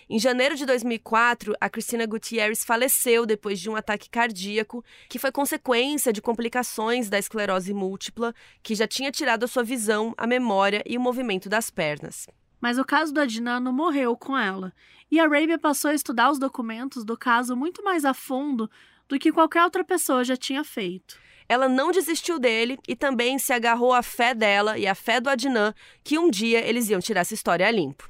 Em 0.10 0.18
janeiro 0.18 0.56
de 0.56 0.66
2004, 0.66 1.54
a 1.60 1.70
Cristina 1.70 2.06
Gutierrez 2.06 2.64
faleceu 2.64 3.26
depois 3.26 3.60
de 3.60 3.70
um 3.70 3.76
ataque 3.76 4.10
cardíaco 4.10 4.82
que 5.10 5.20
foi 5.20 5.34
consequência 5.34 6.14
de 6.14 6.22
complicações 6.22 7.10
da 7.10 7.20
esclerose 7.20 7.74
múltipla, 7.74 8.34
que 8.64 8.74
já 8.74 8.88
tinha 8.88 9.12
tirado 9.12 9.44
a 9.44 9.48
sua 9.50 9.64
visão, 9.66 10.14
a 10.18 10.26
memória 10.26 10.82
e 10.86 10.98
o 10.98 11.02
movimento 11.02 11.50
das 11.50 11.70
pernas. 11.70 12.26
Mas 12.62 12.78
o 12.78 12.86
caso 12.86 13.14
do 13.14 13.20
Adnan 13.20 13.60
não 13.60 13.74
morreu 13.74 14.16
com 14.16 14.38
ela, 14.38 14.72
e 15.12 15.20
a 15.20 15.26
Arabia 15.26 15.60
passou 15.60 15.92
a 15.92 15.94
estudar 15.94 16.32
os 16.32 16.40
documentos 16.40 17.04
do 17.04 17.18
caso 17.18 17.54
muito 17.54 17.84
mais 17.84 18.06
a 18.06 18.14
fundo 18.14 18.72
do 19.10 19.20
que 19.20 19.32
qualquer 19.32 19.66
outra 19.66 19.84
pessoa 19.84 20.24
já 20.24 20.38
tinha 20.38 20.64
feito. 20.64 21.20
Ela 21.50 21.68
não 21.68 21.92
desistiu 21.92 22.40
dele 22.40 22.80
e 22.88 22.96
também 22.96 23.38
se 23.38 23.52
agarrou 23.52 23.92
à 23.92 24.02
fé 24.02 24.34
dela 24.34 24.78
e 24.78 24.88
à 24.88 24.96
fé 24.96 25.20
do 25.20 25.30
Adnan 25.30 25.74
que 26.02 26.18
um 26.18 26.30
dia 26.30 26.66
eles 26.66 26.90
iam 26.90 27.02
tirar 27.02 27.22
essa 27.22 27.34
história 27.34 27.68
a 27.68 27.72
limpo. 27.72 28.10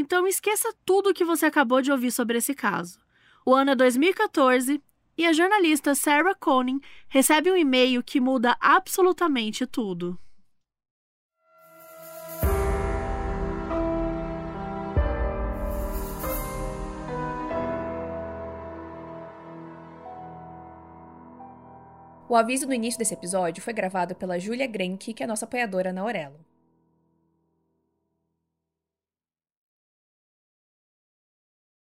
Então 0.00 0.28
esqueça 0.28 0.72
tudo 0.86 1.10
o 1.10 1.12
que 1.12 1.24
você 1.24 1.46
acabou 1.46 1.82
de 1.82 1.90
ouvir 1.90 2.12
sobre 2.12 2.38
esse 2.38 2.54
caso. 2.54 3.00
O 3.44 3.52
ano 3.52 3.72
é 3.72 3.74
2014 3.74 4.80
e 5.16 5.26
a 5.26 5.32
jornalista 5.32 5.92
Sarah 5.92 6.36
Conin 6.36 6.80
recebe 7.08 7.50
um 7.50 7.56
e-mail 7.56 8.00
que 8.00 8.20
muda 8.20 8.56
absolutamente 8.60 9.66
tudo. 9.66 10.16
O 22.28 22.36
aviso 22.36 22.68
no 22.68 22.74
início 22.74 23.00
desse 23.00 23.14
episódio 23.14 23.60
foi 23.60 23.72
gravado 23.72 24.14
pela 24.14 24.38
Julia 24.38 24.68
Grenke, 24.68 25.12
que 25.12 25.24
é 25.24 25.26
nossa 25.26 25.44
apoiadora 25.44 25.92
na 25.92 26.02
Aurelo. 26.02 26.47